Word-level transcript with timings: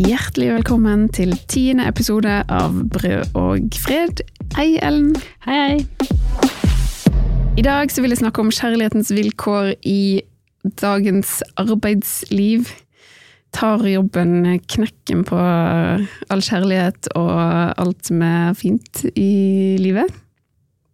Hjertelig 0.00 0.46
velkommen 0.54 1.02
til 1.12 1.34
tiende 1.52 1.84
episode 1.84 2.38
av 2.48 2.76
Brød 2.88 3.34
og 3.36 3.74
fred. 3.76 4.22
Hei, 4.56 4.78
Ellen. 4.80 5.10
Hei, 5.44 5.56
hei. 5.60 6.46
I 7.60 7.64
dag 7.66 7.92
så 7.92 8.00
vil 8.00 8.14
jeg 8.14 8.22
snakke 8.22 8.40
om 8.40 8.48
kjærlighetens 8.48 9.10
vilkår 9.12 9.74
i 9.84 10.22
dagens 10.80 11.42
arbeidsliv. 11.60 12.70
Tar 13.52 13.84
jobben 13.90 14.48
knekken 14.72 15.26
på 15.28 15.36
all 15.36 16.46
kjærlighet 16.48 17.10
og 17.20 17.34
alt 17.76 18.08
som 18.08 18.24
er 18.24 18.56
fint 18.56 19.02
i 19.12 19.76
livet? 19.84 20.08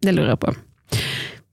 Det 0.03 0.17
lurer 0.17 0.33
jeg 0.33 0.41
på. 0.43 0.55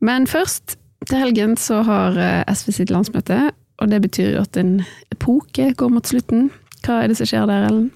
Men 0.02 0.27
først, 0.27 0.75
til 1.07 1.23
helgen 1.23 1.55
så 1.55 1.84
har 1.87 2.19
SV 2.51 2.75
sitt 2.80 2.91
landsmøte, 2.91 3.52
og 3.79 3.95
det 3.95 4.02
betyr 4.02 4.34
jo 4.34 4.43
at 4.43 4.59
en 4.59 4.80
epoke 5.15 5.71
går 5.79 5.95
mot 5.95 6.11
slutten. 6.11 6.51
Hva 6.84 7.01
er 7.01 7.11
det 7.11 7.16
som 7.16 7.29
skjer 7.29 7.47
der, 7.48 7.69
Ellen? 7.70 7.93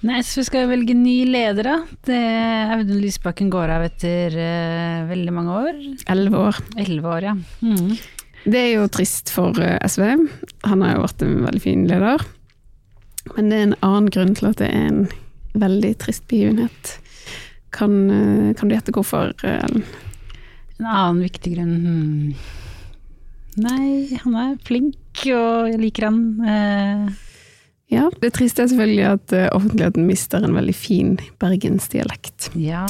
Nei, 0.00 0.22
så 0.24 0.40
vi 0.40 0.46
skal 0.46 0.70
velge 0.70 0.94
ny 0.96 1.26
leder, 1.28 1.66
da. 1.66 1.74
Det, 2.08 2.20
Audun 2.72 3.02
Lysbakken 3.02 3.50
går 3.52 3.72
av 3.74 3.84
etter 3.84 4.32
uh, 4.32 5.08
veldig 5.10 5.34
mange 5.36 5.58
år. 5.66 5.82
Elleve 6.08 6.40
år. 6.46 6.60
Elleve 6.80 7.12
år, 7.18 7.26
ja. 7.28 7.34
Mm. 7.60 7.90
Det 8.46 8.62
er 8.62 8.70
jo 8.78 8.86
trist 8.88 9.32
for 9.34 9.60
uh, 9.60 9.76
SV. 9.84 10.06
Han 10.70 10.86
har 10.86 10.96
jo 10.96 11.04
vært 11.04 11.26
en 11.26 11.36
veldig 11.44 11.62
fin 11.66 11.84
leder. 11.90 12.24
Men 13.34 13.52
det 13.52 13.58
er 13.58 13.68
en 13.68 13.78
annen 13.90 14.08
grunn 14.16 14.32
til 14.38 14.48
at 14.48 14.62
det 14.62 14.72
er 14.72 14.88
en 14.88 15.04
veldig 15.60 15.92
trist 16.00 16.24
begivenhet. 16.32 16.96
Kan, 17.76 18.00
uh, 18.08 18.50
kan 18.56 18.72
du 18.72 18.78
gjette 18.78 18.96
hvorfor, 18.96 19.36
Ellen? 19.44 19.84
En 20.80 20.88
annen 20.88 21.24
viktig 21.26 21.58
grunn 21.58 21.76
hmm. 21.84 22.34
Nei, 23.60 24.06
han 24.22 24.36
er 24.38 24.52
flink, 24.64 25.26
og 25.28 25.66
jeg 25.68 25.80
liker 25.82 26.06
han. 26.06 27.18
Ja, 27.90 28.06
det 28.22 28.32
triste 28.36 28.62
er 28.62 28.70
selvfølgelig 28.70 29.06
at 29.08 29.32
uh, 29.34 29.46
offentligheten 29.56 30.06
mister 30.06 30.44
en 30.46 30.54
veldig 30.54 30.74
fin 30.78 31.16
bergensdialekt. 31.42 32.50
Ja. 32.54 32.84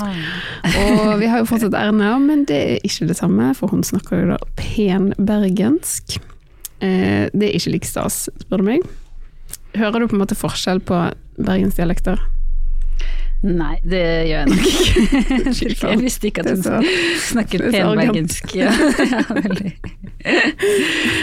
og 0.84 1.14
vi 1.22 1.30
har 1.30 1.40
jo 1.40 1.48
fortsatt 1.48 1.76
Erna, 1.78 2.18
men 2.20 2.44
det 2.48 2.58
er 2.58 2.84
ikke 2.84 3.08
det 3.08 3.16
samme, 3.16 3.54
for 3.56 3.72
hun 3.72 3.84
snakker 3.86 4.20
jo 4.20 4.34
da 4.34 4.40
pen 4.60 5.14
bergensk. 5.16 6.18
Uh, 6.84 7.30
det 7.32 7.48
er 7.48 7.56
ikke 7.56 7.76
like 7.78 7.88
stas, 7.88 8.26
spør 8.44 8.60
du 8.60 8.68
meg. 8.74 8.84
Hører 9.78 10.02
du 10.02 10.10
på 10.10 10.18
en 10.18 10.24
måte 10.24 10.36
forskjell 10.36 10.84
på 10.84 11.00
bergensdialekter? 11.40 12.20
Nei, 13.41 13.78
det 13.88 14.00
gjør 14.28 14.42
jeg 14.42 14.48
nok 14.50 14.66
ikke. 14.69 15.69
jeg 15.91 16.00
visste 16.02 16.28
ikke 16.28 16.42
at 16.44 16.50
hun 16.50 16.88
snakket 17.24 17.62
penbergensk. 17.72 18.52
Ja, 18.58 18.69
ja, 18.69 19.22
veldig. 19.32 19.72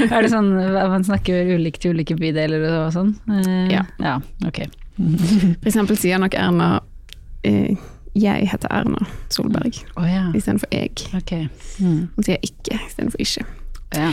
er 0.10 0.26
det 0.26 0.32
sånn 0.34 0.50
at 0.58 0.90
man 0.90 1.06
snakker 1.06 1.54
ulikt 1.54 1.86
i 1.86 1.92
ulike 1.94 2.18
bydeler 2.18 2.66
og 2.72 2.90
sånn? 2.96 3.14
Uh, 3.30 3.68
ja. 3.70 3.86
ja. 4.02 4.18
Ok. 4.50 4.64
For 4.98 5.70
eksempel 5.70 6.00
sier 6.02 6.18
nok 6.22 6.34
Erna 6.42 6.80
uh, 6.82 7.86
'jeg 8.18 8.50
heter 8.50 8.72
Erna 8.74 9.06
Solberg' 9.30 9.84
oh, 9.94 10.06
ja. 10.10 10.32
istedenfor 10.34 10.74
'jeg'. 10.74 11.06
Okay. 11.22 11.48
Mm. 11.78 12.10
Hun 12.16 12.26
sier 12.26 12.42
'ikke' 12.42 12.80
istedenfor 12.88 13.22
'ikke'. 13.22 13.46
Ja. 13.94 14.10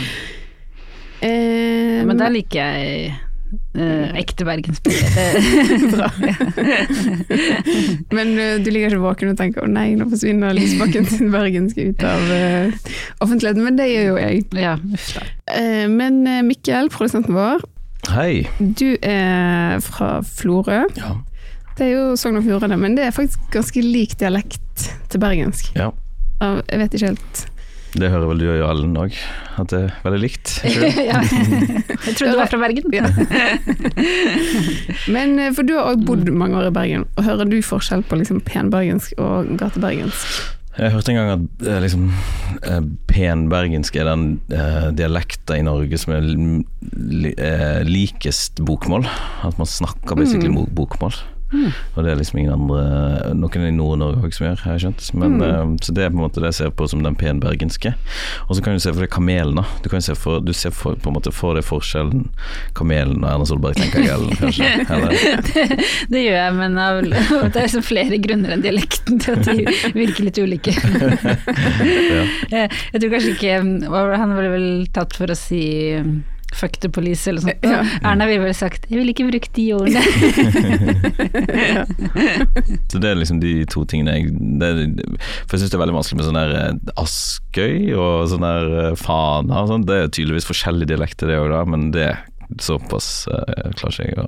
Uh, 1.25 2.05
men 2.05 2.19
da 2.21 2.29
liker 2.29 2.61
jeg 2.61 3.15
Uh, 3.75 4.09
ekte 4.17 4.45
bergensspiller. 4.47 5.11
Bra. 5.93 6.07
Men 8.15 8.31
uh, 8.39 8.55
du 8.63 8.69
ligger 8.71 8.89
ikke 8.89 9.03
våken 9.03 9.31
og 9.33 9.39
tenker 9.39 9.65
'å 9.65 9.69
nei, 9.69 9.89
nå 9.99 10.07
forsvinner 10.11 10.55
Lysbakken 10.55 11.07
sin 11.09 11.31
bergenske 11.33 11.89
ut 11.91 12.05
av 12.07 12.23
uh, 12.31 12.91
offentligheten', 13.23 13.63
men 13.63 13.77
det 13.79 13.89
gjør 13.91 14.07
jo 14.09 14.17
jeg. 14.19 14.45
Ja, 14.59 14.75
men 15.91 16.23
Mikkel, 16.47 16.89
produsenten 16.93 17.35
vår, 17.37 17.63
Hei. 18.15 18.45
du 18.59 18.95
er 19.01 19.79
fra 19.83 20.19
Florø. 20.25 20.85
Ja. 20.97 21.15
Det 21.75 21.89
er 21.89 21.91
jo 21.91 22.15
Sogn 22.19 22.39
og 22.39 22.45
Fjordane, 22.47 22.77
men 22.79 22.95
det 22.97 23.07
er 23.07 23.15
faktisk 23.15 23.49
ganske 23.53 23.83
lik 23.83 24.15
dialekt 24.19 24.87
til 25.11 25.21
bergensk. 25.21 25.73
Ja. 25.75 25.91
Jeg 26.41 26.79
vet 26.81 26.95
ikke 26.95 27.11
helt 27.13 27.45
det 27.95 28.09
hører 28.11 28.27
vel 28.29 28.41
du 28.41 28.47
og 28.51 28.65
Ellen 28.69 28.97
òg, 28.99 29.15
at 29.61 29.71
det 29.71 29.79
er 29.85 29.93
veldig 30.03 30.21
likt? 30.23 30.55
ja. 31.09 31.21
Jeg 31.23 32.15
trodde 32.17 32.33
du 32.33 32.39
var 32.41 32.51
fra 32.51 32.59
Bergen. 32.61 32.95
Ja. 32.95 33.07
Men 35.15 35.39
for 35.55 35.67
du 35.67 35.75
har 35.77 35.93
òg 35.93 36.03
bodd 36.07 36.29
mange 36.31 36.59
år 36.59 36.69
i 36.69 36.75
Bergen, 36.75 37.07
og 37.15 37.27
hører 37.27 37.49
du 37.49 37.57
forskjell 37.65 38.05
på 38.07 38.19
liksom 38.19 38.43
penbergensk 38.47 39.15
og 39.21 39.55
gatebergensk? 39.59 40.55
Jeg 40.75 40.91
hørte 40.91 41.13
en 41.13 41.17
gang 41.17 41.29
at 41.31 41.67
eh, 41.69 41.77
liksom, 41.85 42.09
eh, 42.67 42.81
penbergensk 43.07 43.95
er 43.95 44.09
den 44.09 44.25
uh, 44.51 44.89
dialekta 44.91 45.55
i 45.55 45.63
Norge 45.63 45.99
som 46.01 46.17
er 46.17 46.25
li, 46.27 47.31
uh, 47.31 47.79
likest 47.87 48.59
bokmål. 48.67 49.07
At 49.47 49.55
man 49.61 49.71
snakker 49.71 50.19
basically 50.19 50.51
mm. 50.51 50.73
bokmål. 50.75 51.15
Mm. 51.53 51.71
Og 51.93 52.03
det 52.03 52.11
er 52.11 52.17
liksom 52.19 52.39
ingen 52.41 52.53
andre 52.55 53.33
Noen 53.37 53.67
i 53.67 53.71
Nord-Norge 53.75 54.31
som 54.33 54.47
gjør, 54.47 54.63
har 54.65 54.75
jeg 54.75 54.85
skjønt. 54.85 55.05
Men, 55.21 55.37
mm. 55.37 55.43
uh, 55.45 55.75
så 55.85 55.95
det 55.95 56.05
er 56.05 56.11
på 56.13 56.19
en 56.19 56.25
måte 56.25 56.41
det 56.41 56.51
jeg 56.51 56.59
ser 56.59 56.73
på 56.75 56.87
som 56.89 57.03
den 57.05 57.17
penbergenske. 57.19 57.93
Og 58.47 58.57
så 58.57 58.65
kan 58.65 58.75
du 58.75 58.83
se 58.83 58.93
for 58.93 59.05
deg 59.05 59.11
kamelen. 59.13 59.61
da 59.61 59.65
Du, 59.83 59.89
kan 59.91 60.03
se 60.03 60.17
for, 60.17 60.41
du 60.43 60.53
ser 60.53 60.73
for, 60.75 60.97
på 60.99 61.11
en 61.11 61.17
måte 61.17 61.33
for 61.35 61.57
deg 61.57 61.67
forskjellen 61.67 62.27
kamelen 62.77 63.23
og 63.23 63.29
Erna 63.31 63.49
Solberg, 63.49 63.79
tenker 63.79 64.03
jeg. 64.03 64.11
Eller, 64.15 64.35
kanskje, 64.39 64.67
det, 65.49 65.79
det, 66.11 66.21
gjør 66.23 66.37
jeg, 66.39 66.53
men 66.59 66.77
av, 66.81 67.01
det 67.51 67.55
er 67.55 67.65
liksom 67.67 67.85
flere 67.85 68.19
grunner 68.23 68.55
enn 68.55 68.65
dialekten 68.65 69.21
til 69.23 69.39
at 69.39 69.49
de 69.49 69.91
virker 69.95 70.29
litt 70.29 70.39
ulike. 70.41 70.75
ja. 72.15 72.23
Jeg 72.65 73.01
tror 73.01 73.11
kanskje 73.11 73.33
ikke 73.35 73.57
Han 74.15 74.33
ble 74.37 74.47
vel 74.53 74.69
tatt 74.95 75.15
for 75.17 75.31
å 75.31 75.37
si 75.37 75.63
fuck 76.55 76.77
the 76.83 76.89
police 76.89 77.29
eller 77.29 77.41
sånt. 77.43 77.65
Ja. 77.65 77.81
Erna 78.03 78.27
ville 78.29 78.43
vel 78.45 78.55
sagt 78.55 78.85
'jeg 78.89 78.99
ville 78.99 79.13
ikke 79.13 79.27
brukt 79.29 79.53
de 79.55 79.65
ordene'. 79.75 80.03
så 82.91 83.01
det 83.01 83.09
er 83.09 83.19
liksom 83.19 83.41
de 83.43 83.65
to 83.71 83.85
tingene 83.85 84.15
jeg 84.15 84.31
det, 84.61 84.69
For 85.47 85.57
jeg 85.57 85.65
syns 85.65 85.73
det 85.73 85.77
er 85.79 85.83
veldig 85.83 85.97
vanskelig 85.99 86.19
med 86.19 86.29
sånn 86.29 86.39
der 86.39 86.55
eh, 86.61 86.93
Askøy 87.01 87.93
og 87.95 88.29
sånn 88.31 88.47
der 88.47 88.71
eh, 88.85 88.95
Fana 88.99 89.63
og 89.63 89.73
sånn. 89.73 89.85
Det 89.89 89.99
er 89.99 90.09
tydeligvis 90.09 90.49
forskjellige 90.49 90.93
dialekter 90.93 91.31
det 91.31 91.41
òg, 91.41 91.51
da, 91.53 91.61
men 91.67 91.91
det 91.95 92.09
såpass 92.61 93.27
uh, 93.31 93.71
klarer 93.73 93.93
ikke 93.93 94.09
jeg 94.11 94.19
å 94.21 94.27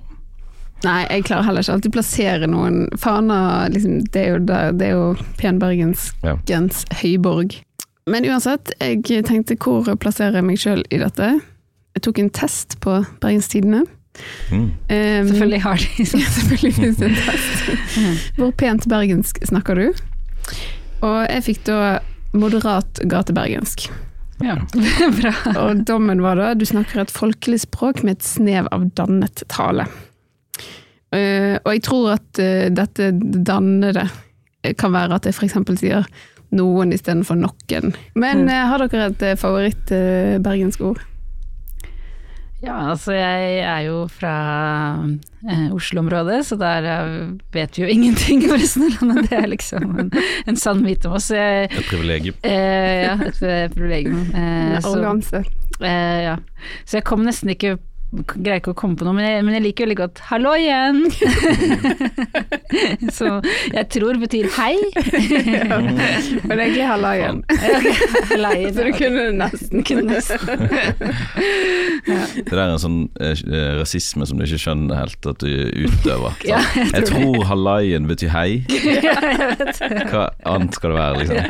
Nei, 0.85 1.07
jeg 1.09 1.23
klarer 1.25 1.47
heller 1.47 1.63
ikke 1.63 1.73
alltid 1.73 1.94
plassere 1.95 2.49
noen 2.49 2.83
Fana, 3.01 3.39
liksom, 3.73 4.03
det 4.13 4.21
er 4.21 4.35
jo, 4.35 4.41
der, 4.45 4.75
det 4.77 4.91
er 4.91 4.94
jo 4.94 5.07
penbergenskens 5.39 6.83
ja. 6.85 6.97
høyborg. 7.01 7.55
Men 8.07 8.27
uansett, 8.29 8.71
jeg 8.77 9.25
tenkte 9.25 9.57
hvor 9.57 9.89
plasserer 9.99 10.38
jeg 10.38 10.45
meg 10.47 10.61
sjøl 10.61 10.83
i 10.94 11.01
dette? 11.01 11.31
Jeg 11.97 12.03
tok 12.06 12.19
en 12.22 12.30
test 12.30 12.78
på 12.84 13.00
Bergenstidene. 13.24 13.81
Mm. 14.52 14.63
Um, 14.63 15.28
selvfølgelig 15.31 15.62
har 15.62 15.81
de. 15.81 15.88
Ja, 15.97 16.30
selvfølgelig 16.38 16.74
finnes 16.74 17.00
det 17.00 17.08
en 17.09 17.16
test. 17.16 18.35
Hvor 18.38 18.52
pent 18.58 18.85
bergensk 18.90 19.40
snakker 19.50 19.81
du? 19.81 19.88
Og 21.06 21.18
jeg 21.25 21.46
fikk 21.46 21.63
da 21.69 21.80
moderat 22.38 23.02
gatebergensk. 23.09 23.88
Ja, 24.46 24.59
bra. 25.19 25.34
Og 25.57 25.84
dommen 25.90 26.22
var 26.22 26.38
da 26.38 26.52
du 26.53 26.66
snakker 26.69 27.02
et 27.02 27.13
folkelig 27.13 27.63
språk 27.66 28.03
med 28.06 28.19
et 28.19 28.30
snev 28.30 28.69
av 28.74 28.86
dannet 28.97 29.41
tale. 29.50 29.88
Uh, 31.09 31.57
og 31.63 31.74
jeg 31.74 31.86
tror 31.88 32.18
at 32.18 32.41
uh, 32.44 32.69
dette 32.78 33.12
dannede 33.18 34.09
kan 34.78 34.91
være 34.94 35.18
at 35.18 35.25
jeg 35.25 35.38
f.eks. 35.38 35.56
sier 35.80 36.09
noen 36.53 36.94
istedenfor 36.94 37.40
noen. 37.40 37.94
Men 38.13 38.46
uh, 38.46 38.66
har 38.69 38.86
dere 38.86 39.09
et 39.13 39.30
favoritt-bergensk 39.40 40.84
ord? 40.94 41.06
Ja, 42.67 42.75
altså 42.91 43.13
jeg 43.16 43.59
er 43.63 43.83
jo 43.85 44.00
fra 44.11 44.33
eh, 45.47 45.67
Oslo-området, 45.72 46.41
så 46.50 46.57
der 46.59 46.88
eh, 46.91 47.29
vet 47.55 47.78
vi 47.78 47.85
jo 47.85 47.91
ingenting 47.95 48.44
om 48.47 48.55
resten 48.57 48.89
av 48.89 48.97
landet. 49.00 49.29
Det 49.29 49.38
er 49.39 49.51
liksom 49.53 49.94
en, 50.03 50.11
en 50.51 50.59
sann 50.59 50.83
myte 50.83 51.07
om 51.07 51.16
oss. 51.19 51.29
Jeg, 51.31 51.69
et 51.72 51.88
privilegium. 51.88 52.35
Eh, 52.44 53.06
ja, 53.06 53.15
et 53.30 53.75
privilegium. 53.75 54.25
Eh, 54.38 54.77
Arroganse. 54.77 55.42
Eh, 55.80 56.18
ja. 56.27 56.36
Så 56.86 57.00
jeg 57.00 57.06
kom 57.07 57.24
nesten 57.25 57.51
ikke 57.53 57.77
greier 58.07 58.62
ikke 58.62 58.71
å 58.71 58.77
komme 58.77 58.95
på 58.95 59.04
noe, 59.04 59.15
men 59.18 59.25
jeg, 59.27 59.44
men 59.44 59.57
jeg 59.57 59.63
liker 59.65 59.83
veldig 59.83 59.98
godt 60.00 60.19
'hallo 60.30 60.54
igjen'. 60.56 61.12
så 63.18 63.42
jeg 63.74 63.86
tror 63.92 64.19
betyr 64.21 64.48
hei. 64.56 64.75
ja, 65.59 65.80
men 66.48 66.56
egentlig 66.56 66.86
'halla 66.92 67.12
igjen'. 67.18 67.42
så 68.71 68.86
du 68.88 68.92
kunne 68.95 69.25
nesten. 69.36 69.83
Kunne 69.88 70.07
nesten. 70.13 70.39
ja. 72.07 72.24
Det 72.38 72.48
der 72.48 72.63
er 72.63 72.75
en 72.77 72.80
sånn 72.86 73.01
eh, 73.19 73.36
rasisme 73.81 74.24
som 74.30 74.39
du 74.39 74.48
ikke 74.48 74.63
skjønner 74.63 75.04
helt 75.04 75.27
at 75.27 75.44
du 75.44 75.51
utøver. 75.75 76.31
Ja, 76.48 76.63
jeg, 76.80 76.94
jeg 76.95 77.04
tror 77.12 77.44
'hallaien' 77.51 78.07
betyr 78.07 78.31
hei. 78.31 78.63
Hva 80.07 80.30
annet 80.48 80.80
skal 80.80 80.95
det 80.95 81.00
være, 81.01 81.15
liksom? 81.25 81.44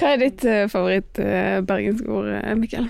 Hva 0.00 0.12
er 0.14 0.20
ditt 0.20 0.44
uh, 0.48 0.64
favoritt-bergensk 0.68 2.04
uh, 2.08 2.20
ord, 2.20 2.28
Mikkel? 2.60 2.86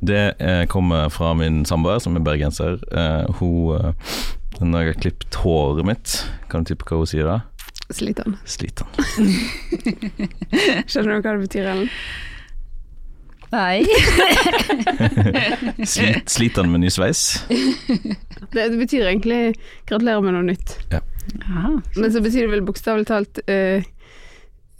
Det 0.00 0.34
eh, 0.40 0.64
kommer 0.66 1.08
fra 1.12 1.34
min 1.36 1.64
samboer, 1.68 1.98
som 2.00 2.16
er 2.16 2.24
bergenser. 2.24 2.80
Eh, 2.88 3.28
hun 3.40 3.76
eh, 3.76 4.16
Når 4.60 4.80
jeg 4.80 4.92
har 4.92 5.00
klippet 5.00 5.38
håret 5.44 5.86
mitt, 5.88 6.16
kan 6.50 6.64
du 6.64 6.72
tippe 6.72 6.88
hva 6.88 7.00
hun 7.00 7.08
sier 7.08 7.28
da? 7.28 7.38
Sliten. 7.90 8.36
Sliten. 8.46 8.86
Skjønner 10.90 11.16
du 11.16 11.24
hva 11.24 11.32
det 11.34 11.46
betyr, 11.46 11.70
Ellen? 11.72 11.88
Nei. 13.50 13.82
Slit, 15.92 16.30
sliter 16.30 16.62
han 16.62 16.70
med 16.70 16.84
ny 16.84 16.90
sveis? 16.92 17.40
Det, 18.50 18.64
det 18.72 18.78
betyr 18.80 19.04
egentlig 19.06 19.54
'gratulerer 19.86 20.24
med 20.24 20.32
noe 20.34 20.42
nytt'. 20.48 20.72
Ja. 20.90 20.98
Men 21.94 22.08
så 22.10 22.22
betyr 22.24 22.48
det 22.48 22.54
vel 22.56 22.64
bokstavelig 22.66 23.06
talt 23.06 23.38
eh, 23.46 23.84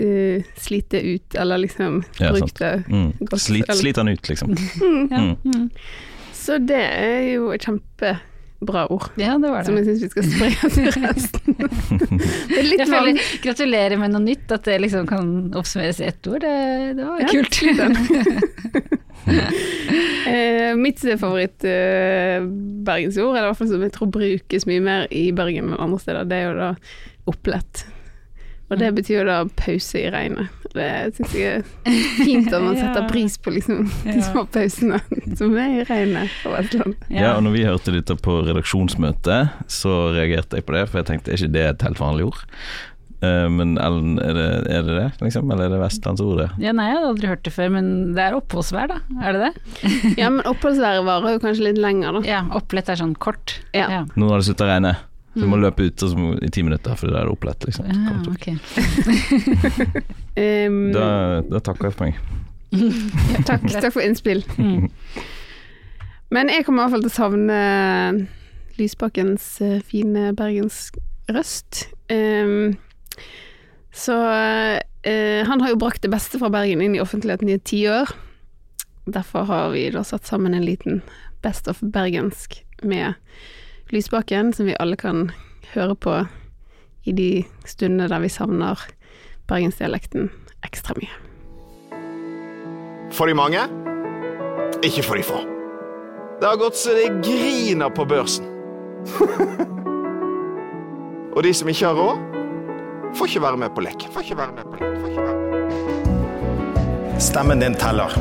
eh, 0.00 0.42
slite 0.56 1.00
ut, 1.04 1.34
eller 1.38 1.58
liksom 1.66 2.00
Ja, 2.18 2.32
bruk 2.32 2.54
det 2.58 2.72
Mm. 2.88 3.12
godt. 3.20 3.40
Slit, 3.40 3.70
sliter 3.76 4.00
han 4.04 4.08
ut, 4.14 4.28
liksom. 4.28 4.56
Ja. 5.10 5.18
Mm. 5.20 5.36
Mm. 5.44 5.70
Så 6.34 6.56
det 6.66 6.80
er 6.80 7.34
jo 7.34 7.50
et 7.52 7.62
kjempebra 7.66 8.86
ord. 8.90 9.10
ja, 9.20 9.34
det 9.38 9.50
var 9.52 9.60
det. 9.60 9.66
Som 9.66 9.76
jeg 9.76 9.84
syns 9.86 10.02
vi 10.02 10.08
skal 10.08 10.24
spre 10.24 10.48
til 10.74 10.88
resten. 11.04 11.56
det 12.48 12.58
er 12.58 12.64
litt 12.66 12.80
Jeg 12.80 12.88
føler, 12.88 13.20
gratulerer 13.44 13.98
med 14.00 14.10
noe 14.14 14.24
nytt, 14.24 14.48
at 14.56 14.64
det 14.64 14.78
liksom 14.80 15.06
kan 15.10 15.52
oppsummeres 15.54 16.00
i 16.00 16.08
ett 16.08 16.26
ord. 16.32 16.40
Det, 16.40 16.96
det 16.96 17.04
var 17.06 17.20
Ja, 17.20 17.28
kult. 17.28 17.54
uh. 17.60 18.90
Eh, 20.30 20.74
mitt 20.80 21.00
favoritt 21.20 21.64
eh, 21.64 22.40
bergensord, 22.86 23.34
eller 23.36 23.46
i 23.46 23.50
hvert 23.50 23.58
fall 23.60 23.68
som 23.70 23.82
jeg 23.84 23.92
tror 23.94 24.10
brukes 24.14 24.66
mye 24.68 24.82
mer 24.84 25.06
i 25.12 25.26
Bergen 25.36 25.70
enn 25.72 25.80
andre 25.82 25.98
steder, 26.02 26.28
det 26.30 26.38
er 26.38 26.46
jo 26.48 26.56
da 26.58 26.68
opplett. 27.30 27.84
Og 28.70 28.78
det 28.78 28.90
betyr 28.94 29.20
jo 29.20 29.28
da 29.28 29.38
pause 29.58 29.98
i 29.98 30.10
regnet. 30.14 30.56
Det 30.70 30.86
syns 31.16 31.32
jeg 31.34 31.62
er 31.62 31.96
fint 32.20 32.52
at 32.54 32.62
man 32.62 32.76
setter 32.82 33.08
pris 33.10 33.34
på 33.42 33.54
liksom 33.56 33.88
de 34.06 34.20
små 34.22 34.44
pausene 34.54 35.00
som 35.38 35.56
er 35.58 35.80
i 35.80 35.86
regnet 35.88 36.30
på 36.44 36.52
Vestlandet. 36.54 37.08
Ja. 37.10 37.34
og 37.34 37.42
når 37.46 37.56
vi 37.56 37.66
hørte 37.66 37.96
dette 37.96 38.14
på 38.22 38.38
redaksjonsmøtet, 38.46 39.58
så 39.70 39.96
reagerte 40.14 40.60
jeg 40.60 40.68
på 40.68 40.78
det, 40.78 40.86
for 40.90 41.02
jeg 41.02 41.10
tenkte 41.10 41.34
er 41.34 41.42
ikke 41.42 41.56
det 41.58 41.66
et 41.72 41.84
helt 41.88 42.00
vanlig 42.02 42.30
ord? 42.30 42.46
Eh, 43.20 43.48
men 43.52 43.74
Ellen, 43.82 44.14
er 44.22 44.32
det, 44.36 44.46
er 44.70 44.86
det 44.86 44.94
det, 44.96 45.08
liksom? 45.20 45.50
Eller 45.50 45.66
er 45.66 45.74
det 45.74 45.82
vestlandsordet? 45.82 46.48
Ja, 46.62 46.72
nei, 46.76 46.86
jeg 46.88 47.00
hadde 47.00 47.10
aldri 47.10 47.30
hørt 47.34 47.44
det 47.44 47.52
før, 47.52 47.74
men 47.74 47.90
det 48.16 48.24
er 48.24 48.38
oppholdsvær, 48.38 48.94
da. 48.94 49.00
Er 49.20 49.36
det 49.36 49.50
det? 49.50 49.92
Ja, 50.20 50.30
men 50.32 50.46
oppholdsværet 50.48 51.04
varer 51.08 51.36
jo 51.36 51.42
kanskje 51.42 51.66
litt 51.68 51.82
lenger, 51.82 52.20
da. 52.20 52.24
Ja, 52.28 52.40
opplett 52.56 52.88
er 52.92 53.00
sånn 53.02 53.18
kort. 53.20 53.58
Ja. 53.76 54.04
Nå 54.14 54.30
har 54.30 54.40
det 54.40 54.48
sluttet 54.48 54.64
å 54.68 54.70
regne, 54.70 54.94
du 55.34 55.44
må 55.46 55.56
Mm. 55.56 55.62
løpe 55.62 55.84
ut 55.86 56.02
altså, 56.02 56.30
i 56.42 56.48
ti 56.50 56.62
minutter, 56.66 56.96
for 56.98 57.06
det 57.12 57.20
er 57.20 57.28
opplett, 57.30 57.64
liksom. 57.68 57.86
Ja, 57.86 58.16
okay. 58.32 58.56
Um, 60.40 60.92
Da, 60.94 61.40
da 61.50 61.58
takker 61.60 61.90
jeg 61.90 61.94
for 61.94 62.04
meg. 62.06 62.14
takk, 63.46 63.64
takk 63.70 63.92
for 63.92 64.02
innspill. 64.02 64.44
Mm. 64.58 64.88
Men 66.34 66.48
jeg 66.48 66.64
kommer 66.66 66.82
i 66.82 66.86
hvert 66.86 66.94
fall 66.94 67.02
til 67.04 67.10
å 67.10 67.16
savne 67.16 68.28
Lysbakkens 68.78 69.46
eh, 69.66 69.80
fine 69.84 70.30
bergensrøst. 70.38 71.88
Um, 72.10 72.76
så 73.92 74.14
uh, 74.16 75.40
han 75.50 75.60
har 75.64 75.72
jo 75.74 75.80
brakt 75.82 76.02
det 76.06 76.12
beste 76.14 76.38
fra 76.40 76.48
Bergen 76.54 76.80
inn 76.84 76.94
i 76.96 77.02
offentligheten 77.02 77.50
i 77.50 77.56
et 77.58 77.66
tiår. 77.66 78.14
Derfor 79.10 79.48
har 79.50 79.72
vi 79.74 79.88
da 79.90 80.04
satt 80.06 80.26
sammen 80.30 80.54
en 80.54 80.64
liten 80.66 81.02
Best 81.42 81.66
of 81.72 81.80
bergensk 81.82 82.60
med 82.86 83.14
Lysbakken, 83.90 84.52
som 84.52 84.66
vi 84.66 84.74
alle 84.78 84.96
kan 84.96 85.32
høre 85.74 85.94
på 85.98 86.26
i 87.10 87.12
de 87.16 87.44
stundene 87.66 88.08
der 88.10 88.20
vi 88.22 88.28
savner 88.30 88.78
bergensdialekten 89.50 90.30
ekstra 90.62 90.94
mye. 90.94 91.10
For 93.10 93.26
de 93.26 93.34
mange, 93.34 93.58
ikke 94.86 95.02
for 95.02 95.14
de 95.18 95.22
få. 95.26 95.42
Det 96.38 96.46
har 96.46 96.54
gått 96.60 96.76
så 96.78 96.94
det 96.94 97.10
griner 97.26 97.90
på 97.90 98.04
børsen. 98.06 98.46
Og 101.34 101.42
de 101.42 101.50
som 101.54 101.68
ikke 101.72 101.86
har 101.90 101.96
råd, 101.98 102.18
får 103.18 103.26
ikke 103.26 103.42
være 103.42 103.56
med 103.64 103.70
på 103.74 103.80
lek. 103.82 104.06
Får 104.14 104.20
ikke 104.22 104.38
være 104.38 104.52
med 104.54 104.64
på 104.70 104.74
lek. 104.78 104.94
Får 105.00 105.08
ikke 105.10 105.26
være 105.26 105.34
med. 105.34 105.42
Stemmen 107.20 107.60
din 107.66 107.74
teller. 107.74 108.14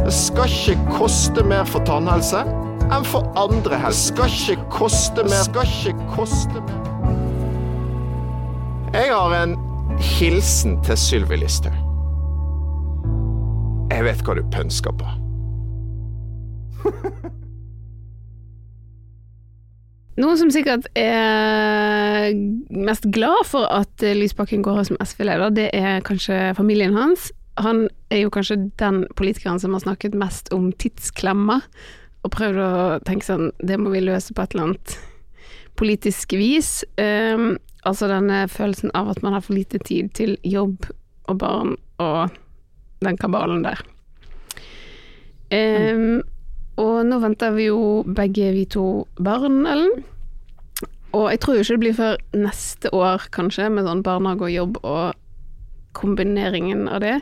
Det 0.00 0.14
skal 0.16 0.48
ikke 0.48 0.80
koste 0.96 1.44
mer 1.44 1.68
for 1.68 1.84
tannhelse 1.84 2.69
enn 2.94 3.04
for 3.06 3.26
andre 3.38 3.78
helse. 3.80 4.14
Det 4.14 4.30
skal 4.30 4.56
ikke 4.56 4.70
koste 4.74 5.22
mer. 5.22 5.30
Det 5.30 5.44
skal 5.48 5.66
ikke 5.92 6.06
koste 6.16 6.64
mer. 6.68 6.80
Jeg 8.94 9.12
har 9.14 9.42
en 9.42 9.54
hilsen 10.00 10.82
til 10.84 10.96
Sylvi 10.98 11.36
Listhaug. 11.38 11.76
Jeg 13.90 14.04
vet 14.06 14.22
hva 14.24 14.34
du 14.38 14.42
pønsker 14.54 14.92
på. 14.96 15.06
Noen 20.20 20.36
som 20.36 20.50
sikkert 20.52 20.88
er 20.98 22.34
mest 22.74 23.06
glad 23.14 23.46
for 23.48 23.64
at 23.72 24.02
eh, 24.04 24.16
Lysbakken 24.16 24.62
går 24.64 24.82
av 24.82 24.88
som 24.90 24.98
SV-leder, 25.00 25.54
det 25.54 25.68
er 25.76 26.02
kanskje 26.04 26.54
familien 26.58 26.96
hans. 26.96 27.30
Han 27.60 27.86
er 28.12 28.24
jo 28.24 28.32
kanskje 28.32 28.56
den 28.80 29.04
politikeren 29.16 29.60
som 29.62 29.72
har 29.76 29.84
snakket 29.84 30.16
mest 30.18 30.52
om 30.56 30.72
tidsklemma, 30.72 31.60
og 32.20 32.32
prøvd 32.34 32.60
å 32.60 32.72
tenke 33.06 33.24
sånn 33.26 33.50
Det 33.64 33.78
må 33.80 33.92
vi 33.94 34.02
løse 34.04 34.34
på 34.36 34.44
et 34.44 34.54
eller 34.54 34.70
annet 34.70 34.96
politisk 35.80 36.34
vis. 36.36 36.82
Um, 37.00 37.54
altså 37.88 38.10
denne 38.10 38.42
følelsen 38.52 38.92
av 38.96 39.08
at 39.12 39.22
man 39.24 39.36
har 39.36 39.44
for 39.44 39.56
lite 39.56 39.80
tid 39.86 40.10
til 40.18 40.36
jobb 40.44 40.90
og 41.30 41.38
barn 41.40 41.76
og 42.02 42.36
den 43.00 43.16
kabalen 43.20 43.64
der. 43.64 43.80
Um, 45.50 46.20
og 46.80 47.00
nå 47.08 47.20
venter 47.22 47.54
vi 47.56 47.70
jo 47.70 48.02
begge 48.04 48.52
vi 48.54 48.66
to 48.68 49.06
barn, 49.16 49.64
Ellen. 49.68 50.04
Og 51.16 51.26
jeg 51.32 51.40
tror 51.42 51.56
jo 51.56 51.64
ikke 51.64 51.74
det 51.74 51.82
blir 51.82 51.96
før 51.98 52.20
neste 52.36 52.92
år, 52.94 53.24
kanskje, 53.34 53.66
med 53.72 53.88
sånn 53.88 54.04
barnehage 54.06 54.46
og 54.46 54.54
jobb 54.54 54.78
og 54.84 55.16
kombineringen 55.96 56.86
av 56.86 57.00
det, 57.02 57.16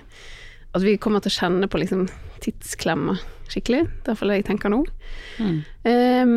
at 0.77 0.85
vi 0.85 0.99
kommer 1.01 1.25
til 1.25 1.33
å 1.33 1.39
kjenne 1.39 1.71
på 1.71 1.81
liksom 1.81 2.05
tidsklemma 2.45 3.17
skikkelig. 3.53 3.85
Det 3.89 4.11
er 4.11 4.15
iallfall 4.15 4.33
det 4.33 4.41
jeg 4.41 4.49
tenker 4.51 4.73
nå. 4.73 4.83
Mm. 5.39 5.59
Um, 5.89 6.35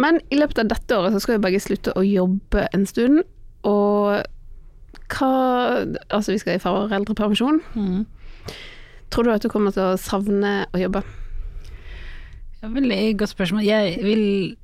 men 0.00 0.20
i 0.34 0.38
løpet 0.40 0.62
av 0.64 0.70
dette 0.72 0.98
året 0.98 1.14
så 1.14 1.22
skal 1.22 1.38
jo 1.38 1.44
begge 1.44 1.62
slutte 1.62 1.94
å 1.94 2.02
jobbe 2.06 2.66
en 2.74 2.86
stund, 2.90 3.22
og 3.64 4.24
hva 5.14 5.34
Altså, 6.10 6.32
vi 6.32 6.40
skal 6.40 6.56
i 6.56 6.62
foreldrepermisjon. 6.62 7.60
Mm. 7.76 8.06
Tror 9.12 9.26
du 9.26 9.34
at 9.34 9.44
du 9.44 9.50
kommer 9.52 9.74
til 9.74 9.84
å 9.92 10.00
savne 10.00 10.64
å 10.74 10.80
jobbe? 10.80 11.04
Veldig 12.64 13.18
godt 13.20 13.34
spørsmål. 13.34 13.64
Jeg 13.66 13.98
vil 14.00 14.22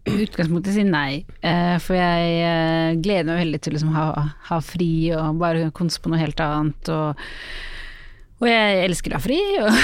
i 0.09 0.15
utgangspunktet 0.25 0.73
si 0.75 0.85
nei. 0.89 1.21
Eh, 1.45 1.77
for 1.85 1.99
jeg 1.99 2.39
eh, 2.47 2.95
gleder 3.03 3.29
meg 3.29 3.43
veldig 3.45 3.61
til 3.61 3.75
å 3.75 3.77
liksom 3.77 3.93
ha, 3.93 4.07
ha 4.49 4.61
fri 4.65 5.11
og 5.13 5.43
bare 5.43 5.69
konse 5.77 6.01
på 6.01 6.13
noe 6.13 6.23
helt 6.23 6.41
annet. 6.41 6.91
Og, 6.95 7.21
og 8.41 8.49
jeg 8.49 8.85
elsker 8.87 9.13
å 9.13 9.19
ha 9.19 9.23
fri. 9.23 9.39
Og, 9.61 9.81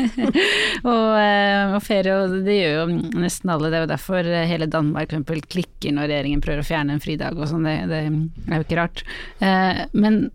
og, 0.92 1.06
eh, 1.16 1.74
og 1.76 1.80
ferie, 1.84 2.16
og 2.16 2.36
det 2.44 2.58
gjør 2.58 2.76
jo 2.76 2.98
nesten 3.22 3.52
alle. 3.54 3.70
Det 3.72 3.78
er 3.78 3.86
jo 3.86 3.92
derfor 3.94 4.30
hele 4.52 4.68
Danmark 4.70 5.08
eksempel 5.08 5.40
klikker 5.48 5.96
når 5.96 6.10
regjeringen 6.10 6.44
prøver 6.44 6.60
å 6.60 6.68
fjerne 6.68 6.96
en 6.96 7.02
fridag 7.02 7.40
og 7.40 7.48
sånn. 7.48 7.64
Det, 7.64 7.76
det 7.88 8.02
er 8.04 8.60
jo 8.60 8.66
ikke 8.66 8.80
rart. 8.82 9.04
Eh, 9.40 9.82
men 9.96 10.26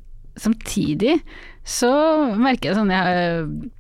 samtidig 0.42 1.20
så 1.66 1.94
merker 2.38 2.72
jeg 2.72 2.80
sånn 2.80 2.94
jeg 2.94 3.72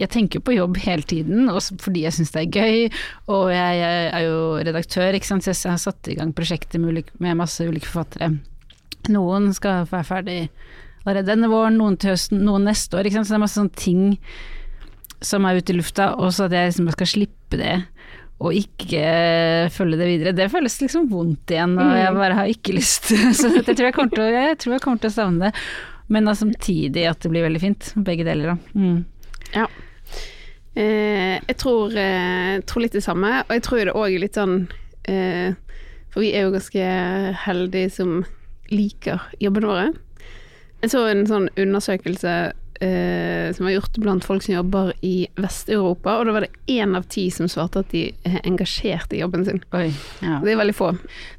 jeg 0.00 0.10
tenker 0.14 0.40
på 0.40 0.54
jobb 0.54 0.78
hele 0.80 1.04
tiden, 1.04 1.48
fordi 1.82 2.06
jeg 2.06 2.16
syns 2.16 2.32
det 2.32 2.44
er 2.46 2.60
gøy. 2.60 3.00
Og 3.32 3.50
jeg 3.52 3.80
er 3.84 4.22
jo 4.24 4.38
redaktør, 4.56 5.16
ikke 5.16 5.28
sant? 5.28 5.44
så 5.44 5.52
jeg 5.52 5.74
har 5.74 5.82
satt 5.82 6.08
i 6.08 6.16
gang 6.16 6.32
prosjekter 6.36 6.80
med, 6.80 7.12
masse 7.36 7.66
ulike 7.66 7.88
forfattere. 7.90 8.32
Noen 9.12 9.50
skal 9.56 9.84
være 9.90 10.08
ferdig 10.08 10.38
denne 11.04 11.50
våren, 11.50 11.78
noen 11.80 11.96
til 12.00 12.14
høsten, 12.14 12.42
noen 12.44 12.66
neste 12.68 12.98
år. 12.98 13.08
Så 13.10 13.22
det 13.24 13.36
er 13.38 13.44
masse 13.44 13.58
sånne 13.60 13.78
ting 13.78 14.02
som 15.20 15.44
er 15.44 15.60
ute 15.60 15.74
i 15.74 15.76
lufta, 15.76 16.14
og 16.16 16.32
så 16.32 16.46
at 16.48 16.56
jeg 16.56 16.70
liksom 16.70 16.90
skal 16.96 17.10
slippe 17.12 17.60
det. 17.60 17.76
Og 18.40 18.56
ikke 18.56 19.68
følge 19.74 19.98
det 20.00 20.08
videre. 20.08 20.36
Det 20.36 20.48
føles 20.52 20.78
liksom 20.80 21.10
vondt 21.10 21.52
igjen, 21.52 21.76
og 21.76 21.90
jeg 21.98 22.16
bare 22.16 22.38
har 22.38 22.48
ikke 22.48 22.72
lyst. 22.72 23.10
Så 23.36 23.50
jeg 23.52 23.66
tror 23.68 23.84
jeg 23.84 23.96
kommer 23.98 24.14
til 24.14 24.24
å, 24.24 24.28
jeg 24.32 24.56
tror 24.62 24.74
jeg 24.74 24.84
kommer 24.86 25.02
til 25.02 25.10
å 25.10 25.16
savne 25.18 25.50
det. 25.50 25.64
Men 26.10 26.26
da 26.26 26.32
samtidig 26.34 27.04
at 27.06 27.20
det 27.20 27.30
blir 27.30 27.44
veldig 27.44 27.60
fint. 27.60 27.90
Begge 28.00 28.24
deler, 28.24 28.54
da. 28.54 28.80
Mm. 28.80 29.04
Ja. 29.52 29.66
Eh, 30.72 31.36
jeg 31.36 31.56
tror, 31.60 31.92
eh, 31.92 32.62
tror 32.64 32.86
litt 32.86 32.96
det 32.96 33.04
samme, 33.04 33.42
og 33.44 33.52
jeg 33.52 33.64
tror 33.66 33.84
det 33.84 33.94
òg 33.98 34.14
er 34.14 34.22
litt 34.22 34.38
sånn 34.38 34.54
eh, 35.10 35.56
For 36.14 36.22
vi 36.22 36.30
er 36.30 36.46
jo 36.46 36.52
ganske 36.54 36.84
heldige 37.44 37.90
som 37.92 38.20
liker 38.70 39.28
jobbene 39.42 39.70
våre. 39.70 39.88
Jeg 40.80 40.92
så 40.94 41.04
en 41.10 41.26
sånn 41.28 41.48
undersøkelse 41.60 42.34
eh, 42.80 43.52
som 43.54 43.66
var 43.66 43.74
gjort 43.74 43.98
blant 44.00 44.24
folk 44.24 44.44
som 44.44 44.54
jobber 44.54 44.92
i 45.04 45.28
Vest-Europa, 45.40 46.14
og 46.18 46.26
da 46.26 46.34
var 46.36 46.46
det 46.46 46.72
én 46.72 46.96
av 46.96 47.04
ti 47.12 47.26
som 47.34 47.50
svarte 47.52 47.82
at 47.84 47.92
de 47.92 48.06
er 48.24 48.40
engasjert 48.48 49.12
i 49.12 49.20
jobben 49.20 49.44
sin. 49.44 49.60
Oi. 49.76 49.90
Ja. 50.24 50.38
Det 50.44 50.54
er 50.54 50.60
veldig 50.62 50.76
få. 50.76 50.94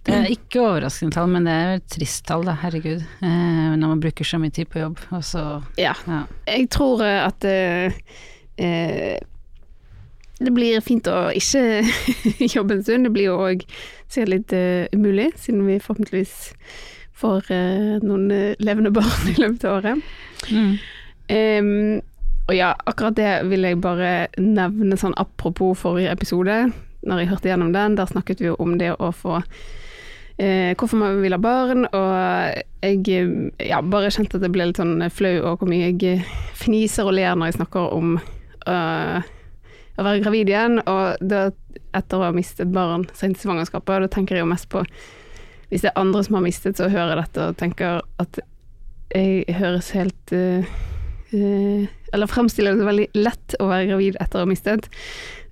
Det 0.06 0.14
er 0.14 0.30
ikke 0.36 0.62
overraskende 0.68 1.18
tall, 1.18 1.34
men 1.34 1.50
det 1.50 1.58
er 1.58 1.74
et 1.80 1.90
trist 1.96 2.26
tall, 2.30 2.46
da. 2.48 2.56
Herregud. 2.62 3.02
Eh, 3.02 3.74
når 3.74 3.96
man 3.96 4.04
bruker 4.04 4.28
så 4.28 4.40
mye 4.42 4.54
tid 4.54 4.70
på 4.70 4.84
jobb, 4.84 5.02
og 5.10 5.26
så 5.26 5.46
Ja. 5.82 5.96
ja. 6.06 6.24
Jeg 6.48 6.70
tror 6.70 7.02
eh, 7.06 7.26
at 7.26 7.50
eh, 7.50 8.00
eh, 8.62 9.18
det 10.42 10.54
blir 10.54 10.82
fint 10.82 11.06
å 11.10 11.30
ikke 11.38 11.82
jobbe 12.56 12.78
en 12.78 12.86
stund. 12.86 13.06
Det 13.06 13.14
blir 13.14 13.30
jo 13.30 13.42
òg 13.42 13.66
sikkert 14.12 14.32
litt 14.34 14.54
uh, 14.58 14.90
umulig, 14.92 15.30
siden 15.40 15.68
vi 15.68 15.78
forhåpentligvis 15.80 16.34
får 17.22 17.52
eh, 17.54 18.00
noen 18.04 18.32
eh, 18.34 18.56
levende 18.60 18.94
barn 18.96 19.30
i 19.32 19.38
løpet 19.38 19.68
av 19.68 19.78
året. 19.80 20.08
Mm. 20.52 20.72
Um, 21.32 22.02
og 22.50 22.56
ja, 22.58 22.74
akkurat 22.90 23.16
det 23.16 23.34
vil 23.48 23.64
jeg 23.64 23.80
bare 23.84 24.14
nevne 24.42 24.98
sånn 25.00 25.16
apropos 25.22 25.78
forrige 25.80 26.12
episode. 26.12 26.58
Når 27.08 27.22
jeg 27.22 27.30
hørte 27.32 27.52
gjennom 27.52 27.72
den, 27.74 27.96
der 27.98 28.10
snakket 28.10 28.42
vi 28.42 28.50
jo 28.50 28.58
om 28.62 28.76
det 28.82 28.92
å 28.94 29.12
få 29.16 29.40
eh, 29.40 30.74
Hvorfor 30.78 31.00
man 31.00 31.22
vil 31.24 31.34
ha 31.34 31.40
barn, 31.42 31.86
og 31.88 32.12
jeg 32.84 33.06
eh, 33.16 33.70
ja, 33.70 33.82
bare 33.82 34.12
kjente 34.14 34.38
at 34.38 34.46
jeg 34.46 34.54
ble 34.54 34.70
litt 34.70 34.82
sånn 34.82 35.00
flau 35.14 35.34
over 35.40 35.62
hvor 35.62 35.72
mye 35.72 35.94
jeg 35.94 36.26
fniser 36.60 37.08
og 37.08 37.16
ler 37.18 37.38
når 37.38 37.52
jeg 37.52 37.60
snakker 37.62 37.96
om 37.96 38.18
uh, 38.20 39.18
å 39.98 40.06
være 40.06 40.22
gravid 40.26 40.52
igjen. 40.52 40.82
Og 40.84 41.24
da, 41.24 41.48
etter 41.98 42.20
å 42.20 42.28
ha 42.28 42.36
mistet 42.36 42.74
barn 42.74 43.08
sent 43.18 43.40
i 43.40 43.46
svangerskapet, 43.46 44.06
da 44.06 44.12
tenker 44.12 44.38
jeg 44.38 44.46
jo 44.46 44.52
mest 44.52 44.70
på 44.72 44.84
Hvis 45.72 45.86
det 45.86 45.94
er 45.94 46.02
andre 46.02 46.24
som 46.28 46.36
har 46.36 46.44
mistet, 46.44 46.76
så 46.78 46.90
hører 46.92 47.14
jeg 47.14 47.24
dette 47.24 47.48
og 47.48 47.60
tenker 47.60 48.02
at 48.20 48.42
jeg 49.16 49.56
høres 49.56 49.92
helt 49.96 50.34
uh, 50.36 50.68
uh, 51.34 51.88
Eller 52.12 52.32
fremstiller 52.32 52.76
det 52.76 52.88
veldig 52.88 53.08
lett 53.16 53.56
å 53.60 53.70
være 53.70 53.88
gravid 53.92 54.20
etter 54.20 54.42
å 54.42 54.46
ha 54.46 54.52
mistet. 54.52 54.90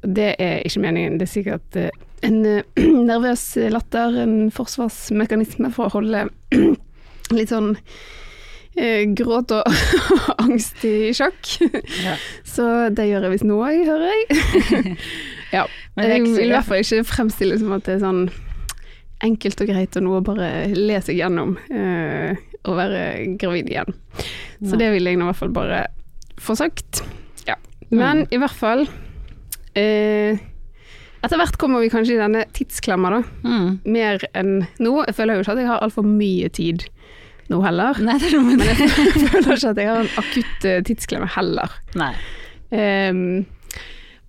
Det 0.04 0.34
er 0.40 0.62
ikke 0.68 0.84
meningen. 0.84 1.18
Det 1.20 1.28
er 1.28 1.32
sikkert 1.32 1.80
uh, 1.80 1.90
en 2.28 2.42
nervøs 3.10 3.46
latter, 3.72 4.20
en 4.26 4.52
forsvarsmekanisme 4.52 5.72
for 5.76 5.88
å 5.88 6.00
holde 6.00 6.28
litt 7.38 7.54
sånn 7.54 7.76
gråt 9.18 9.52
og 9.52 9.66
angst 10.46 10.84
i 10.88 11.10
sjakk. 11.16 11.40
Ja. 12.04 12.14
Så 12.54 12.64
det 12.96 13.10
gjør 13.10 13.26
jeg 13.28 13.34
visst 13.34 13.48
nå 13.48 13.58
òg, 13.60 13.82
hører 13.88 14.12
jeg. 14.14 14.94
ja. 15.58 15.66
Jeg 16.00 16.22
vil 16.28 16.46
i 16.46 16.52
hvert 16.54 16.68
fall 16.68 16.84
ikke 16.84 17.08
fremstille 17.08 17.58
det 17.58 17.64
som 17.64 17.74
at 17.76 17.88
det 17.88 17.98
er 17.98 18.06
sånn 18.06 18.22
enkelt 19.26 19.62
og 19.64 19.70
greit 19.72 19.98
og 20.00 20.06
noe 20.06 20.20
å 20.22 20.26
bare 20.26 20.50
le 20.74 21.00
seg 21.04 21.20
gjennom 21.20 21.56
å 21.60 22.76
være 22.76 23.02
gravid 23.40 23.70
igjen. 23.72 23.96
Så 24.64 24.80
det 24.80 24.92
vil 24.94 25.08
jeg 25.08 25.20
nå 25.20 25.28
i 25.28 25.30
hvert 25.32 25.40
fall 25.40 25.54
bare 25.56 25.82
få 26.40 26.56
sagt. 26.60 27.02
Ja. 27.48 27.58
Men 27.92 28.26
i 28.32 28.40
hvert 28.40 28.56
fall 28.56 28.86
eh, 29.78 30.40
Etter 31.20 31.40
hvert 31.40 31.58
kommer 31.60 31.84
vi 31.84 31.90
kanskje 31.92 32.16
i 32.16 32.22
denne 32.22 32.46
tidsklemma, 32.56 33.10
da. 33.12 33.22
Mm. 33.44 33.72
Mer 33.92 34.24
enn 34.40 34.54
nå. 34.80 34.94
Jeg 35.10 35.18
føler 35.18 35.36
jo 35.36 35.44
ikke 35.44 35.56
at 35.58 35.60
jeg 35.60 35.68
har 35.68 35.84
altfor 35.84 36.08
mye 36.08 36.48
tid 36.56 36.86
nå 37.52 37.60
heller. 37.66 38.00
Nei, 38.06 38.16
det 38.22 38.30
er 38.30 38.38
noe 38.38 38.56
med 38.56 38.64
det. 38.64 38.76
Jeg 38.80 39.24
føler 39.26 39.58
ikke 39.58 39.74
at 39.74 39.82
jeg 39.82 39.90
har 39.90 40.00
en 40.06 40.12
akutt 40.22 40.68
eh, 40.70 40.80
tidsklemme 40.88 41.28
heller. 41.36 41.76
Nei. 42.00 42.14
Ehm, 42.72 43.24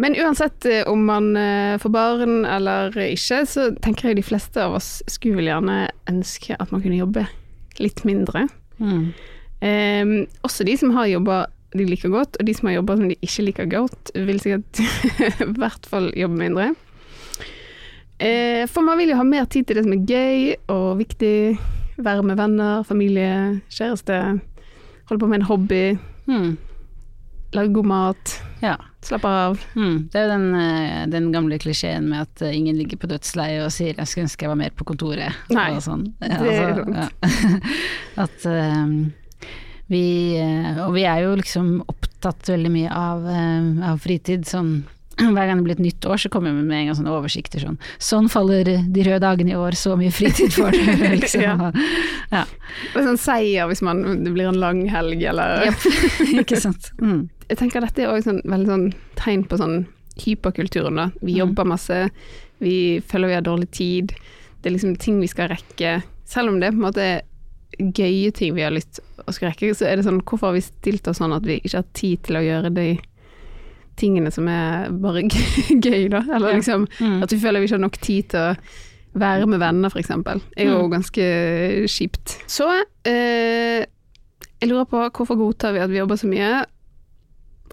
men 0.01 0.17
uansett 0.17 0.65
eh, 0.65 0.83
om 0.89 1.03
man 1.05 1.35
eh, 1.37 1.77
får 1.81 1.93
barn 1.93 2.45
eller 2.49 2.95
ikke, 3.05 3.43
så 3.45 3.69
tenker 3.85 4.11
jeg 4.11 4.21
de 4.21 4.25
fleste 4.25 4.63
av 4.65 4.79
oss 4.79 5.03
skulle 5.11 5.37
vel 5.37 5.51
gjerne 5.51 5.83
ønske 6.09 6.57
at 6.57 6.73
man 6.73 6.81
kunne 6.81 7.01
jobbe 7.01 7.27
litt 7.81 8.01
mindre. 8.09 8.47
Mm. 8.81 9.11
Ehm, 9.61 10.15
også 10.47 10.65
de 10.65 10.77
som 10.81 10.95
har 10.97 11.11
jobba 11.11 11.43
de 11.77 11.85
liker 11.87 12.11
godt, 12.11 12.39
og 12.41 12.49
de 12.49 12.55
som 12.57 12.67
har 12.67 12.79
jobba 12.81 12.97
som 12.97 13.11
de 13.11 13.19
ikke 13.23 13.45
liker 13.47 13.69
godt, 13.71 14.13
vil 14.17 14.41
sikkert 14.43 14.81
i 15.45 15.51
hvert 15.61 15.85
fall 15.87 16.09
jobbe 16.19 16.41
mindre. 16.41 16.71
Eh, 18.21 18.65
for 18.69 18.85
man 18.85 18.99
vil 19.01 19.13
jo 19.13 19.21
ha 19.21 19.27
mer 19.27 19.47
tid 19.53 19.69
til 19.69 19.79
det 19.79 19.85
som 19.85 19.95
er 19.95 20.09
gøy 20.09 20.73
og 20.73 20.99
viktig. 21.01 21.37
Være 22.01 22.25
med 22.25 22.41
venner, 22.41 22.83
familie, 22.89 23.61
kjæreste. 23.69 24.17
Holde 25.11 25.21
på 25.21 25.29
med 25.29 25.43
en 25.43 25.49
hobby. 25.53 25.85
Mm. 26.25 26.57
Lage 27.53 27.75
god 27.77 27.93
mat. 27.93 28.35
Ja. 28.65 28.79
Slappe 29.03 29.29
av. 29.29 29.61
Mm. 29.77 30.09
Det 30.13 30.19
er 30.19 30.27
jo 30.27 30.33
den, 30.35 30.55
eh, 30.55 31.07
den 31.09 31.31
gamle 31.33 31.59
klisjeen 31.59 32.09
med 32.11 32.27
at 32.27 32.43
eh, 32.45 32.57
ingen 32.57 32.77
ligger 32.77 33.01
på 33.01 33.09
dødsleiet 33.09 33.65
og 33.65 33.73
sier 33.73 33.95
'jeg 33.97 34.07
skulle 34.07 34.27
ønske 34.29 34.45
jeg 34.45 34.53
var 34.53 34.61
mer 34.61 34.75
på 34.77 34.85
kontoret'. 34.85 35.39
Nei, 35.51 35.71
sånn. 35.81 36.05
Ja, 36.21 36.37
det 36.37 36.53
er 36.53 36.69
altså, 36.75 36.93
ja. 36.95 37.09
At 38.25 38.45
um, 38.45 39.13
vi 39.89 40.37
eh, 40.37 40.87
Og 40.87 40.93
vi 40.95 41.05
er 41.09 41.25
jo 41.25 41.35
liksom 41.41 41.81
opptatt 41.89 42.53
veldig 42.53 42.71
mye 42.71 42.91
av, 42.93 43.25
av 43.91 43.99
fritid. 44.05 44.45
Sånn 44.45 44.85
hver 45.37 45.47
gang 45.51 45.61
det 45.61 45.65
blir 45.67 45.77
et 45.79 45.83
nytt 45.85 46.07
år, 46.09 46.17
så 46.23 46.29
kommer 46.33 46.53
vi 46.57 46.63
med 46.65 46.79
en 46.81 46.87
gang 46.91 46.97
sånne 46.99 47.13
oversikter 47.15 47.61
sånn 47.63 47.79
Sånn 47.99 48.29
faller 48.33 48.65
de 48.65 49.05
røde 49.07 49.21
dagene 49.25 49.53
i 49.55 49.59
år, 49.61 49.77
så 49.79 49.97
mye 50.01 50.11
fritid 50.15 50.53
får 50.57 50.73
du, 50.73 50.81
liksom. 51.23 51.43
Ja. 51.45 51.71
ja. 52.37 52.45
Og 52.95 53.05
sånn 53.07 53.21
seier 53.21 53.69
hvis 53.71 53.83
man, 53.87 54.03
det 54.25 54.33
blir 54.35 54.49
en 54.51 54.61
lang 54.63 54.83
helg, 54.91 55.23
eller 55.31 55.69
yep. 55.71 55.87
Ikke 56.43 56.61
sant. 56.61 56.91
Mm. 57.01 57.29
Jeg 57.51 57.59
tenker 57.63 57.81
dette 57.85 58.03
er 58.05 58.13
også 58.13 58.31
sånn, 58.31 58.43
veldig 58.47 58.71
sånn 58.71 58.89
tegn 59.19 59.47
på 59.51 59.59
sånn 59.61 59.81
hyperkulturen, 60.21 60.97
da. 61.01 61.09
Vi 61.23 61.33
Mm. 61.35 61.39
jobber 61.39 61.65
masse, 61.65 62.11
vi 62.61 63.01
føler 63.09 63.29
vi 63.29 63.35
har 63.35 63.43
dårlig 63.47 63.71
tid. 63.71 64.13
Det 64.63 64.69
er 64.71 64.75
liksom 64.77 64.97
ting 65.01 65.21
vi 65.21 65.27
skal 65.31 65.49
rekke. 65.49 66.03
Selv 66.29 66.51
om 66.53 66.61
det 66.61 66.69
er 66.69 66.77
på 66.77 66.83
en 66.83 66.89
måte 66.93 67.07
gøye 67.79 68.33
ting 68.35 68.55
vi 68.55 68.63
har 68.67 68.75
lyst 68.75 69.01
å 69.27 69.33
skulle 69.33 69.53
rekke, 69.55 69.71
så 69.75 69.87
er 69.89 69.97
det 69.97 70.05
sånn 70.05 70.21
Hvorfor 70.23 70.51
har 70.51 70.57
vi 70.59 70.61
stilt 70.67 71.09
oss 71.09 71.19
sånn 71.23 71.33
at 71.37 71.47
vi 71.47 71.61
ikke 71.61 71.79
har 71.81 71.87
tid 71.97 72.23
til 72.27 72.37
å 72.37 72.45
gjøre 72.45 72.73
de 72.75 72.87
tingene 74.01 74.33
som 74.35 74.49
er 74.51 74.89
bare 75.03 75.23
gøy, 75.87 76.09
da? 76.13 76.23
Eller 76.35 76.57
liksom 76.59 76.87
Mm. 77.01 77.23
at 77.23 77.33
vi 77.35 77.39
føler 77.43 77.61
vi 77.61 77.69
ikke 77.69 77.77
har 77.79 77.85
nok 77.87 78.01
tid 78.01 78.29
til 78.33 78.41
å 78.41 78.57
være 79.21 79.47
med 79.51 79.59
venner, 79.63 79.91
eksempel. 79.99 80.41
er 80.57 80.69
jo 80.71 80.83
Mm. 80.87 80.91
ganske 80.97 81.25
kjipt. 81.91 82.37
Så 82.47 82.67
eh, 83.05 83.85
jeg 84.61 84.69
lurer 84.71 84.85
på 84.87 85.01
hvorfor 85.11 85.37
godtar 85.41 85.73
vi 85.75 85.81
at 85.83 85.91
vi 85.91 85.99
jobber 85.99 86.17
så 86.21 86.29
mye? 86.31 86.65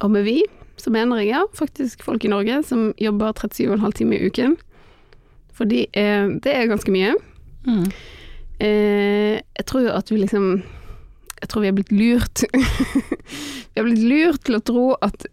Og 0.01 0.11
med 0.11 0.23
vi, 0.25 0.41
så 0.77 0.91
mener 0.93 1.17
jeg 1.21 1.31
ja, 1.33 1.43
faktisk 1.57 2.03
folk 2.05 2.23
i 2.25 2.29
Norge 2.29 2.59
som 2.65 2.91
jobber 3.01 3.33
37,5 3.33 3.93
timer 3.97 4.17
i 4.21 4.27
uken. 4.29 4.57
Fordi 5.57 5.87
eh, 5.93 6.27
det 6.43 6.53
er 6.53 6.67
ganske 6.69 6.91
mye. 6.93 7.15
Mm. 7.65 7.85
Eh, 8.59 9.37
jeg 9.57 9.65
tror 9.69 9.81
jo 9.85 9.91
at 9.93 10.09
vi 10.11 10.17
liksom 10.23 10.63
Jeg 11.41 11.49
tror 11.51 11.61
vi 11.61 11.67
er 11.69 11.75
blitt 11.77 11.91
lurt. 11.93 12.41
vi 13.73 13.77
har 13.77 13.85
blitt 13.85 14.01
lurt 14.09 14.41
til 14.47 14.55
å 14.57 14.63
tro 14.65 14.85
at 15.05 15.27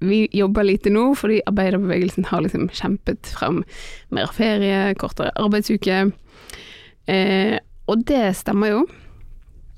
vi 0.00 0.28
jobber 0.32 0.66
lite 0.66 0.92
nå, 0.94 1.10
fordi 1.18 1.40
arbeiderbevegelsen 1.46 2.28
har 2.30 2.44
liksom 2.44 2.68
kjempet 2.74 3.32
frem 3.34 3.64
mer 4.14 4.30
ferie, 4.34 4.94
kortere 5.00 5.34
arbeidsuke. 5.36 6.04
Eh, 7.08 7.58
og 7.88 8.04
det 8.06 8.36
stemmer 8.38 8.74
jo. 8.74 8.86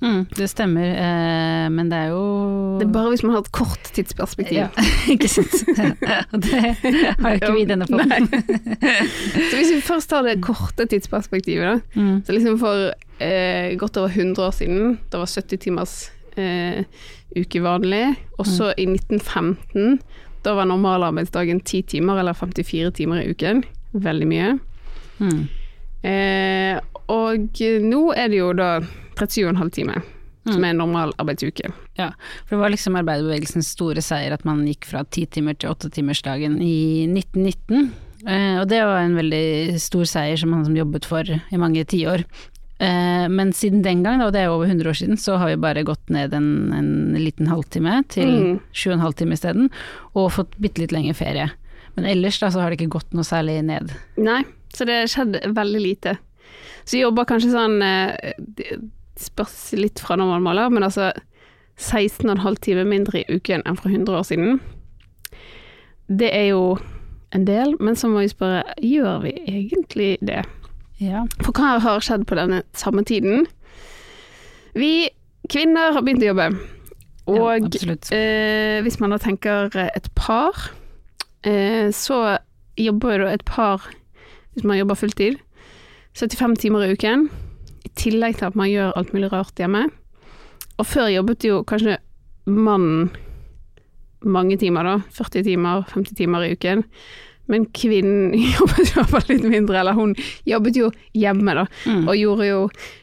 Mm. 0.00 0.22
Det 0.32 0.46
stemmer, 0.48 0.86
eh, 0.96 1.66
men 1.68 1.90
det 1.90 1.96
er 1.98 2.12
jo 2.14 2.78
Det 2.80 2.86
er 2.86 2.92
bare 2.92 3.10
hvis 3.12 3.22
man 3.22 3.34
har 3.34 3.42
et 3.44 3.52
kort 3.52 3.90
tidsperspektiv. 3.92 4.56
Ja, 4.56 4.68
ikke 5.14 5.28
sant. 5.28 5.52
Det 5.66 6.62
har 7.20 7.34
jo 7.34 7.36
ikke 7.36 7.52
vi 7.52 7.64
i 7.66 7.68
denne 7.68 7.88
formen. 7.88 8.30
Så 9.50 9.58
hvis 9.58 9.74
vi 9.74 9.80
først 9.84 10.10
tar 10.10 10.24
det 10.24 10.38
korte 10.44 10.88
tidsperspektivet, 10.88 11.66
da. 11.66 12.00
Mm. 12.00 12.22
Så 12.24 12.32
liksom 12.32 12.56
for 12.62 12.94
eh, 13.20 13.76
godt 13.76 14.00
over 14.00 14.08
100 14.08 14.46
år 14.46 14.56
siden, 14.56 14.98
da 15.12 15.20
var 15.20 15.28
70 15.28 15.60
timers 15.68 15.98
eh, 16.40 17.06
uke 17.37 17.62
vanlig. 17.64 18.04
Også 18.40 18.73
mm. 18.73 18.80
i 18.80 18.87
1915, 18.97 20.00
da 20.44 20.56
var 20.56 20.68
normalarbeidsdagen 20.70 21.61
10 21.61 21.82
timer, 21.94 22.20
eller 22.23 22.37
54 22.37 22.92
timer 22.97 23.23
i 23.23 23.30
uken. 23.35 23.64
Veldig 23.92 24.28
mye. 24.30 24.54
Mm. 25.20 25.42
Eh, 26.06 26.80
og 27.11 27.61
nå 27.85 28.02
er 28.16 28.30
det 28.32 28.40
jo 28.40 28.52
da 28.56 28.70
37,5 29.20 29.73
timer, 29.76 30.04
som 30.49 30.64
er 30.64 30.73
en 30.73 30.80
normal 30.80 31.12
arbeidsuke. 31.20 31.73
Ja, 31.99 32.12
for 32.47 32.56
det 32.56 32.62
var 32.62 32.73
liksom 32.73 32.97
arbeiderbevegelsens 33.00 33.73
store 33.75 34.02
seier 34.04 34.32
at 34.32 34.47
man 34.49 34.62
gikk 34.68 34.88
fra 34.88 35.02
ti 35.04 35.26
timer 35.28 35.59
til 35.59 35.75
åttetimersdagen 35.75 36.56
i 36.64 37.09
1919. 37.11 37.90
Eh, 38.28 38.56
og 38.61 38.66
det 38.68 38.80
var 38.85 39.02
en 39.02 39.18
veldig 39.18 39.80
stor 39.80 40.09
seier 40.09 40.40
som 40.40 40.54
han 40.56 40.64
som 40.66 40.76
jobbet 40.76 41.09
for 41.09 41.28
i 41.28 41.61
mange 41.61 41.85
tiår. 41.88 42.25
Eh, 42.80 43.26
men 43.28 43.50
siden 43.52 43.82
den 43.84 44.02
gang, 44.06 44.22
og 44.25 44.32
det 44.32 44.40
er 44.46 44.49
over 44.54 44.64
100 44.70 44.88
år 44.88 44.96
siden, 44.96 45.18
så 45.20 45.37
har 45.37 45.50
vi 45.50 45.56
bare 45.60 45.82
gått 45.84 46.08
ned 46.08 46.32
en, 46.32 46.46
en 46.72 46.92
liten 47.20 47.50
halvtime 47.52 47.99
til 48.08 48.30
Mm. 48.30 48.60
sju 48.72 48.87
og 48.90 48.94
en 48.96 49.04
halv 49.04 49.14
time 49.18 49.37
isteden, 49.37 49.68
og 50.16 50.30
fått 50.32 50.56
bitte 50.58 50.80
litt 50.80 50.92
lengre 50.96 51.12
ferie. 51.18 51.50
Men 51.96 52.06
ellers 52.08 52.38
da 52.40 52.49
så 52.49 52.62
har 52.62 52.70
det 52.72 52.78
ikke 52.80 52.94
gått 52.96 53.12
noe 53.12 53.26
særlig 53.26 53.58
ned. 53.66 53.92
Nei, 54.16 54.42
så 54.72 54.87
det 54.88 54.96
har 55.02 55.10
skjedd 55.12 55.37
veldig 55.56 55.82
lite. 55.84 56.16
Så 56.87 56.96
jeg 56.96 57.04
jobber 57.04 57.26
kanskje 57.28 57.50
sånn 57.52 57.82
eh, 57.84 58.32
Det 58.40 58.78
spørs 59.20 59.75
litt 59.76 60.00
fra 60.00 60.16
når 60.16 60.30
man 60.38 60.42
maler, 60.46 60.70
men 60.72 60.87
altså 60.87 61.10
16,5 61.76 62.56
timer 62.64 62.84
mindre 62.88 63.20
i 63.20 63.37
uken 63.37 63.62
enn 63.68 63.76
for 63.76 63.90
100 63.92 64.16
år 64.16 64.25
siden. 64.25 64.60
Det 66.08 66.30
er 66.34 66.49
jo 66.54 66.78
en 67.37 67.44
del, 67.46 67.76
men 67.80 67.94
så 67.96 68.08
må 68.10 68.22
vi 68.25 68.30
spørre 68.32 68.64
gjør 68.82 69.20
vi 69.26 69.34
egentlig 69.46 70.16
det? 70.25 70.40
Ja. 71.00 71.25
For 71.40 71.57
hva 71.57 71.78
har 71.80 72.04
skjedd 72.04 72.26
på 72.28 72.37
denne 72.37 72.62
samme 72.76 73.04
tiden? 73.09 73.47
Vi 74.76 75.09
kvinner 75.50 75.95
har 75.97 76.04
begynt 76.04 76.23
å 76.25 76.30
jobbe. 76.30 76.50
Og 77.30 77.38
ja, 77.40 77.95
Eh, 78.14 78.80
hvis 78.85 78.99
man 79.00 79.14
da 79.14 79.19
tenker 79.23 79.71
et 79.80 80.09
par, 80.19 80.57
eh, 81.45 81.88
så 81.95 82.38
jobber 82.76 83.19
jo 83.25 83.26
et 83.30 83.45
par, 83.45 83.87
hvis 84.54 84.64
man 84.64 84.78
jobber 84.78 84.99
fulltid, 84.99 85.38
75 86.14 86.59
timer 86.59 86.85
i 86.85 86.92
uken, 86.92 87.28
i 87.85 87.88
tillegg 87.97 88.38
til 88.38 88.50
at 88.50 88.57
man 88.57 88.69
gjør 88.69 88.92
alt 88.97 89.12
mulig 89.14 89.33
rart 89.33 89.54
hjemme. 89.57 89.87
Og 90.78 90.87
før 90.87 91.09
jobbet 91.12 91.45
jo 91.45 91.62
kanskje 91.62 91.99
mannen 92.47 93.11
mange 94.21 94.59
timer 94.61 94.85
da, 94.85 94.97
40 95.16 95.45
timer, 95.45 95.85
50 95.88 96.16
timer 96.16 96.45
i 96.45 96.52
uken. 96.52 96.85
Men 97.50 97.66
kvinnen 97.75 98.35
jobbet 98.57 98.92
jo 98.95 99.04
fall 99.11 99.26
litt 99.28 99.45
mindre, 99.50 99.80
eller 99.83 99.97
hun 99.99 100.14
jobbet 100.47 100.76
jo 100.78 100.90
hjemme 101.19 101.54
da, 101.59 101.66
Mm. 101.87 102.04
og 102.09 102.14
gjorde 102.21 102.47
jo 102.47 102.61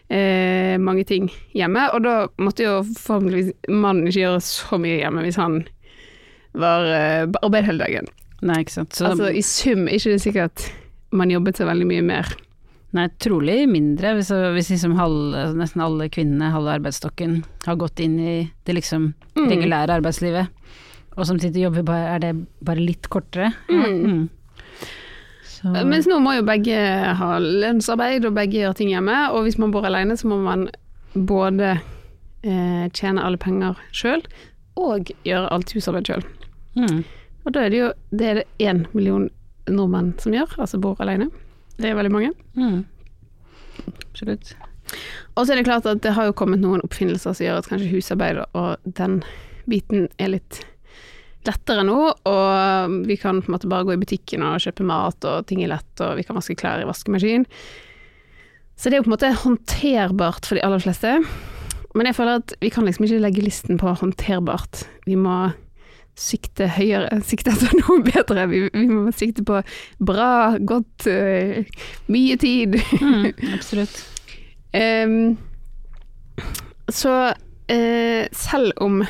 eh, 0.10 0.78
mange 0.80 1.04
ting 1.10 1.28
hjemme. 1.58 1.90
Og 1.94 2.04
da 2.08 2.16
måtte 2.40 2.64
jo 2.64 2.78
forhåpentligvis 2.96 3.54
mannen 3.70 4.08
ikke 4.08 4.24
gjøre 4.24 4.42
så 4.48 4.80
mye 4.80 5.02
hjemme 5.02 5.26
hvis 5.28 5.40
han 5.42 5.62
var 6.58 6.88
eh, 6.90 7.28
arbeid 7.44 7.68
hele 7.68 7.84
dagen. 7.86 8.08
Nei, 8.46 8.62
ikke 8.64 8.76
sant. 8.80 8.94
Så, 8.98 9.10
Altså 9.12 9.32
i 9.34 9.42
sum 9.46 9.88
er 9.90 9.98
ikke 9.98 10.14
det 10.16 10.22
sikkert 10.24 10.68
man 11.18 11.32
jobbet 11.32 11.58
så 11.60 11.66
veldig 11.68 11.88
mye 11.90 12.04
mer. 12.06 12.28
nei, 12.96 13.08
trolig 13.22 13.66
mindre, 13.70 14.14
hvis, 14.18 14.30
hvis 14.56 14.70
liksom 14.74 14.94
halve, 14.98 15.42
nesten 15.60 15.82
alle 15.84 16.08
kvinnene, 16.10 16.48
halve 16.54 16.72
arbeidsstokken, 16.80 17.42
har 17.68 17.76
gått 17.78 18.00
inn 18.02 18.16
i 18.20 18.36
det 18.66 18.78
liksom 18.80 19.12
Mm. 19.38 19.50
regulære 19.52 19.94
arbeidslivet. 20.00 20.48
Og 21.18 21.26
samtidig 21.30 21.62
jobber 21.68 21.84
bare, 21.86 22.08
er 22.16 22.20
det 22.24 22.32
bare 22.66 22.82
litt 22.82 23.06
kortere. 23.14 23.52
Mm. 23.70 24.30
Så, 25.58 25.72
Mens 25.90 26.06
nå 26.10 26.20
må 26.22 26.36
jo 26.38 26.46
begge 26.46 26.78
ha 27.20 27.30
lønnsarbeid, 27.42 28.28
og 28.30 28.36
begge 28.38 28.62
gjøre 28.62 28.78
ting 28.78 28.92
hjemme. 28.94 29.16
Og 29.34 29.48
hvis 29.48 29.58
man 29.62 29.74
bor 29.74 29.88
alene, 29.88 30.18
så 30.20 30.30
må 30.30 30.38
man 30.44 30.68
både 31.18 31.78
eh, 32.46 32.86
tjene 32.94 33.24
alle 33.26 33.40
penger 33.42 33.80
sjøl, 33.96 34.22
og 34.78 35.10
gjøre 35.26 35.50
alt 35.54 35.74
husarbeid 35.74 36.12
sjøl. 36.12 36.28
mm. 36.78 37.00
Og 37.48 37.54
da 37.56 37.62
er 37.64 37.72
det 37.72 37.78
jo 37.80 37.90
det 38.20 38.26
er 38.28 38.38
det 38.42 38.48
én 38.60 38.82
million 38.92 39.30
nordmenn 39.72 40.12
som 40.20 40.34
gjør, 40.36 40.52
altså 40.60 40.80
bor 40.84 41.00
alene. 41.00 41.30
Det 41.80 41.88
er 41.88 41.96
veldig 41.96 42.12
mange. 42.12 42.34
Mm. 42.60 42.82
Absolutt. 43.88 44.52
Og 45.36 45.46
så 45.46 45.54
er 45.54 45.62
det 45.62 45.68
klart 45.68 45.88
at 45.88 46.02
det 46.04 46.12
har 46.18 46.28
jo 46.28 46.36
kommet 46.36 46.60
noen 46.60 46.84
oppfinnelser 46.84 47.32
som 47.32 47.46
gjør 47.46 47.62
at 47.62 47.70
kanskje 47.72 47.92
husarbeid 47.94 48.42
og 48.52 48.92
den 49.00 49.22
biten 49.70 50.10
er 50.20 50.34
litt 50.36 50.62
lettere 51.48 51.84
nå, 51.88 51.98
og 52.30 52.96
vi 53.08 53.18
kan 53.20 53.42
på 53.42 53.50
en 53.50 53.56
måte 53.56 53.70
bare 53.72 53.88
gå 53.88 53.96
i 53.96 54.02
butikken 54.02 54.46
og 54.46 54.62
kjøpe 54.64 54.86
mat, 54.88 55.28
og 55.28 55.48
ting 55.50 55.64
er 55.64 55.74
lett, 55.74 55.94
og 56.04 56.18
vi 56.20 56.26
kan 56.28 56.38
vaske 56.38 56.58
klær 56.60 56.84
i 56.84 56.90
vaskemaskin. 56.90 57.48
Så 58.78 58.90
det 58.90 58.98
er 58.98 59.02
jo 59.02 59.08
på 59.08 59.12
en 59.12 59.16
måte 59.16 59.36
håndterbart 59.42 60.46
for 60.46 60.58
de 60.60 60.66
aller 60.66 60.84
fleste. 60.84 61.16
Men 61.98 62.10
jeg 62.10 62.18
føler 62.18 62.44
at 62.44 62.54
vi 62.62 62.70
kan 62.74 62.86
liksom 62.86 63.08
ikke 63.08 63.24
legge 63.24 63.46
listen 63.46 63.80
på 63.82 63.96
håndterbart. 64.02 64.84
Vi 65.08 65.16
må 65.18 65.48
sikte 66.18 66.68
høyere, 66.76 67.22
sikte 67.30 67.54
etter 67.56 67.74
noe 67.82 68.04
bedre. 68.06 68.46
Vi, 68.52 68.62
vi 68.74 68.86
må 68.90 69.12
sikte 69.16 69.46
på 69.48 69.62
bra, 70.06 70.32
godt, 70.60 71.08
uh, 71.10 71.84
mye 72.14 72.38
tid. 72.42 72.78
Mm, 73.02 73.32
absolutt. 73.58 73.98
um, 74.74 75.38
så 76.88 77.14
uh, 77.34 78.24
selv 78.32 78.78
om 78.84 79.02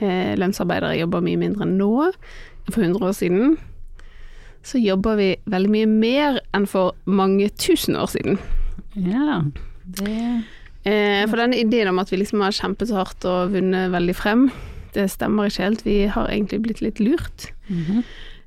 lønnsarbeidere 0.00 0.98
jobber 0.98 1.24
mye 1.24 1.40
mindre 1.40 1.64
nå 1.68 1.90
enn 2.10 2.74
for 2.74 2.82
100 2.82 3.06
år 3.06 3.14
siden, 3.16 3.56
så 4.66 4.80
jobber 4.82 5.16
vi 5.16 5.28
veldig 5.46 5.70
mye 5.72 5.88
mer 5.88 6.40
enn 6.56 6.66
for 6.68 6.96
mange 7.06 7.48
tusen 7.56 7.96
år 7.96 8.10
siden. 8.12 8.36
Ja, 8.96 9.40
det 9.86 10.44
Eh, 10.86 11.26
for 11.26 11.40
den 11.40 11.54
ideen 11.54 11.88
om 11.90 11.98
at 11.98 12.12
vi 12.12 12.20
liksom 12.20 12.44
har 12.44 12.54
kjempet 12.54 12.90
så 12.90 13.00
hardt 13.00 13.24
og 13.26 13.50
vunnet 13.56 13.90
veldig 13.90 14.14
frem, 14.14 14.46
det 14.94 15.08
stemmer 15.10 15.48
ikke 15.50 15.64
helt. 15.64 15.82
Vi 15.86 15.96
har 16.06 16.30
egentlig 16.30 16.62
blitt 16.62 16.82
litt 16.84 17.02
lurt. 17.02 17.50
mhm. 17.68 18.04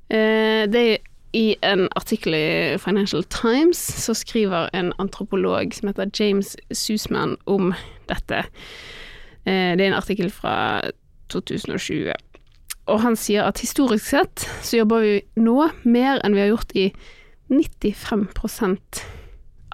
Eh, 0.09 0.65
det 0.65 0.81
er 0.93 0.97
I 1.33 1.55
en 1.61 1.87
artikkel 1.95 2.33
i 2.33 2.77
Financial 2.81 3.23
Times 3.23 3.77
så 3.77 4.15
skriver 4.15 4.69
en 4.73 4.93
antropolog 4.97 5.71
som 5.73 5.87
heter 5.87 6.09
James 6.19 6.57
Susman 6.73 7.37
om 7.45 7.73
dette. 8.07 8.47
Eh, 9.45 9.77
det 9.77 9.81
er 9.81 9.91
en 9.91 10.01
artikkel 10.01 10.31
fra 10.31 10.81
2020. 11.31 12.13
Og 12.89 13.00
han 13.03 13.15
sier 13.19 13.45
at 13.45 13.62
historisk 13.62 14.05
sett 14.09 14.48
så 14.65 14.81
jobber 14.81 15.05
vi 15.05 15.15
nå 15.41 15.69
mer 15.86 16.21
enn 16.25 16.36
vi 16.36 16.43
har 16.43 16.53
gjort 16.53 16.75
i 16.77 16.89
95% 17.53 19.03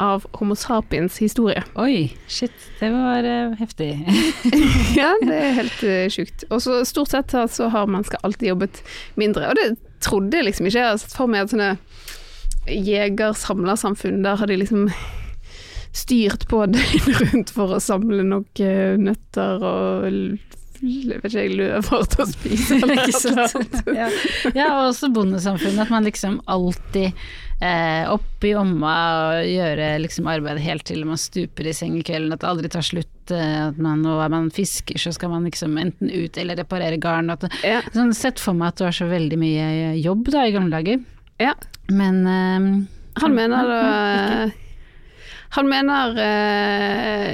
av 0.04 0.26
Homo 0.36 0.56
sapiens 0.60 1.18
historie. 1.24 1.64
Oi, 1.86 2.10
shit, 2.28 2.56
det 2.82 2.90
var 2.92 3.24
uh, 3.24 3.56
heftig. 3.60 3.94
ja, 5.00 5.14
det 5.24 5.38
er 5.40 5.58
helt 5.62 5.84
uh, 5.88 6.08
sjukt. 6.12 6.44
Og 6.52 6.60
så 6.64 6.82
stort 6.88 7.14
sett 7.14 7.32
så- 7.32 7.72
har 7.72 7.88
mennesker 7.88 8.20
alltid 8.24 8.52
jobbet 8.52 8.82
mindre. 9.16 9.48
Og 9.52 9.60
det 9.60 9.70
trodde 10.04 10.36
jeg 10.36 10.50
liksom 10.50 10.68
ikke. 10.68 10.80
Jeg 10.82 10.92
har 10.92 11.00
sett 11.00 11.16
for 11.16 11.32
meg 11.32 11.46
at 11.46 11.56
sånne 11.56 11.76
jeger-samlersamfunn, 12.66 14.24
der 14.26 14.40
har 14.42 14.50
de 14.50 14.58
liksom 14.58 14.90
styrt 15.96 16.48
på 16.52 16.66
døgnet 16.68 17.22
rundt 17.22 17.52
for 17.56 17.76
å 17.78 17.82
samle 17.84 18.26
nok 18.28 18.60
eh, 18.60 18.98
nøtter 19.00 19.64
og 19.64 20.08
vet 20.82 21.26
ikke 21.30 21.48
løver 21.56 22.06
til 22.12 22.24
å 22.24 22.28
spise. 22.30 22.78
Eller 22.82 23.02
noe 23.02 23.48
sånt. 23.50 23.82
ja. 23.96 24.10
ja, 24.56 24.68
og 24.80 24.92
også 24.92 25.10
bondesamfunnet, 25.16 25.82
at 25.86 25.94
man 25.94 26.06
liksom 26.08 26.40
alltid 26.52 27.12
eh, 27.62 28.04
opp 28.12 28.44
i 28.48 28.52
omma 28.60 28.94
og 29.32 29.48
gjøre 29.50 29.90
liksom 30.04 30.28
arbeidet 30.32 30.64
helt 30.66 30.86
til 30.90 31.06
man 31.08 31.20
stuper 31.22 31.70
i 31.72 31.76
seng 31.78 31.96
i 32.00 32.04
kvelden, 32.06 32.34
at 32.36 32.44
det 32.44 32.50
aldri 32.52 32.72
tar 32.74 32.86
slutt. 32.86 33.12
eh, 33.32 33.68
At 33.70 33.78
man, 33.82 34.04
og 34.06 34.22
er 34.26 34.34
man 34.34 34.50
fisker, 34.54 35.00
så 35.02 35.14
skal 35.16 35.32
man 35.34 35.48
liksom 35.48 35.78
enten 35.82 36.12
ut 36.12 36.38
eller 36.42 36.60
reparere 36.62 37.00
garn. 37.02 37.30
At 37.34 37.48
Ja. 37.64 37.82
sånn, 37.96 38.14
sett 38.14 38.40
for 38.44 38.54
meg 38.58 38.74
at 38.74 38.82
det 38.84 38.90
var 38.90 39.00
så 39.00 39.08
veldig 39.10 39.40
mye 39.42 39.96
jobb 40.02 40.30
da 40.36 40.46
i 40.46 40.54
gamle 40.56 40.76
dager. 40.76 41.02
Ja. 41.42 41.54
Men 41.90 42.22
eh, 42.28 42.70
Han 43.22 43.34
mener 43.36 43.68
da 43.70 44.52
Han 45.56 45.70
mener 45.72 46.18
eh, 46.20 47.34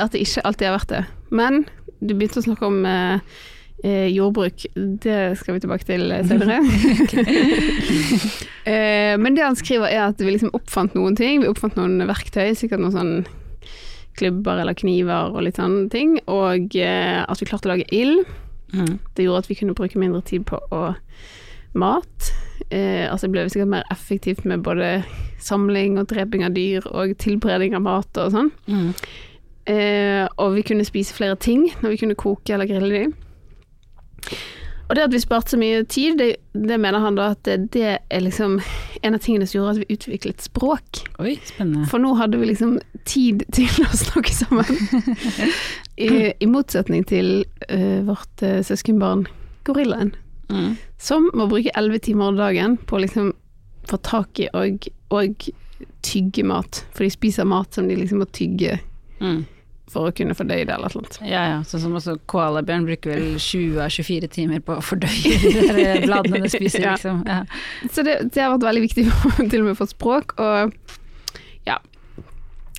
at 0.00 0.12
det 0.14 0.20
ikke 0.24 0.42
alltid 0.48 0.68
har 0.70 0.76
vært 0.78 0.92
det. 0.94 1.00
Men 1.30 1.58
du 2.00 2.14
begynte 2.14 2.40
å 2.40 2.46
snakke 2.46 2.68
om 2.68 2.84
eh, 2.88 3.40
eh, 3.84 4.08
jordbruk. 4.12 4.66
Det 4.74 5.18
skal 5.40 5.56
vi 5.56 5.62
tilbake 5.64 5.86
til 5.88 6.10
eh, 6.12 6.24
senere. 6.28 6.60
eh, 8.70 9.14
men 9.20 9.36
det 9.36 9.44
han 9.44 9.58
skriver 9.58 9.92
er 9.92 10.06
at 10.08 10.20
vi 10.20 10.32
liksom 10.34 10.54
oppfant 10.56 10.96
noen 10.98 11.18
ting. 11.18 11.42
Vi 11.42 11.50
oppfant 11.50 11.78
noen 11.80 12.02
verktøy, 12.08 12.52
sikkert 12.58 12.82
noen 12.84 12.96
sånn 12.96 13.14
klubber 14.18 14.60
eller 14.60 14.76
kniver 14.76 15.32
og 15.32 15.44
litt 15.46 15.60
sånne 15.60 15.88
ting. 15.92 16.18
Og 16.30 16.76
eh, 16.78 17.20
at 17.22 17.40
vi 17.40 17.48
klarte 17.48 17.70
å 17.70 17.74
lage 17.74 17.88
ild. 17.94 18.24
mm, 18.74 18.98
Det 19.16 19.26
gjorde 19.26 19.46
at 19.46 19.50
vi 19.52 19.58
kunne 19.62 19.76
bruke 19.78 20.00
mindre 20.00 20.22
tid 20.26 20.46
på 20.50 20.60
å 20.74 20.90
mat. 21.78 22.32
Eh, 22.70 23.06
altså 23.06 23.26
det 23.26 23.34
ble 23.34 23.48
sikkert 23.50 23.72
mer 23.72 23.86
effektivt 23.94 24.44
med 24.48 24.64
både 24.66 25.00
samling 25.40 25.98
og 25.98 26.08
dreping 26.10 26.44
av 26.44 26.54
dyr 26.54 26.84
og 26.90 27.14
tilberedning 27.22 27.76
av 27.78 27.84
mat 27.86 28.20
og 28.20 28.32
sånn. 28.34 28.50
mm. 28.68 28.94
Eh, 29.68 30.24
og 30.40 30.54
vi 30.56 30.62
kunne 30.66 30.86
spise 30.88 31.14
flere 31.14 31.36
ting 31.36 31.68
når 31.82 31.94
vi 31.94 32.00
kunne 32.00 32.18
koke 32.18 32.54
eller 32.54 32.68
grille 32.70 33.04
dem. 33.04 33.12
Og 34.90 34.96
det 34.96 35.04
at 35.06 35.12
vi 35.14 35.20
sparte 35.22 35.54
så 35.54 35.58
mye 35.60 35.84
tid, 35.86 36.16
det, 36.18 36.30
det 36.54 36.80
mener 36.82 36.98
han 36.98 37.14
da 37.14 37.28
at 37.36 37.46
det, 37.46 37.98
er 38.10 38.22
liksom 38.24 38.56
en 39.06 39.14
av 39.14 39.20
tingene 39.22 39.46
som 39.46 39.60
gjorde 39.60 39.76
at 39.76 39.82
vi 39.84 39.94
utviklet 39.94 40.42
språk. 40.42 41.04
Oi, 41.22 41.36
spennende. 41.46 41.84
For 41.92 42.02
nå 42.02 42.16
hadde 42.18 42.40
vi 42.40 42.48
liksom 42.50 42.80
tid 43.06 43.44
til 43.54 43.70
å 43.86 43.90
snakke 43.94 44.34
sammen. 44.34 44.80
I, 46.08 46.32
i 46.34 46.48
motsetning 46.50 47.06
til 47.06 47.44
uh, 47.70 48.00
vårt 48.08 48.42
uh, 48.42 48.58
søskenbarn 48.66 49.28
gorillaen, 49.68 50.14
Mm. 50.50 50.72
som 50.98 51.28
må 51.38 51.44
bruke 51.46 51.70
elleve 51.78 52.00
timer 52.02 52.32
om 52.32 52.34
dagen 52.34 52.72
på 52.90 52.96
å 52.96 53.00
liksom 53.04 53.28
få 53.86 53.98
tak 54.02 54.40
i 54.42 54.48
og, 54.50 54.88
og 55.14 55.44
tygge 56.02 56.42
mat. 56.42 56.80
For 56.90 57.06
de 57.06 57.12
spiser 57.14 57.46
mat 57.46 57.78
som 57.78 57.86
de 57.86 57.94
liksom 57.94 58.18
må 58.18 58.26
tygge 58.34 58.80
Mm. 59.20 59.44
for 59.90 60.06
å 60.06 60.12
kunne 60.14 60.34
fordøye 60.38 60.64
det 60.68 60.70
eller 60.74 60.92
noe. 60.94 61.08
Ja 61.26 61.40
ja, 61.50 61.56
sånn 61.66 61.80
som 61.82 61.94
også 61.98 62.12
koalabjørn 62.30 62.84
bruker 62.86 63.10
vel 63.10 63.32
20 63.42 63.80
av 63.82 63.90
24 63.90 64.28
timer 64.30 64.60
på 64.62 64.76
å 64.78 64.84
fordøye 64.86 65.32
de 65.76 66.06
bladene 66.06 66.44
de 66.44 66.50
spiser, 66.52 66.84
Ja. 66.84 66.92
liksom. 66.94 67.24
Ja. 67.26 67.40
Så 67.90 68.04
det, 68.06 68.14
det 68.34 68.44
har 68.44 68.52
vært 68.54 68.68
veldig 68.68 68.84
viktig 68.86 69.06
til 69.50 69.60
og 69.64 69.66
med 69.72 69.76
for 69.80 69.90
språk, 69.90 70.36
og 70.38 70.72
ja. 71.66 71.80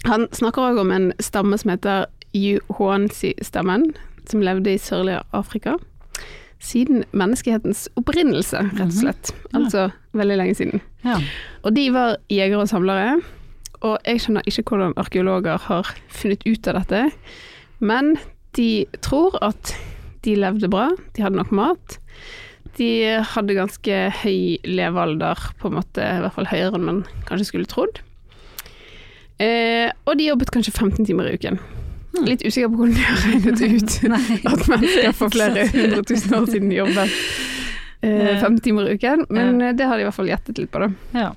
Han 0.07 0.27
snakker 0.33 0.71
òg 0.71 0.79
om 0.81 0.91
en 0.95 1.11
stamme 1.21 1.59
som 1.61 1.73
heter 1.75 2.07
Yuhuansi-stammen, 2.33 3.91
som 4.29 4.41
levde 4.41 4.71
i 4.73 4.79
sørlige 4.79 5.21
Afrika. 5.35 5.75
Siden 6.61 7.03
menneskehetens 7.17 7.87
opprinnelse, 7.97 8.59
rett 8.71 8.81
og 8.85 8.93
slett. 8.93 9.31
Altså 9.57 9.87
veldig 10.17 10.37
lenge 10.39 10.55
siden. 10.59 10.81
Ja. 11.03 11.17
Og 11.65 11.73
de 11.75 11.87
var 11.93 12.15
jegere 12.31 12.63
og 12.63 12.69
samlere, 12.71 13.19
og 13.81 13.97
jeg 14.05 14.21
skjønner 14.21 14.45
ikke 14.49 14.63
hvordan 14.69 14.93
arkeologer 15.01 15.57
har 15.69 15.89
funnet 16.13 16.45
ut 16.45 16.69
av 16.69 16.81
dette, 16.81 17.01
men 17.81 18.15
de 18.57 18.85
tror 19.01 19.37
at 19.41 19.73
de 20.25 20.35
levde 20.37 20.69
bra, 20.69 20.91
de 21.15 21.23
hadde 21.25 21.39
nok 21.39 21.51
mat. 21.55 21.97
De 22.77 22.91
hadde 23.33 23.57
ganske 23.57 23.99
høy 24.21 24.61
levealder, 24.67 25.49
på 25.59 25.71
en 25.71 25.79
måte, 25.79 26.05
i 26.05 26.21
hvert 26.23 26.37
fall 26.37 26.49
høyere 26.51 26.77
enn 26.77 26.87
man 26.87 27.03
kanskje 27.27 27.49
skulle 27.49 27.69
trodd. 27.69 28.03
Eh, 29.41 29.89
og 30.05 30.17
de 30.19 30.27
jobbet 30.29 30.51
kanskje 30.53 30.75
15 30.75 31.07
timer 31.09 31.31
i 31.31 31.37
uken. 31.39 31.57
Hmm. 32.11 32.27
Litt 32.27 32.43
usikker 32.45 32.69
på 32.69 32.83
hvordan 32.83 32.97
de 32.97 33.07
har 33.07 33.21
regnet 33.25 33.61
ut 33.65 33.93
at 34.51 34.67
mennesker 34.69 35.15
for 35.17 35.33
flere 35.33 35.65
hundre 35.73 36.03
tusen 36.05 36.35
år 36.37 36.45
siden 36.51 36.73
jobbet 36.75 37.13
eh, 38.03 38.35
15 38.35 38.59
timer 38.67 38.89
i 38.91 38.99
uken, 38.99 39.25
men 39.33 39.63
det 39.77 39.87
har 39.87 39.97
de 39.97 40.05
i 40.05 40.09
hvert 40.09 40.19
fall 40.19 40.29
gjettet 40.29 40.61
litt 40.61 40.73
på, 40.73 40.83
da. 40.83 40.91
Ja. 41.17 41.31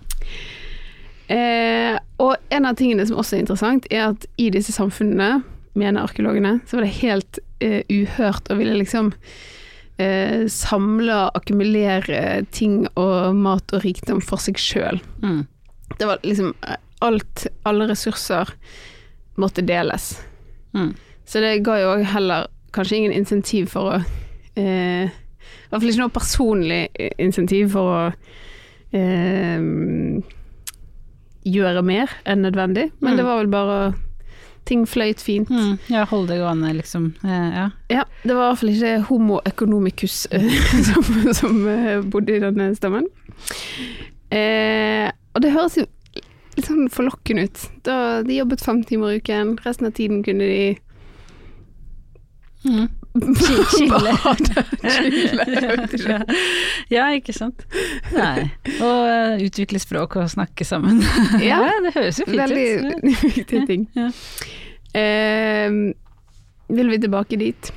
Eh, 1.33 1.97
og 2.21 2.37
en 2.53 2.69
av 2.69 2.77
tingene 2.77 3.07
som 3.09 3.19
også 3.21 3.37
er 3.37 3.45
interessant, 3.45 3.89
er 3.91 4.11
at 4.11 4.27
i 4.41 4.51
disse 4.53 4.75
samfunnene, 4.77 5.43
mener 5.75 6.05
arkeologene, 6.07 6.61
så 6.69 6.79
var 6.79 6.87
det 6.87 6.99
helt 7.01 7.39
eh, 7.65 7.81
uhørt 7.91 8.51
å 8.53 8.59
ville 8.61 8.77
liksom 8.79 9.11
eh, 9.99 10.45
samle 10.51 11.17
og 11.17 11.41
akkumulere 11.41 12.45
ting 12.55 12.85
og 12.95 13.35
mat 13.35 13.75
og 13.75 13.83
rikdom 13.83 14.21
for 14.23 14.43
seg 14.43 14.61
sjøl. 14.61 15.01
Mm. 15.25 15.43
Det 15.99 16.07
var 16.07 16.23
liksom 16.23 16.53
eh, 16.63 16.79
alt, 17.05 17.47
alle 17.67 17.89
ressurser 17.91 18.55
måtte 19.41 19.65
deles. 19.67 20.13
Mm. 20.79 20.93
Så 21.27 21.43
det 21.43 21.57
ga 21.67 21.81
jo 21.81 21.91
òg 21.97 22.07
heller 22.13 22.47
kanskje 22.75 23.01
ingen 23.01 23.17
insentiv 23.17 23.73
for 23.75 23.97
å 23.97 23.99
eh, 24.61 25.11
i 25.11 25.69
hvert 25.71 25.83
fall 25.83 25.91
ikke 25.91 26.05
noe 26.05 26.15
personlig 26.15 26.81
insentiv 27.19 27.75
for 27.75 27.91
å 27.91 28.01
eh, 28.95 29.59
gjøre 31.45 31.83
mer 31.85 32.11
enn 32.27 32.43
nødvendig, 32.43 32.91
men 33.01 33.13
Mm. 33.15 33.17
det 33.17 33.25
var 33.25 33.39
vel 33.43 33.53
bare 33.53 33.95
Ting 34.65 34.87
fløyt 34.89 35.21
fint. 35.21 35.51
Mm, 35.53 35.75
ja, 35.93 36.07
holde 36.09 36.29
det 36.33 36.39
gående, 36.41 36.71
liksom. 36.73 37.11
Eh, 37.23 37.51
ja. 37.53 37.65
Ja, 37.91 38.05
det 38.23 38.33
var 38.33 38.47
i 38.47 38.49
hvert 38.49 38.59
fall 38.63 38.71
ikke 38.73 38.93
homo 39.11 39.41
economicus 39.45 40.27
eh, 40.33 40.47
som, 40.89 41.05
som 41.37 41.59
eh, 41.69 42.01
bodde 42.01 42.33
i 42.39 42.41
denne 42.41 42.71
stammen. 42.75 43.05
Eh, 44.33 45.11
og 45.35 45.43
det 45.45 45.53
høres 45.53 45.77
jo 45.77 45.85
litt 46.57 46.65
sånn 46.65 46.89
forlokkende 46.89 47.45
ut. 47.45 47.61
Da 47.85 48.23
de 48.25 48.39
jobbet 48.41 48.65
fem 48.65 48.81
timer 48.89 49.13
i 49.13 49.21
uken, 49.21 49.59
resten 49.67 49.91
av 49.91 49.93
tiden 50.01 50.25
kunne 50.25 50.49
de 50.49 50.79
Mm. 52.65 52.89
Chi- 53.15 53.65
Chille. 53.71 54.13
bade, 54.25 54.65
chille, 54.91 55.45
jeg 55.47 55.69
vet 55.79 55.93
ikke. 56.01 56.17
ja, 56.91 57.05
ikke 57.15 57.35
sant. 57.37 57.63
Nei. 58.11 58.49
Og 58.83 59.05
eh, 59.07 59.45
utvikle 59.47 59.79
språk 59.83 60.17
og 60.19 60.27
snakke 60.33 60.67
sammen. 60.67 60.99
Ja. 61.45 61.61
det 61.85 61.95
høres 61.95 62.19
jo 62.19 62.27
fint 62.27 62.43
Veldig 62.43 62.67
ut. 62.83 63.07
viktige 63.39 63.65
ting. 63.71 63.87
Ja. 63.95 64.09
Eh, 64.99 65.71
vil 66.75 66.91
vi 66.91 66.99
tilbake 67.07 67.39
dit? 67.39 67.71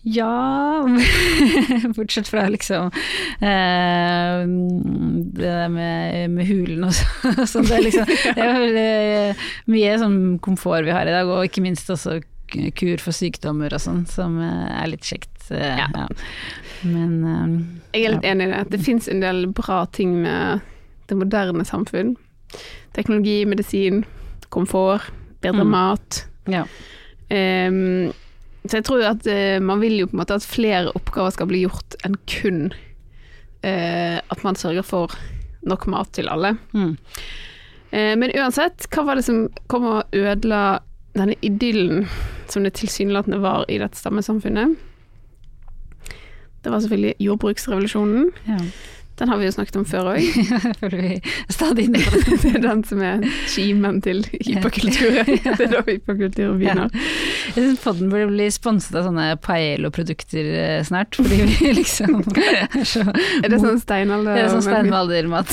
Ja, 0.00 0.80
bortsett 1.92 2.28
fra 2.30 2.46
liksom 2.48 2.86
eh, 3.44 4.46
det 4.46 5.44
der 5.44 5.68
med, 5.68 6.30
med 6.38 6.46
hulen 6.48 6.86
og 6.88 6.94
så- 6.96 7.34
sånn. 7.50 7.66
Det 7.68 7.76
er 7.76 7.84
liksom 7.84 8.06
det 8.38 8.46
er 8.46 8.78
eh, 8.80 9.42
mye 9.68 9.98
sånn 10.00 10.16
komfort 10.40 10.86
vi 10.88 10.94
har 10.96 11.04
i 11.10 11.12
dag, 11.18 11.28
og 11.28 11.44
ikke 11.50 11.60
minst 11.66 11.90
også 11.92 12.20
kur 12.76 13.02
for 13.02 13.12
sykdommer 13.16 13.72
og 13.76 13.80
sånn, 13.82 14.04
som 14.10 14.38
eh, 14.42 14.82
er 14.82 14.90
litt 14.92 15.06
kjekt. 15.06 15.50
eh, 15.50 15.76
Ja. 15.78 15.86
ja. 15.94 16.06
Men 16.82 17.24
um, 17.24 17.54
Jeg 17.92 18.04
er 18.06 18.14
litt 18.14 18.24
enig 18.24 18.46
i 18.48 18.52
det. 18.54 18.62
Det 18.70 18.80
fins 18.84 19.08
en 19.08 19.20
del 19.20 19.46
bra 19.52 19.82
ting 19.92 20.14
med 20.22 20.60
det 21.10 21.16
moderne 21.18 21.64
samfunn. 21.66 22.14
Teknologi, 22.96 23.44
medisin, 23.46 24.04
komfort, 24.50 25.10
bedre 25.42 25.64
Mm. 25.64 25.70
mat. 25.70 26.24
ja. 26.48 26.64
Ehm, 27.30 28.12
så 28.66 28.76
jeg 28.80 28.84
tror 28.84 29.02
at 29.06 29.26
uh, 29.26 29.58
man 29.62 29.80
vil 29.80 30.00
jo 30.00 30.06
på 30.06 30.16
en 30.16 30.20
måte 30.20 30.34
at 30.34 30.42
flere 30.44 30.90
oppgaver 30.98 31.30
skal 31.32 31.46
bli 31.46 31.62
gjort 31.62 31.94
enn 32.04 32.16
kun 32.28 32.72
uh, 33.64 34.18
at 34.20 34.42
man 34.44 34.54
sørger 34.58 34.82
for 34.84 35.14
nok 35.62 35.86
mat 35.86 36.10
til 36.12 36.28
alle. 36.28 36.56
Mm. 36.74 36.96
Uh, 37.92 38.14
men 38.20 38.32
uansett, 38.36 38.86
hva 38.92 39.04
var 39.06 39.16
det 39.20 39.24
som 39.24 39.48
kom 39.70 39.86
og 39.86 40.12
ødela 40.12 40.80
denne 41.16 41.34
idyllen 41.42 42.06
som 42.50 42.64
det 42.66 42.74
tilsynelatende 42.78 43.40
var 43.42 43.64
i 43.68 43.78
dette 43.82 43.98
stammesamfunnet? 43.98 44.76
Det 46.60 46.70
var 46.72 46.80
selvfølgelig 46.84 47.14
jordbruksrevolusjonen. 47.18 48.32
ja. 48.48 48.62
Den 49.20 49.28
har 49.28 49.36
vi 49.36 49.44
jo 49.44 49.52
snakket 49.52 49.76
om 49.76 49.82
før 49.84 50.06
òg. 50.14 50.22
Stadig 51.52 51.84
inne 51.90 52.00
på 52.00 52.10
det. 52.24 52.36
Det 52.40 52.52
er 52.56 52.62
den 52.64 52.78
som 52.88 53.02
er 53.04 53.20
kimen 53.52 53.98
til 54.00 54.22
hyperkulturen. 54.32 55.26
Det 55.58 55.66
er 55.66 55.74
da 55.74 55.82
hyperkulturen 55.84 56.56
begynner. 56.56 56.88
Jeg 57.50 57.66
syns 57.66 57.82
podden 57.84 58.08
burde 58.08 58.30
bli 58.30 58.46
sponset 58.54 58.96
av 58.96 59.04
sånne 59.10 59.26
paello-produkter 59.44 60.48
eh, 60.62 60.80
snart, 60.88 61.18
fordi 61.20 61.36
vi 61.50 61.74
liksom 61.82 62.22
er 62.32 62.86
så 62.88 63.04
Er 63.12 63.52
det 63.52 63.60
sånn 63.60 63.82
steinalder? 63.82 64.38
Det 64.40 64.46
er 64.46 64.54
sånn 64.54 64.64
steinaldermat. 64.70 65.52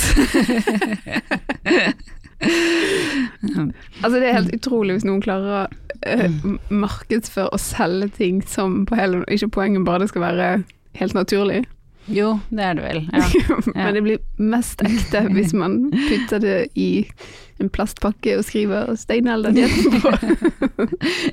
Altså 4.04 4.19
det 4.19 4.28
er 4.28 4.36
helt 4.38 4.54
utrolig 4.54 4.97
hvis 4.97 5.08
noen 5.08 5.23
klarer 5.26 5.54
å 5.56 5.62
uh, 6.06 6.58
markedsføre 6.69 7.50
og 7.50 7.62
selge 7.62 8.12
ting 8.19 8.43
som 8.45 8.84
på 8.86 8.97
hele 9.00 9.23
Ikke 9.34 9.50
poenget 9.58 9.88
bare 9.88 10.04
det 10.04 10.12
skal 10.12 10.26
være 10.28 10.50
helt 10.97 11.17
naturlig, 11.17 11.63
Jo, 12.08 12.38
det 12.50 12.63
er 12.63 12.78
det 12.78 12.84
vel. 12.86 13.02
Ja. 13.12 13.23
men 13.76 13.97
det 13.97 14.02
blir 14.06 14.21
mest 14.39 14.82
ekte 14.86 15.26
hvis 15.36 15.52
man 15.58 15.89
putter 15.91 16.39
det 16.39 16.56
i 16.80 16.89
en 17.60 17.71
plastpakke 17.73 18.38
og 18.38 18.45
skriver 18.45 18.93
'steinalderdietten' 18.95 19.97
på. 20.04 20.12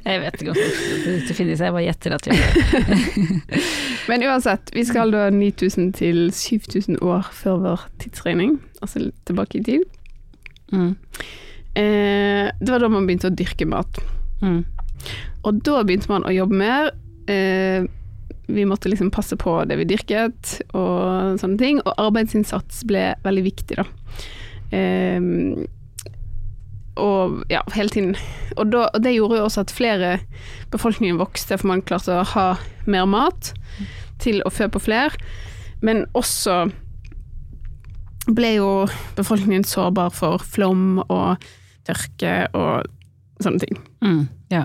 Jeg 0.04 0.20
vet 0.24 0.40
ikke 0.40 0.50
om 0.50 0.58
det, 0.58 1.36
finnes, 1.36 1.60
jeg 1.60 1.72
bare 1.76 1.84
gjetter 1.84 2.16
at 2.16 2.26
vi 2.26 2.38
gjør 2.38 2.54
det. 2.56 3.62
Men 4.08 4.24
uansett, 4.26 4.72
vi 4.74 4.84
skal 4.84 5.12
da 5.14 5.28
9000 5.30 5.92
til 6.00 6.30
7000 6.32 6.98
år 7.02 7.28
før 7.32 7.60
vår 7.68 7.86
tidsregning, 8.00 8.58
altså 8.82 9.10
tilbake 9.28 9.60
i 9.60 9.62
tid. 9.62 9.84
Mm. 10.74 10.92
Eh, 11.74 12.52
det 12.60 12.70
var 12.70 12.82
da 12.82 12.90
man 12.92 13.06
begynte 13.08 13.30
å 13.30 13.34
dyrke 13.34 13.66
mat. 13.70 14.00
Mm. 14.42 14.62
Og 15.44 15.60
da 15.66 15.82
begynte 15.84 16.10
man 16.12 16.26
å 16.26 16.34
jobbe 16.34 16.58
mer. 16.58 16.90
Eh, 17.30 17.86
vi 18.46 18.66
måtte 18.68 18.90
liksom 18.92 19.12
passe 19.14 19.36
på 19.40 19.56
det 19.68 19.78
vi 19.80 19.86
dyrket 19.88 20.58
og 20.76 21.40
sånne 21.40 21.60
ting, 21.60 21.80
og 21.84 21.96
arbeidsinnsats 22.00 22.82
ble 22.88 23.12
veldig 23.24 23.44
viktig, 23.46 23.80
da. 23.80 23.86
Eh, 24.74 25.64
og 27.00 27.42
ja, 27.50 27.64
hele 27.74 27.90
tiden. 27.90 28.14
Og, 28.56 28.68
da, 28.70 28.86
og 28.94 29.02
det 29.02 29.16
gjorde 29.16 29.40
jo 29.40 29.48
også 29.48 29.64
at 29.64 29.74
flere 29.74 30.12
befolkningen 30.70 31.18
vokste, 31.18 31.58
for 31.58 31.72
man 31.72 31.82
klarte 31.82 32.20
å 32.20 32.28
ha 32.34 32.46
mer 32.86 33.08
mat 33.10 33.50
til 34.22 34.42
å 34.46 34.52
fø 34.54 34.68
på 34.70 34.82
flere. 34.84 35.18
Men 35.84 36.04
også 36.14 36.68
ble 38.26 38.54
jo 38.56 38.70
befolkningen 39.18 39.66
sårbar 39.68 40.14
for 40.14 40.40
flom 40.40 41.02
og 41.08 41.44
tørke 41.84 42.46
og 42.56 42.88
sånne 43.44 43.60
ting. 43.60 43.80
Mm. 44.04 44.22
Ja. 44.52 44.64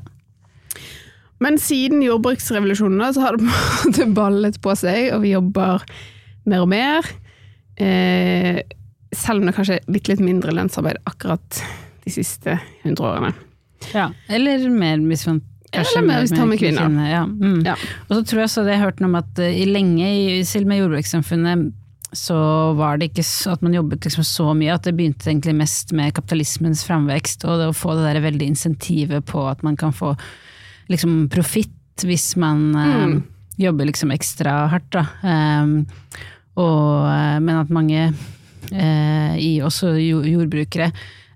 Men 1.43 1.59
siden 1.59 2.03
jordbruksrevolusjonen 2.03 3.13
så 3.15 3.23
har 3.23 3.37
det 3.37 3.45
på 3.45 3.51
en 3.51 3.91
måte 3.91 4.07
ballet 4.15 4.59
på 4.63 4.75
seg, 4.79 5.11
og 5.15 5.23
vi 5.23 5.33
jobber 5.33 5.83
mer 6.49 6.63
og 6.65 6.71
mer. 6.71 7.11
Eh, 7.79 8.59
selv 9.15 9.41
om 9.41 9.47
det 9.47 9.55
kanskje 9.57 9.79
er 9.79 9.91
litt, 9.91 10.09
litt 10.11 10.23
mindre 10.23 10.53
lønnsarbeid 10.55 10.99
akkurat 11.09 11.61
de 12.03 12.13
siste 12.13 12.59
hundre 12.83 13.13
årene. 13.13 13.31
ja. 13.95 14.09
Eller 14.27 14.67
mer 14.69 14.99
hvis 15.07 15.25
man 15.27 15.41
kanskje 15.71 15.99
Eller 15.99 16.07
mer 16.07 16.23
hvis 16.25 16.33
med 16.35 16.59
kvinner. 16.59 17.09
Ja. 17.09 17.23
Mm. 17.25 17.61
Ja. 17.65 17.75
Og 18.07 18.17
så 18.17 18.23
tror 18.23 18.41
jeg 18.41 18.49
også 18.49 18.65
det 18.67 18.75
jeg 18.75 18.83
hørte 18.83 19.05
noe 19.05 19.11
om 19.13 19.19
at 19.21 19.41
uh, 19.41 19.47
i 19.47 19.67
lenge, 19.69 20.09
selv 20.49 20.69
med 20.69 20.81
jordbrukssamfunnet, 20.81 21.69
så 22.15 22.35
var 22.77 22.97
det 22.97 23.11
ikke 23.11 23.25
at 23.51 23.61
man 23.61 23.73
jobbet 23.75 24.05
liksom 24.07 24.25
så 24.25 24.53
mye, 24.57 24.73
at 24.73 24.83
det 24.87 24.95
begynte 24.97 25.29
egentlig 25.29 25.53
mest 25.59 25.91
med 25.93 26.13
kapitalismens 26.17 26.81
framvekst, 26.87 27.45
og 27.45 27.59
det 27.61 27.67
å 27.69 27.75
få 27.77 27.93
det 27.99 28.07
der 28.07 28.21
veldig 28.25 28.47
insentivet 28.49 29.25
på 29.29 29.43
at 29.49 29.61
man 29.63 29.77
kan 29.77 29.93
få 29.93 30.15
liksom 30.89 31.27
profitt 31.29 31.75
hvis 32.07 32.35
man 32.39 32.75
eh, 32.75 33.05
Mm. 33.05 33.23
jobber 33.59 33.85
liksom 33.89 34.11
ekstra 34.15 34.69
hardt, 34.71 34.89
da. 34.95 35.05
Eh, 35.21 35.83
og, 36.55 37.05
eh, 37.11 37.39
men 37.43 37.55
at 37.59 37.69
mange, 37.69 38.13
eh, 38.71 39.33
i 39.37 39.59
også 39.61 39.93
jordbrukere, 39.99 40.91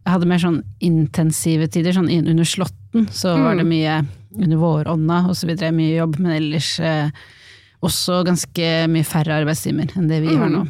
hadde 0.06 0.28
mer 0.28 0.40
sånn 0.42 0.64
intensive 0.84 1.68
tider, 1.72 1.94
sånn 1.96 2.10
under 2.12 2.44
slåtten 2.44 3.08
så 3.10 3.38
var 3.40 3.56
det 3.56 3.64
mye 3.66 4.02
under 4.36 4.58
vårånda 4.58 5.22
og 5.30 5.36
så 5.36 5.48
videre, 5.48 5.72
mye 5.72 5.96
jobb, 6.02 6.18
men 6.20 6.32
ellers 6.36 6.80
eh, 6.84 7.10
også 7.84 8.22
ganske 8.28 8.70
mye 8.92 9.08
færre 9.08 9.42
arbeidstimer 9.42 9.92
enn 9.98 10.10
det 10.10 10.22
vi 10.24 10.36
har 10.38 10.52
nå. 10.52 10.64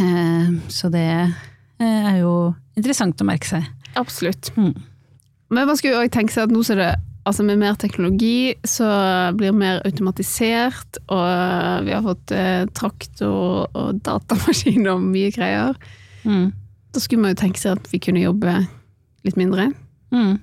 Eh, 0.00 0.52
så 0.72 0.90
det 0.92 1.06
eh, 1.08 1.82
er 1.82 2.20
jo 2.20 2.54
interessant 2.76 3.20
å 3.20 3.28
merke 3.28 3.48
seg. 3.48 3.66
Absolutt. 3.96 4.50
Mm. 4.56 4.74
Men 5.52 5.68
man 5.68 5.78
skulle 5.78 5.96
jo 5.96 6.04
òg 6.04 6.12
tenke 6.14 6.34
seg 6.34 6.48
at 6.48 6.54
nå 6.54 6.64
så 6.66 6.78
det 6.78 6.94
Altså 7.26 7.42
med 7.42 7.58
mer 7.58 7.74
teknologi 7.74 8.54
så 8.62 8.86
blir 9.34 9.50
det 9.50 9.58
mer 9.58 9.80
automatisert, 9.82 11.00
og 11.10 11.82
vi 11.82 11.90
har 11.90 12.04
fått 12.04 12.30
eh, 12.30 12.68
traktor 12.70 13.64
og 13.66 13.98
datamaskin 14.06 14.86
og 14.92 15.02
mye 15.02 15.32
greier. 15.34 15.74
Mm. 16.22 16.52
Da 16.94 17.02
skulle 17.02 17.24
man 17.24 17.34
jo 17.34 17.40
tenke 17.40 17.58
seg 17.58 17.80
at 17.80 17.90
vi 17.90 17.98
kunne 17.98 18.22
jobbe 18.22 18.54
litt 19.26 19.40
mindre. 19.40 19.72
Mm. 20.14 20.38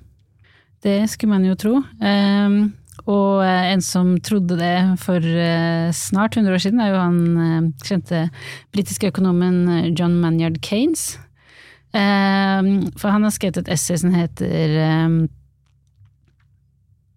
Det 0.83 0.97
skulle 1.13 1.37
man 1.37 1.47
jo 1.47 1.55
tro. 1.55 1.77
Ehm, 2.03 2.73
og 3.01 3.41
eh, 3.43 3.73
en 3.73 3.81
som 3.83 4.13
trodde 4.23 4.55
det 4.59 4.77
for 5.01 5.19
eh, 5.19 5.89
snart 5.95 6.37
100 6.37 6.55
år 6.55 6.61
siden, 6.63 6.81
er 6.81 6.93
jo 6.93 7.01
han 7.01 7.21
eh, 7.43 7.69
kjente 7.83 8.25
britiske 8.75 9.09
økonomen 9.11 9.93
John 9.97 10.19
Manyard. 10.21 10.59
Ehm, 11.93 12.91
for 12.97 13.13
han 13.13 13.25
har 13.25 13.33
skrevet 13.33 13.63
et 13.63 13.71
essay 13.75 13.99
som 13.99 14.13
heter 14.15 14.77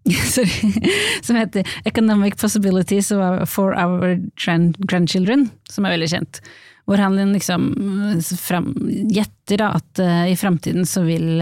Sorry, 0.33 0.73
som 1.21 1.35
heter 1.35 1.67
'Economic 1.83 2.37
Possibilities 2.39 3.09
for 3.45 3.75
Our 3.75 4.17
Grandchildren', 4.37 5.49
som 5.69 5.85
er 5.85 5.97
veldig 5.97 6.09
kjent. 6.09 6.41
Hvor 6.87 6.97
han 6.97 7.17
liksom 7.33 7.73
gjetter 9.11 9.65
at 9.67 9.99
i 10.31 10.35
framtiden 10.39 10.87
så 10.87 11.03
vil 11.03 11.41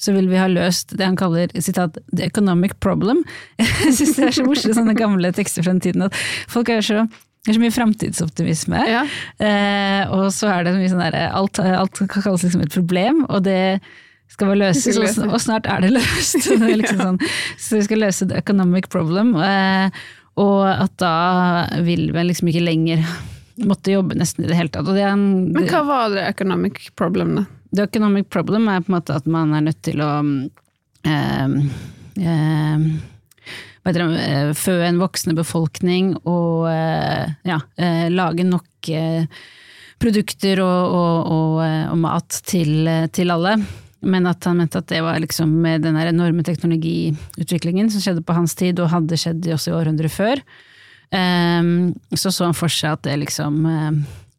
så 0.00 0.14
vil 0.16 0.28
vi 0.30 0.38
ha 0.40 0.46
løst 0.48 0.94
det 0.96 1.04
han 1.04 1.16
kaller 1.20 1.52
citat, 1.60 1.98
'the 2.10 2.24
economic 2.24 2.72
problem'. 2.80 3.20
Jeg 3.60 3.92
syns 3.98 4.16
det 4.16 4.28
er 4.30 4.36
så 4.38 4.44
morsomt, 4.46 4.74
sånne 4.78 4.96
gamle 4.96 5.32
tekster 5.36 5.62
fra 5.66 5.74
den 5.76 5.82
tiden, 5.84 6.06
at 6.08 6.14
folk 6.48 6.68
er 6.72 6.80
så 6.86 7.04
det 7.40 7.54
er 7.54 7.56
så 7.56 7.60
mye 7.62 7.72
framtidsoptimisme. 7.72 8.80
Ja. 8.84 9.02
Eh, 9.40 10.10
og 10.12 10.26
så 10.36 10.50
er 10.52 10.64
det 10.66 10.74
så 10.74 10.80
mye 10.82 10.90
sånn 10.92 11.00
derre 11.06 11.22
alt, 11.32 11.56
alt 11.64 11.96
kan 11.96 12.20
kalles 12.26 12.42
liksom 12.44 12.60
et 12.66 12.74
problem, 12.74 13.22
og 13.32 13.44
det 13.46 13.80
skal 14.28 14.50
bare 14.50 14.58
løses, 14.60 14.94
Det 14.94 15.24
og, 15.24 15.32
og 15.34 15.40
snart 15.40 15.64
er 15.66 15.80
det 15.80 15.94
løst. 15.96 16.36
Så, 16.44 16.58
det 16.60 16.68
er 16.68 16.76
liksom 16.82 17.00
sånn, 17.00 17.16
så 17.58 17.78
vi 17.80 17.86
skal 17.88 18.02
løse 18.04 18.28
the 18.28 18.36
economic 18.36 18.90
problem. 18.92 19.32
Eh, 19.40 19.88
Og 20.40 20.62
at 20.68 20.92
da 21.02 21.66
vil 21.84 22.12
vi 22.14 22.22
liksom 22.28 22.48
ikke 22.52 22.62
lenger 22.64 23.00
måtte 23.66 23.92
jobbe 23.92 24.14
nesten 24.16 24.44
i 24.44 24.48
det 24.48 24.56
hele 24.56 24.70
tatt. 24.72 24.86
Det, 24.86 25.02
en- 25.04 25.50
Men 25.52 25.66
hva 25.68 25.80
var 25.84 26.12
det 26.14 26.22
economic 26.28 26.90
problem, 26.96 27.34
da? 27.40 27.44
The 27.70 27.86
economic 27.86 28.30
problem 28.30 28.68
er 28.68 28.82
på 28.82 28.90
en 28.90 28.96
måte 28.98 29.14
at 29.14 29.26
man 29.30 29.54
er 29.54 29.62
nødt 29.62 29.78
til 29.86 30.00
å 30.02 30.10
eh, 31.06 31.52
eh, 32.18 32.78
fø 34.58 34.74
en 34.86 34.98
voksende 35.00 35.36
befolkning 35.38 36.16
og 36.24 36.66
eh, 36.72 37.30
ja, 37.46 37.60
eh, 37.78 38.08
lage 38.10 38.46
nok 38.46 38.90
eh, 38.90 39.28
produkter 40.02 40.62
og, 40.64 40.96
og, 40.96 41.30
og, 41.36 41.54
eh, 41.66 41.84
og 41.92 42.00
mat 42.02 42.40
til, 42.50 42.90
til 43.14 43.30
alle. 43.30 43.54
Men 44.00 44.26
at 44.26 44.48
han 44.48 44.58
mente 44.58 44.80
at 44.80 44.88
det 44.90 45.02
var 45.04 45.20
liksom 45.20 45.52
med 45.62 45.84
den 45.84 45.98
enorme 46.00 46.42
teknologiutviklingen 46.42 47.90
som 47.92 48.02
skjedde 48.02 48.24
på 48.24 48.34
hans 48.34 48.56
tid, 48.58 48.80
og 48.80 48.90
hadde 48.90 49.18
skjedd 49.20 49.46
også 49.52 49.70
i 49.70 49.76
århundret 49.76 50.10
før, 50.10 50.42
eh, 51.14 51.62
så 52.16 52.34
så 52.34 52.48
han 52.48 52.56
for 52.56 52.72
seg 52.72 52.98
at 52.98 53.06
det 53.06 53.20
liksom 53.28 53.62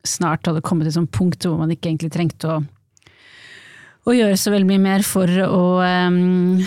snart 0.04 0.48
hadde 0.50 0.64
kommet 0.66 0.88
til 0.88 0.92
et 0.92 1.00
sånt 1.00 1.14
punkt 1.14 1.46
hvor 1.46 1.60
man 1.62 1.72
ikke 1.72 1.92
egentlig 1.92 2.10
trengte 2.12 2.50
å 2.50 2.62
å 4.08 4.14
gjøre 4.16 4.38
så 4.40 4.50
veldig 4.54 4.66
mye 4.72 4.82
mer 4.82 5.04
for 5.06 5.30
å, 5.46 5.60
um, 5.86 6.62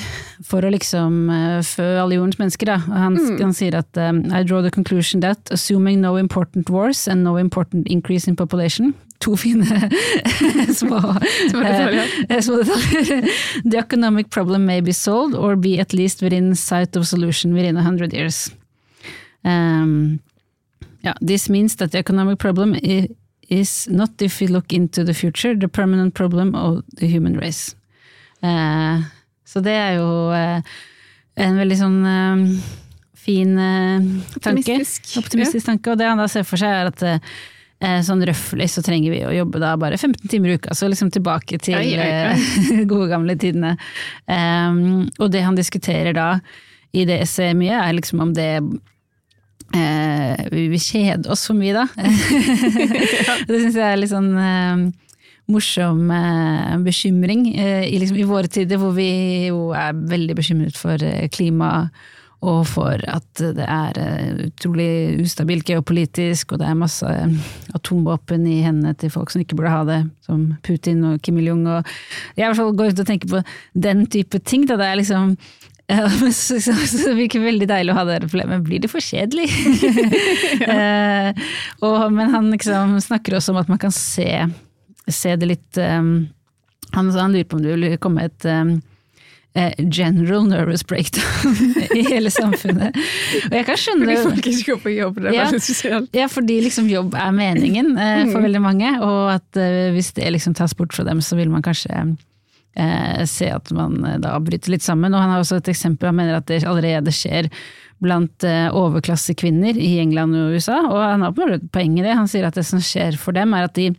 for 0.47 0.63
å 0.63 0.71
liksom 0.71 1.17
uh, 1.33 1.63
fø 1.67 1.87
alle 1.99 2.15
jordens 2.21 2.39
mennesker. 2.39 2.71
Da. 2.71 2.77
Han, 2.95 3.17
han 3.41 3.55
sier 3.57 3.75
at 3.81 3.99
um, 3.99 4.21
I 4.31 4.45
draw 4.47 4.61
the 4.63 4.71
conclusion 4.71 5.21
that 5.25 5.51
assuming 5.51 6.01
no 6.01 6.15
important 6.17 6.71
wars 6.71 7.09
and 7.09 7.25
no 7.27 7.37
important 7.41 7.89
increase 7.91 8.29
in 8.31 8.37
population 8.37 8.95
To 9.21 9.37
fine 9.39 9.63
små, 10.75 10.99
Små 11.49 11.61
detaljer. 11.65 12.09
Uh, 12.29 12.41
små 12.45 12.59
detaljer. 12.61 13.29
The 13.65 13.79
economic 13.79 14.29
problem 14.31 14.67
may 14.67 14.81
be 14.83 14.93
solved 14.93 15.35
or 15.35 15.57
be 15.57 15.79
at 15.81 15.95
least 15.95 16.21
within 16.23 16.55
sight 16.55 16.95
of 16.97 17.07
solution 17.07 17.55
within 17.55 17.77
a 17.79 17.83
hundred 17.83 18.13
years. 18.13 18.51
Um, 19.45 20.21
yeah, 21.03 21.15
this 21.21 21.49
means 21.49 21.77
that 21.77 21.93
the 21.93 21.99
economic 21.99 22.39
problem 22.39 22.75
i- 22.75 23.09
is 23.49 23.87
not 23.91 24.21
if 24.23 24.41
we 24.41 24.47
look 24.49 24.73
into 24.73 25.05
the 25.05 25.15
future, 25.15 25.55
the 25.55 25.69
permanent 25.69 26.15
problem 26.15 26.55
of 26.55 26.83
the 26.97 27.07
human 27.07 27.37
race. 27.41 27.75
Eh, 28.43 29.03
så 29.47 29.61
det 29.65 29.73
er 29.77 29.97
jo 29.99 30.09
eh, 30.35 30.61
en 31.45 31.59
veldig 31.61 31.77
sånn 31.81 31.99
eh, 32.07 32.45
fin 33.25 33.59
eh, 33.59 34.07
tanke. 34.41 34.61
Optimistisk. 34.61 35.19
Optimistisk 35.23 35.67
tanke. 35.69 35.93
Og 35.93 36.01
det 36.01 36.09
han 36.11 36.21
da 36.21 36.29
ser 36.29 36.45
for 36.49 36.61
seg 36.61 36.73
er 36.73 36.91
at 36.93 37.05
eh, 37.09 38.01
sånn 38.05 38.25
røftlig 38.25 38.69
så 38.73 38.83
trenger 38.85 39.13
vi 39.13 39.23
å 39.29 39.33
jobbe 39.35 39.61
da 39.63 39.75
bare 39.81 39.99
15 40.01 40.29
timer 40.33 40.55
i 40.55 40.59
uka, 40.61 40.75
så 40.77 40.89
liksom 40.89 41.11
tilbake 41.15 41.59
til 41.61 41.77
Oi, 41.79 41.91
oi, 41.99 42.09
oi. 42.09 42.39
eh, 42.81 42.85
gode 42.91 43.11
gamle 43.13 43.37
tidene. 43.41 43.75
Og 45.21 45.27
det 45.33 45.45
han 45.45 45.59
diskuterer 45.59 46.17
da 46.17 46.29
i 46.95 47.03
det 47.09 47.21
essayet 47.25 47.59
mye, 47.59 47.75
er 47.75 47.97
liksom 47.97 48.21
om 48.23 48.33
det 48.37 48.53
eh, 49.77 50.45
vi 50.53 50.81
kjeder 50.81 51.05
kjede 51.05 51.33
oss 51.33 51.47
for 51.49 51.59
mye, 51.59 51.75
da. 51.75 51.87
det 53.49 53.61
syns 53.61 53.79
jeg 53.79 53.87
er 53.87 54.01
litt 54.01 54.13
sånn 54.13 54.33
eh, 54.39 54.85
morsom 55.53 56.11
eh, 56.11 56.75
bekymring 56.85 57.47
eh, 57.55 57.87
i, 57.89 57.99
liksom, 58.01 58.19
i 58.19 58.29
våre 58.29 58.49
tider, 58.49 58.81
hvor 58.81 58.95
vi 58.97 59.09
jo 59.51 59.71
er 59.77 59.95
veldig 59.95 60.37
bekymret 60.39 60.79
for 60.81 61.01
eh, 61.05 61.29
klima. 61.33 61.89
Og 62.45 62.67
for 62.69 63.01
at 63.09 63.41
det 63.57 63.65
er 63.65 63.99
eh, 64.01 64.41
utrolig 64.51 65.23
ustabilt 65.25 65.69
geopolitisk, 65.69 66.53
og 66.53 66.61
det 66.61 66.69
er 66.69 66.77
masse 66.77 67.13
atomvåpen 67.77 68.45
i 68.51 68.59
hendene 68.67 68.93
til 69.01 69.13
folk 69.13 69.33
som 69.33 69.41
ikke 69.41 69.57
burde 69.57 69.73
ha 69.73 69.85
det, 69.89 70.01
som 70.27 70.51
Putin 70.67 71.01
og 71.09 71.23
Kim 71.25 71.39
Il-jung. 71.41 71.65
Og 71.65 71.95
jeg 72.37 72.43
i 72.43 72.47
hvert 72.47 72.61
fall 72.61 72.75
går 72.77 72.93
ut 72.93 73.05
og 73.05 73.09
tenker 73.09 73.33
på 73.33 73.45
den 73.87 74.05
type 74.13 74.41
ting. 74.45 74.69
Da. 74.69 74.77
Det 74.81 74.91
er 74.91 75.01
liksom 75.01 75.39
ja, 75.87 76.09
men 76.23 76.33
så, 76.33 76.61
så, 76.61 76.73
så 76.73 77.13
det 77.13 77.29
veldig 77.45 77.69
deilig 77.69 77.93
å 77.93 77.99
ha 77.99 78.07
det 78.09 78.23
problemet. 78.25 78.65
Blir 78.65 78.81
det 78.85 78.91
for 78.93 79.05
kjedelig? 79.05 79.51
eh, 80.77 81.45
og, 81.85 82.07
men 82.15 82.33
han 82.33 82.51
liksom 82.55 82.97
snakker 83.05 83.37
også 83.39 83.55
om 83.55 83.61
at 83.61 83.71
man 83.73 83.83
kan 83.83 83.93
se, 83.95 84.47
se 85.09 85.37
det 85.37 85.51
litt 85.51 85.81
um, 85.83 86.17
han, 86.95 87.11
han 87.11 87.33
lurer 87.35 87.47
på 87.49 87.59
om 87.59 87.65
det 87.65 87.75
vil 87.75 87.97
komme 88.03 88.29
et 88.29 88.47
um, 88.47 88.77
general 89.79 90.43
nervous 90.49 90.83
breakdown 90.83 91.55
i 91.95 92.03
hele 92.09 92.31
samfunnet. 92.33 92.97
Og 93.47 93.55
jeg 93.55 93.67
kan 93.69 93.79
skjønne 93.79 94.07
Fordi 94.09 94.23
folk 94.27 94.49
ikke 94.51 94.67
går 94.73 94.81
på 94.83 94.95
jobb, 94.97 95.21
det 95.21 95.29
er 95.31 95.37
Ja. 95.37 95.45
veldig 95.47 95.63
spesielt. 95.63 96.09
ja, 96.15 96.27
fordi 96.27 96.61
liksom 96.65 96.89
jobb 96.91 97.15
er 97.15 97.31
meningen 97.31 97.97
eh, 97.99 98.25
for 98.33 98.43
veldig 98.43 98.63
mange, 98.63 98.91
og 99.01 99.35
at 99.37 99.57
eh, 99.57 99.93
hvis 99.95 100.13
det 100.19 100.33
liksom 100.33 100.55
tas 100.59 100.75
bort 100.75 100.93
fra 100.93 101.05
dem, 101.07 101.21
så 101.23 101.37
vil 101.39 101.51
man 101.51 101.63
kanskje 101.63 102.17
eh, 102.77 103.25
se 103.31 103.51
at 103.55 103.73
man 103.77 103.99
eh, 104.05 104.21
da 104.23 104.37
bryter 104.43 104.75
litt 104.75 104.85
sammen. 104.85 105.15
Og 105.15 105.23
han 105.23 105.35
har 105.35 105.43
også 105.43 105.61
et 105.61 105.73
eksempel, 105.75 106.11
han 106.11 106.19
mener 106.19 106.39
at 106.39 106.49
det 106.51 106.65
allerede 106.69 107.15
skjer 107.15 107.51
blant 108.05 108.45
eh, 108.47 108.67
overklassekvinner 108.75 109.79
i 109.81 109.97
England 110.03 110.37
og 110.37 110.57
USA, 110.57 110.81
og 110.89 110.99
han 111.01 111.25
har 111.25 111.37
på 111.37 111.47
et 111.55 111.71
poeng 111.73 111.99
i 111.99 112.05
det. 112.05 112.17
Han 112.19 112.31
sier 112.31 112.49
at 112.49 112.59
det 112.59 112.67
som 112.69 112.83
skjer 112.83 113.19
for 113.21 113.37
dem, 113.37 113.55
er 113.57 113.69
at 113.69 113.79
de 113.79 113.93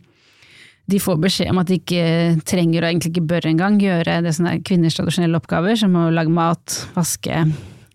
de 0.86 1.00
får 1.02 1.16
beskjed 1.18 1.50
om 1.50 1.58
at 1.58 1.66
de 1.66 1.80
ikke 1.80 2.02
trenger 2.46 2.84
og 2.84 2.92
egentlig 2.92 3.10
ikke 3.10 3.28
bør 3.32 3.48
engang 3.50 3.78
gjøre 3.82 4.20
det 4.22 4.32
som 4.36 4.46
er 4.46 4.60
kvinners 4.62 4.94
tradisjonelle 4.94 5.38
oppgaver, 5.40 5.74
som 5.80 5.96
å 5.98 6.08
lage 6.14 6.30
mat, 6.30 6.76
vaske, 6.94 7.40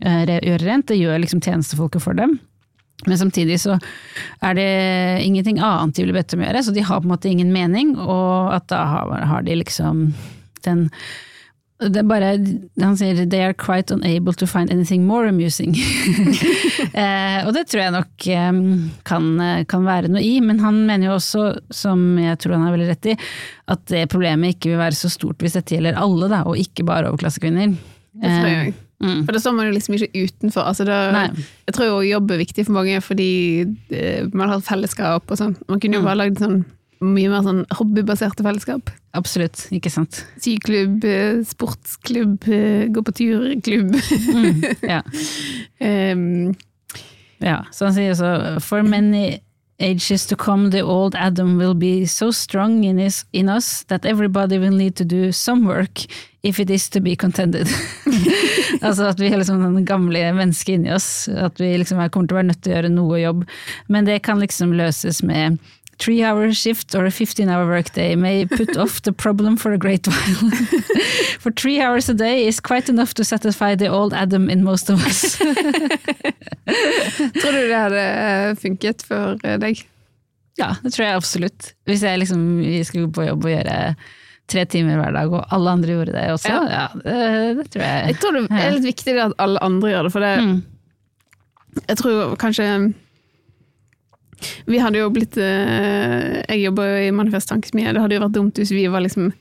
eh, 0.04 0.24
gjøre 0.28 0.66
rent. 0.66 0.90
Det 0.92 1.00
gjør 1.00 1.22
liksom 1.24 1.40
tjenestefolket 1.40 2.04
for 2.04 2.20
dem. 2.20 2.36
Men 3.08 3.18
samtidig 3.18 3.58
så 3.64 3.80
er 4.46 4.58
det 4.60 4.68
ingenting 5.26 5.62
annet 5.64 5.96
de 5.96 6.04
blir 6.06 6.20
bedt 6.20 6.36
om 6.36 6.44
å 6.44 6.46
gjøre, 6.46 6.66
så 6.68 6.76
de 6.76 6.84
har 6.86 7.00
på 7.00 7.08
en 7.08 7.14
måte 7.16 7.32
ingen 7.32 7.54
mening, 7.54 7.96
og 7.98 8.52
at 8.54 8.68
da 8.70 8.84
har, 8.92 9.16
har 9.26 9.48
de 9.48 9.56
liksom 9.64 10.12
den 10.68 10.90
det 11.82 11.98
er 11.98 12.06
bare, 12.06 12.28
Han 12.78 12.94
sier 12.98 13.26
'they 13.26 13.42
are 13.42 13.54
quite 13.58 13.90
unable 13.90 14.34
to 14.38 14.46
find 14.46 14.70
anything 14.70 15.02
more 15.08 15.26
amusing'. 15.28 15.74
eh, 16.94 17.42
og 17.48 17.54
det 17.56 17.64
tror 17.72 17.82
jeg 17.82 17.94
nok 17.96 18.28
eh, 18.30 18.60
kan, 19.04 19.30
eh, 19.42 19.64
kan 19.66 19.88
være 19.88 20.12
noe 20.14 20.22
i, 20.22 20.36
men 20.46 20.60
han 20.62 20.78
mener 20.86 21.08
jo 21.10 21.16
også, 21.18 21.48
som 21.74 22.20
jeg 22.22 22.38
tror 22.38 22.54
han 22.58 22.68
har 22.68 22.76
veldig 22.76 22.90
rett 22.92 23.10
i, 23.14 23.16
at 23.74 23.82
det 23.90 24.04
problemet 24.14 24.54
ikke 24.56 24.70
vil 24.76 24.82
være 24.84 24.98
så 25.00 25.10
stort 25.10 25.42
hvis 25.42 25.58
dette 25.58 25.74
gjelder 25.74 25.98
alle, 25.98 26.30
da, 26.30 26.44
og 26.46 26.60
ikke 26.62 26.86
bare 26.86 27.10
overklassekvinner. 27.10 27.74
Det 28.22 28.30
tror 28.30 28.52
jeg. 28.52 28.74
Mm. 29.02 29.24
For 29.26 29.34
da 29.34 29.40
står 29.42 29.54
man 29.58 29.66
jo 29.66 29.74
liksom 29.74 29.96
ikke 29.98 30.26
utenfor. 30.28 30.68
Altså 30.70 30.86
da, 30.86 30.98
jeg 31.66 31.74
tror 31.74 31.88
jo 31.90 32.02
jobb 32.06 32.32
er 32.36 32.44
viktig 32.44 32.66
for 32.68 32.78
mange 32.78 33.00
fordi 33.02 33.30
eh, 33.90 34.28
man 34.34 34.52
har 34.52 34.60
et 34.62 34.68
fellesskap 34.68 35.26
og 35.34 35.40
sånn. 35.40 35.56
Man 35.68 35.80
kunne 35.82 35.98
jo 35.98 36.04
Mm. 36.04 36.06
bare 36.06 36.20
lagd 36.22 36.38
sånn 36.44 36.60
mye 37.02 37.30
mer 37.32 37.42
sånn 37.46 37.62
hobbybaserte 37.78 38.44
fellesskap. 38.46 38.92
Absolutt, 39.18 39.66
ikke 39.74 39.90
sant. 39.92 40.22
Syklubb, 40.44 41.04
eh, 41.04 41.40
sportsklubb, 41.50 42.48
eh, 42.48 42.88
gå 42.94 43.02
på 43.08 43.14
tur-klubb. 43.18 43.96
Mm, 44.36 44.66
ja. 44.86 45.02
um, 45.82 46.54
Ja, 47.42 47.64
så 47.74 47.88
han 47.88 47.96
sier 47.96 48.14
så 48.14 48.60
For 48.62 48.84
many 48.86 49.40
ages 49.82 50.28
to 50.30 50.36
come 50.38 50.70
the 50.70 50.84
old 50.86 51.16
Adam 51.18 51.56
will 51.58 51.74
be 51.74 52.06
so 52.06 52.30
strong 52.32 52.84
in, 52.86 53.00
his, 53.02 53.24
in 53.34 53.50
us 53.50 53.82
that 53.90 54.06
everybody 54.06 54.60
will 54.60 54.76
need 54.78 54.94
to 54.96 55.04
do 55.04 55.32
some 55.32 55.66
work 55.66 56.04
if 56.44 56.60
it 56.60 56.70
is 56.70 56.88
to 56.90 57.02
be 57.02 57.16
contended. 57.16 57.66
altså 58.86 59.08
at 59.10 59.20
vi 59.20 59.32
er 59.34 59.42
liksom 59.42 59.62
den 59.64 59.86
gamle 59.90 60.22
mennesket 60.38 60.78
inni 60.78 60.94
oss, 60.94 61.26
at 61.34 61.58
vi 61.58 61.72
liksom 61.82 61.98
er- 61.98 62.10
kommer 62.14 62.30
til 62.30 62.38
å 62.38 62.40
være 62.44 62.50
nødt 62.52 62.62
til 62.62 62.72
å 62.72 62.76
gjøre 62.78 62.94
noe 62.94 63.20
jobb. 63.24 63.44
Men 63.90 64.06
det 64.06 64.20
kan 64.26 64.38
liksom 64.42 64.78
løses 64.78 65.24
med 65.26 65.58
Three 66.02 66.24
hour 66.26 66.52
shift 66.52 66.96
or 66.96 67.06
a 67.06 67.12
15 67.12 67.48
hour 67.48 67.68
workday 67.68 68.16
may 68.16 68.46
put 68.48 68.76
off 68.76 69.02
the 69.04 69.12
problem 69.14 69.56
for 69.56 69.72
a 69.72 69.78
great 69.78 70.08
while. 70.08 70.50
for 71.40 71.52
three 71.52 71.80
hours 71.80 72.10
a 72.10 72.14
day 72.16 72.48
is 72.48 72.60
quite 72.60 72.90
enough 72.90 73.14
to 73.14 73.24
satisfy 73.24 73.76
the 73.76 73.88
old 73.88 74.12
Adam 74.14 74.50
in 74.50 74.64
most 74.64 74.90
of 74.90 75.06
us. 75.06 75.38
tror 77.42 77.52
du 77.52 77.68
det 77.68 77.76
hadde 77.78 78.02
eh, 78.02 78.56
funket 78.58 79.04
for 79.06 79.38
eh, 79.46 79.58
deg? 79.62 79.84
Ja, 80.60 80.74
det 80.84 80.92
tror 80.96 81.06
jeg 81.08 81.16
absolutt. 81.22 81.70
Hvis 81.88 82.02
jeg 82.06 82.20
liksom 82.22 82.42
vi 82.66 82.82
skulle 82.88 83.12
på 83.14 83.28
jobb 83.28 83.46
og 83.48 83.54
gjøre 83.54 83.78
tre 84.52 84.66
timer 84.68 84.98
hver 85.00 85.14
dag, 85.16 85.32
og 85.38 85.46
alle 85.56 85.72
andre 85.78 85.94
gjorde 85.96 86.16
det 86.18 86.26
også, 86.34 86.50
ja, 86.52 86.62
Ja. 86.68 86.88
det, 87.06 87.58
det 87.62 87.68
tror 87.72 87.86
jeg. 87.86 88.08
Jeg 88.10 88.18
tror 88.20 88.32
det 88.40 88.44
er 88.52 88.74
litt 88.76 88.90
viktig 88.90 89.16
at 89.30 89.38
alle 89.40 89.62
andre 89.64 89.94
gjør 89.94 90.04
det, 90.10 90.12
for 90.18 90.26
det, 90.26 90.34
Mm. 90.42 90.58
jeg 91.88 91.98
tror 92.02 92.36
kanskje 92.42 92.66
Vi 94.68 94.82
hadde 94.82 95.02
jo 95.02 95.10
blitt 95.14 95.38
eh, 95.38 96.42
Jeg 96.48 96.62
jobber 96.66 96.92
jo 96.92 97.08
i 97.08 97.16
Manifest 97.16 97.52
Tankesmie, 97.52 97.94
det 97.94 98.02
hadde 98.04 98.18
jo 98.18 98.24
vært 98.26 98.38
dumt 98.38 98.62
hvis 98.62 98.74
vi 98.76 98.86
var 98.92 99.04
liksom 99.06 99.32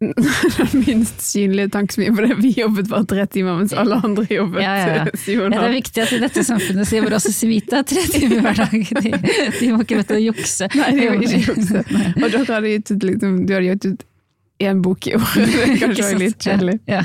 den 0.00 0.82
minst 0.86 1.20
synlige 1.22 1.68
tankesmien, 1.68 2.14
fordi 2.16 2.34
vi 2.40 2.50
jobbet 2.58 2.88
bare 2.90 3.06
tre 3.08 3.26
timer, 3.30 3.58
mens 3.60 3.72
alle 3.78 3.98
andre 4.04 4.24
jobbet 4.28 4.62
Ja, 4.62 4.72
ja, 4.76 4.88
ja. 4.96 5.04
eh, 5.06 5.50
det 5.50 5.60
er 5.60 5.74
viktig 5.74 6.02
at 6.04 6.14
i 6.16 6.20
dette 6.22 6.44
samfunnet 6.44 6.88
så 6.88 6.98
jobber 6.98 7.16
også 7.18 7.32
Civita 7.34 7.82
tre 7.86 8.02
timer 8.10 8.42
hver 8.44 8.58
dag. 8.58 8.74
De, 9.04 9.12
de 9.60 9.70
må 9.72 9.84
ikke 9.84 10.00
vite 10.02 10.18
å 10.18 10.22
jukse. 10.22 10.68
Nei, 10.74 10.90
de 10.98 11.06
må 11.08 11.20
ikke 11.22 11.40
jukse. 11.48 11.84
Og 11.84 12.26
dere 12.26 12.44
hadde 12.50 12.74
gitt 12.74 12.92
ut 12.94 13.06
liksom, 13.10 13.38
du 13.46 13.54
hadde 13.54 13.70
gitt 13.70 13.88
ut 13.92 14.04
én 14.64 14.82
bok 14.84 15.08
i 15.10 15.14
året, 15.18 15.46
det 15.50 15.62
er 15.64 15.78
kanskje 15.82 16.10
litt 16.20 16.44
kjedelig. 16.46 16.76
Ja. 16.90 17.02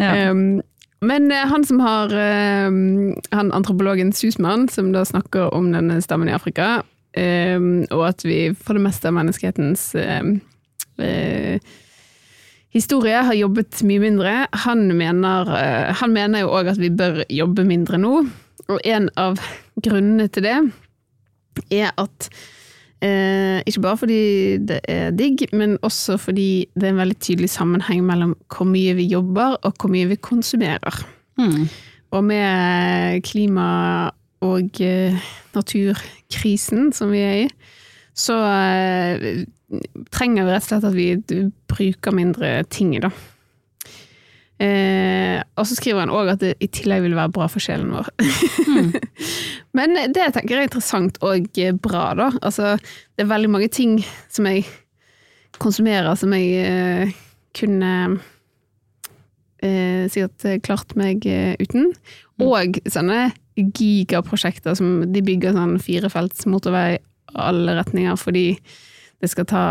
Ja. 0.00 0.12
Um, 0.32 0.60
men 1.02 1.28
eh, 1.34 1.46
han 1.50 1.66
som 1.66 1.80
har 1.82 2.12
um, 2.68 3.12
han 3.34 3.52
antropologen 3.52 4.12
Susman, 4.14 4.68
som 4.70 4.92
da 4.94 5.04
snakker 5.04 5.52
om 5.54 5.72
denne 5.74 6.00
stammen 6.04 6.30
i 6.30 6.36
Afrika, 6.36 6.82
um, 7.18 7.84
og 7.90 8.06
at 8.12 8.26
vi 8.26 8.40
for 8.54 8.78
det 8.78 8.84
meste 8.86 9.10
av 9.10 9.16
menneskehetens 9.18 9.88
eh, 9.98 11.58
historie 12.72 13.24
har 13.26 13.36
jobbet 13.36 13.82
mye 13.86 14.00
mindre. 14.02 14.34
Han 14.64 14.86
mener, 14.96 15.52
eh, 15.58 15.92
han 16.00 16.12
mener 16.12 16.44
jo 16.44 16.54
òg 16.56 16.72
at 16.72 16.80
vi 16.80 16.90
bør 16.90 17.22
jobbe 17.28 17.66
mindre 17.68 18.00
nå. 18.00 18.14
Og 18.70 18.80
en 18.84 19.10
av 19.18 19.40
grunnene 19.82 20.28
til 20.32 20.46
det 20.46 20.58
er 21.72 21.92
at 22.00 22.30
eh, 23.02 23.62
Ikke 23.66 23.82
bare 23.82 24.00
fordi 24.00 24.22
det 24.68 24.80
er 24.88 25.10
digg, 25.16 25.46
men 25.52 25.78
også 25.82 26.16
fordi 26.20 26.66
det 26.74 26.88
er 26.88 26.94
en 26.94 27.02
veldig 27.02 27.18
tydelig 27.18 27.50
sammenheng 27.50 28.04
mellom 28.06 28.36
hvor 28.48 28.68
mye 28.68 28.94
vi 28.98 29.08
jobber 29.10 29.58
og 29.62 29.74
hvor 29.78 29.92
mye 29.92 30.08
vi 30.10 30.20
konsumerer. 30.20 31.02
Mm. 31.38 31.68
Og 32.12 32.24
med 32.24 33.22
klima- 33.26 34.12
og 34.42 34.80
eh, 34.80 35.14
naturkrisen 35.54 36.92
som 36.92 37.12
vi 37.14 37.20
er 37.22 37.36
i, 37.44 37.48
så 38.14 38.36
eh, 38.42 39.44
trenger 40.12 40.44
vi 40.44 40.52
rett 40.52 40.66
og 40.66 40.68
slett 40.68 40.88
at 40.88 40.96
vi 40.96 41.44
bruker 41.70 42.14
mindre 42.16 42.62
ting, 42.72 42.96
da. 43.00 43.12
Eh, 44.62 45.40
og 45.58 45.66
så 45.66 45.74
skriver 45.74 46.04
han 46.04 46.12
òg 46.14 46.34
at 46.34 46.42
det 46.42 46.52
i 46.62 46.68
tillegg 46.70 47.02
vil 47.06 47.16
være 47.18 47.32
bra 47.34 47.48
for 47.50 47.62
sjelen 47.62 47.90
vår. 47.94 48.10
Men 49.76 49.96
det 50.14 50.28
tenker 50.36 50.54
jeg 50.54 50.60
er 50.60 50.68
interessant 50.68 51.18
og 51.24 51.50
bra, 51.82 52.12
da. 52.18 52.28
Altså, 52.44 52.76
det 53.16 53.24
er 53.24 53.32
veldig 53.32 53.50
mange 53.50 53.70
ting 53.72 53.98
som 54.30 54.46
jeg 54.46 54.68
konsumerer 55.62 56.14
som 56.18 56.32
jeg 56.36 56.62
eh, 56.66 57.14
kunne 57.56 57.92
eh, 59.62 60.08
sikkert 60.12 60.62
klart 60.66 60.94
meg 60.98 61.26
eh, 61.28 61.54
uten. 61.62 61.92
Og 62.42 62.78
sånne 62.90 63.32
gigaprosjekter 63.56 64.76
som 64.78 65.02
de 65.12 65.22
bygger 65.24 65.56
sånn 65.56 65.76
firefelts 65.82 66.46
motorvei 66.48 66.96
alle 67.32 67.76
retninger 67.78 68.16
fordi 68.20 68.46
det 69.22 69.30
skal 69.30 69.46
ta 69.48 69.64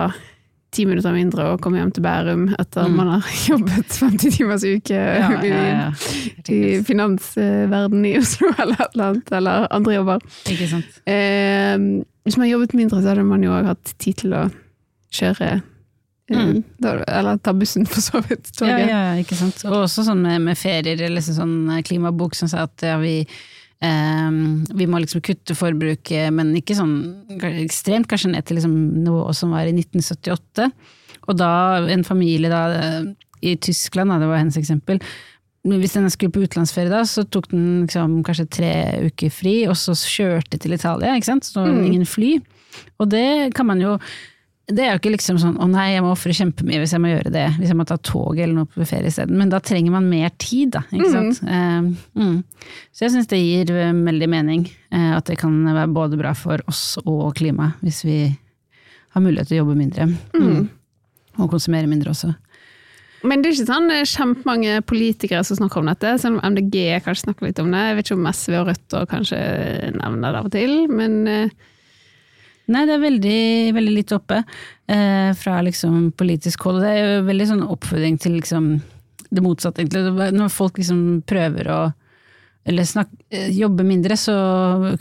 ti 0.71 0.85
minutter 0.87 1.11
mindre 1.11 1.49
å 1.51 1.57
komme 1.59 1.81
hjem 1.81 1.89
til 1.95 2.03
Bærum 2.05 2.45
etter 2.59 2.85
Mm. 2.87 2.95
man 2.95 3.09
har 3.15 3.25
jobbet 3.49 3.97
50 3.97 4.31
timers 4.37 4.63
uke 4.63 4.95
Ja, 4.95 5.31
ja, 5.43 5.63
ja. 5.67 5.89
i, 6.47 6.59
i 6.77 6.83
finansverdenen 6.87 8.05
i 8.07 8.13
Oslo 8.21 8.53
eller 8.61 8.77
et 8.79 8.93
eller 8.95 9.09
annet, 9.09 9.33
eller 9.39 9.67
andre 9.75 9.97
jobber. 9.97 10.23
Ikke 10.53 10.69
sant. 10.71 11.01
Eh, 11.05 11.75
hvis 12.23 12.37
man 12.37 12.45
har 12.47 12.53
jobbet 12.53 12.73
mindre, 12.77 13.01
så 13.03 13.11
hadde 13.11 13.25
man 13.27 13.43
jo 13.43 13.51
òg 13.55 13.67
hatt 13.73 13.93
tid 13.99 14.21
til 14.23 14.37
å 14.37 14.45
kjøre 15.11 15.51
eh, 15.57 15.67
Mm. 16.31 16.61
Eller 16.87 17.35
ta 17.43 17.51
bussen, 17.51 17.83
for 17.85 17.99
så 17.99 18.21
vidt. 18.23 18.53
Toget. 18.55 18.85
ja, 18.87 18.99
ja, 19.11 19.15
ikke 19.19 19.35
sant. 19.35 19.65
Og 19.67 19.81
også 19.81 20.05
sånn 20.07 20.21
med, 20.23 20.39
med 20.45 20.55
ferier, 20.55 20.95
eller 20.95 21.17
liksom 21.17 21.35
sånn 21.35 21.55
eh, 21.75 21.81
klimabok 21.83 22.37
som 22.39 22.47
sier 22.47 22.69
at 22.69 22.85
ja, 22.87 22.93
vi 23.01 23.17
eh, 23.81 24.29
vi 24.77 24.87
må 24.87 25.01
liksom 25.01 25.21
kutte 25.25 25.55
forbruket, 25.57 26.31
men 26.33 26.53
ikke 26.55 26.77
sånn 26.77 26.95
ekstremt, 27.39 28.07
kanskje 28.11 28.31
ned 28.35 28.45
til 28.45 28.57
liksom 28.59 28.77
nivået 29.03 29.35
som 29.37 29.51
var 29.55 29.67
i 29.69 29.73
1978. 29.75 30.71
Og 31.29 31.37
da 31.37 31.51
en 31.91 32.03
familie 32.07 32.49
da, 32.49 32.63
eh, 32.77 33.03
i 33.41 33.55
Tyskland, 33.57 34.09
da, 34.13 34.19
det 34.21 34.27
var 34.29 34.37
hennes 34.41 34.57
eksempel, 34.57 34.99
hvis 35.65 35.93
den 35.93 36.09
skulle 36.09 36.33
på 36.33 36.41
utenlandsferie 36.41 36.89
da, 36.89 37.03
så 37.05 37.21
tok 37.29 37.51
den 37.51 37.83
liksom 37.85 38.23
kanskje 38.25 38.47
tre 38.49 38.71
uker 39.11 39.29
fri, 39.29 39.67
og 39.69 39.75
så 39.77 39.93
kjørte 39.93 40.57
til 40.57 40.73
Italia, 40.73 41.13
ikke 41.13 41.29
sant, 41.29 41.45
så 41.45 41.65
Mm. 41.67 41.85
ingen 41.85 42.05
fly. 42.05 42.39
Og 42.99 43.09
det 43.09 43.53
kan 43.53 43.65
man 43.67 43.79
jo 43.79 43.99
det 44.75 44.83
er 44.83 44.93
jo 44.93 44.99
ikke 45.01 45.13
liksom 45.13 45.39
sånn 45.41 45.57
'å 45.59 45.67
nei, 45.69 45.93
jeg 45.93 46.03
må 46.05 46.11
ofre 46.13 46.33
kjempemye 46.35 46.79
hvis 46.81 46.93
jeg 46.95 47.03
må 47.03 47.11
gjøre 47.11 47.31
det', 47.33 47.57
hvis 47.59 47.71
jeg 47.71 47.77
må 47.77 47.85
ta 47.87 47.97
tog 47.97 48.37
eller 48.37 48.53
noe 48.53 48.69
på 48.69 48.87
ferie 48.87 49.11
isteden. 49.11 49.37
Men 49.37 49.49
da 49.49 49.59
trenger 49.59 49.91
man 49.91 50.09
mer 50.09 50.31
tid, 50.37 50.71
da. 50.77 50.83
Ikke 50.91 51.11
sant? 51.11 51.41
Uh, 51.43 51.91
mm. 52.17 52.37
Så 52.91 53.05
jeg 53.05 53.15
syns 53.15 53.31
det 53.31 53.41
gir 53.41 53.71
eh, 53.75 53.93
veldig 53.93 54.29
mening 54.29 54.67
uh, 54.93 55.17
at 55.17 55.25
det 55.25 55.39
kan 55.41 55.53
være 55.65 55.89
både 55.93 56.19
bra 56.19 56.33
for 56.37 56.61
oss 56.67 56.97
og 57.05 57.35
klimaet, 57.35 57.79
hvis 57.81 58.03
vi 58.05 58.19
har 59.11 59.21
mulighet 59.21 59.51
til 59.51 59.59
å 59.59 59.63
jobbe 59.65 59.79
mindre. 59.79 60.07
Mm. 60.35 60.69
Og 61.39 61.51
konsumere 61.51 61.89
mindre 61.89 62.11
også. 62.11 62.33
Men 63.27 63.41
det 63.41 63.51
er 63.51 63.57
ikke 63.59 63.69
sånn 63.69 63.91
kjempemange 64.09 64.77
politikere 64.89 65.43
som 65.45 65.59
snakker 65.59 65.81
om 65.81 65.89
dette, 65.91 66.15
selv 66.21 66.39
om 66.39 66.55
MDG 66.55 67.03
kanskje 67.05 67.27
snakker 67.27 67.47
litt 67.47 67.59
om 67.61 67.69
det. 67.73 67.81
Jeg 67.85 67.97
vet 67.97 68.07
ikke 68.07 68.17
om 68.17 68.29
SV 68.31 68.55
og 68.57 68.71
Rødt 68.71 68.95
og 68.97 69.11
kanskje 69.11 69.41
nevner 69.99 70.33
det 70.33 70.39
av 70.39 70.47
og 70.49 70.55
til, 70.55 70.73
men 70.89 71.19
eh, 71.29 71.53
Nei, 72.71 72.85
det 72.87 72.95
er 72.95 73.03
veldig, 73.03 73.39
veldig 73.75 73.93
litt 73.95 74.11
oppe 74.15 74.41
eh, 74.87 75.31
fra 75.37 75.61
liksom 75.65 76.11
politisk 76.17 76.63
hold. 76.67 76.81
Det 76.83 76.91
er 76.95 77.01
jo 77.17 77.23
veldig 77.27 77.47
sånn 77.49 77.65
oppfordring 77.67 78.19
til 78.21 78.37
liksom 78.39 78.69
det 79.31 79.43
motsatte, 79.43 79.83
egentlig. 79.83 80.31
Når 80.35 80.49
folk 80.51 80.79
liksom 80.79 81.01
prøver 81.27 81.69
å 81.71 81.81
eller 82.63 82.85
snak, 82.85 83.07
eh, 83.33 83.47
jobbe 83.57 83.81
mindre, 83.81 84.13
så 84.21 84.33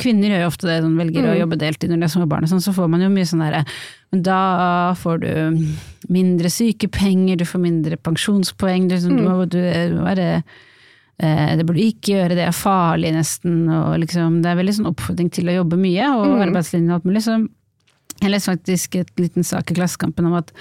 Kvinner 0.01 0.31
gjør 0.33 0.45
jo 0.47 0.49
ofte 0.49 0.65
det, 0.69 0.79
sånn, 0.81 0.95
velger 0.97 1.27
å 1.29 1.33
Mm. 1.35 1.41
jobbe 1.43 1.59
deltid 1.61 1.91
når 1.91 1.99
de 2.01 2.07
er 2.07 2.13
små 2.15 2.27
barn, 2.31 2.47
sånn, 2.49 2.63
så 2.65 2.73
får 2.73 2.89
man 2.89 3.03
jo 3.05 3.11
mye 3.13 3.27
sånn 3.29 3.43
derre 3.45 3.65
Men 4.13 4.23
da 4.25 4.95
får 4.97 5.21
du 5.21 5.67
mindre 6.09 6.49
sykepenger, 6.49 7.37
du 7.37 7.45
får 7.45 7.61
mindre 7.61 7.99
pensjonspoeng, 8.01 8.89
du, 8.89 8.97
du, 8.97 9.13
må, 9.15 9.45
du 9.47 9.59
må 9.61 10.07
være 10.09 10.43
eh, 11.21 11.57
det 11.61 11.67
burde 11.69 11.77
du 11.83 11.85
ikke 11.93 12.17
gjøre, 12.17 12.35
det 12.39 12.47
er 12.49 12.57
farlig 12.57 13.13
nesten, 13.13 13.69
og 13.69 13.99
liksom, 14.01 14.41
det 14.43 14.51
er 14.55 14.57
veldig 14.63 14.77
sånn 14.81 14.89
oppfordring 14.95 15.29
til 15.31 15.53
å 15.53 15.59
jobbe 15.61 15.77
mye, 15.77 16.09
og 16.17 16.27
Mm. 16.33 16.43
arbeidslinjen 16.49 16.89
og 16.91 16.95
alt 17.03 17.05
mulig. 17.05 17.23
Så 17.29 17.37
jeg 18.21 18.35
leste 18.35 18.53
faktisk 18.53 18.97
et 19.01 19.13
liten 19.21 19.47
sak 19.47 19.71
i 19.71 19.77
Klassekampen 19.79 20.29
om 20.29 20.39
at 20.39 20.53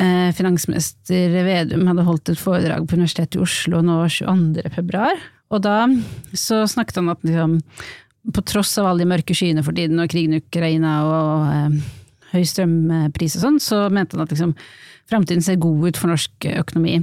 eh, 0.00 0.32
finansminister 0.36 1.36
Vedum 1.46 1.86
hadde 1.90 2.06
holdt 2.06 2.32
et 2.32 2.40
foredrag 2.40 2.86
på 2.86 2.98
Universitetet 2.98 3.38
i 3.38 3.44
Oslo 3.44 3.82
nå 3.84 4.00
22. 4.12 4.64
februar, 4.76 5.20
og 5.52 5.62
da 5.66 5.84
så 6.36 6.64
snakket 6.68 7.00
han 7.00 7.12
at 7.12 7.22
liksom, 7.26 7.60
på 8.34 8.46
tross 8.48 8.74
av 8.80 8.90
alle 8.90 9.04
de 9.04 9.12
mørke 9.12 9.36
skyene 9.36 9.64
for 9.66 9.76
tiden, 9.76 10.00
og 10.02 10.10
krigen 10.12 10.36
i 10.36 10.42
Ukraina 10.42 10.96
og 11.06 11.46
eh, 11.52 11.94
høy 12.34 12.42
strømpris 12.48 13.38
og 13.38 13.46
sånn, 13.46 13.62
så 13.62 13.86
mente 13.92 14.18
han 14.18 14.26
at 14.26 14.34
liksom, 14.34 14.56
framtiden 15.10 15.44
ser 15.44 15.58
god 15.62 15.84
ut 15.86 15.98
for 16.00 16.10
norsk 16.10 16.48
økonomi. 16.50 16.98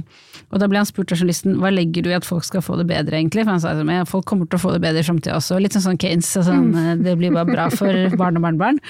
Og 0.52 0.60
da 0.62 0.68
ble 0.70 0.80
han 0.80 0.88
spurt 0.88 1.12
av 1.12 1.18
journalisten 1.18 1.56
hva 1.62 1.72
legger 1.72 2.04
du 2.04 2.10
i 2.12 2.16
at 2.16 2.26
folk 2.26 2.44
skal 2.46 2.62
få 2.64 2.76
det 2.78 2.86
bedre, 2.90 3.16
egentlig? 3.18 3.44
For 3.46 3.54
han 3.54 3.62
sa 3.62 3.72
at 3.72 3.80
ja, 3.96 4.04
folk 4.08 4.26
kommer 4.28 4.48
til 4.48 4.60
å 4.60 4.62
få 4.62 4.74
det 4.74 4.82
bedre 4.84 5.02
i 5.02 5.06
framtida 5.06 5.38
også. 5.38 5.58
Litt 5.62 5.76
sånn 5.76 5.86
sånn 5.88 6.00
Keynes, 6.00 6.30
og 6.40 6.46
sånn, 6.48 6.70
det 7.02 7.16
blir 7.20 7.34
bare 7.34 7.48
bra 7.48 7.66
for 7.72 7.90
barn 8.20 8.38
og 8.38 8.46
barnebarn. 8.46 8.80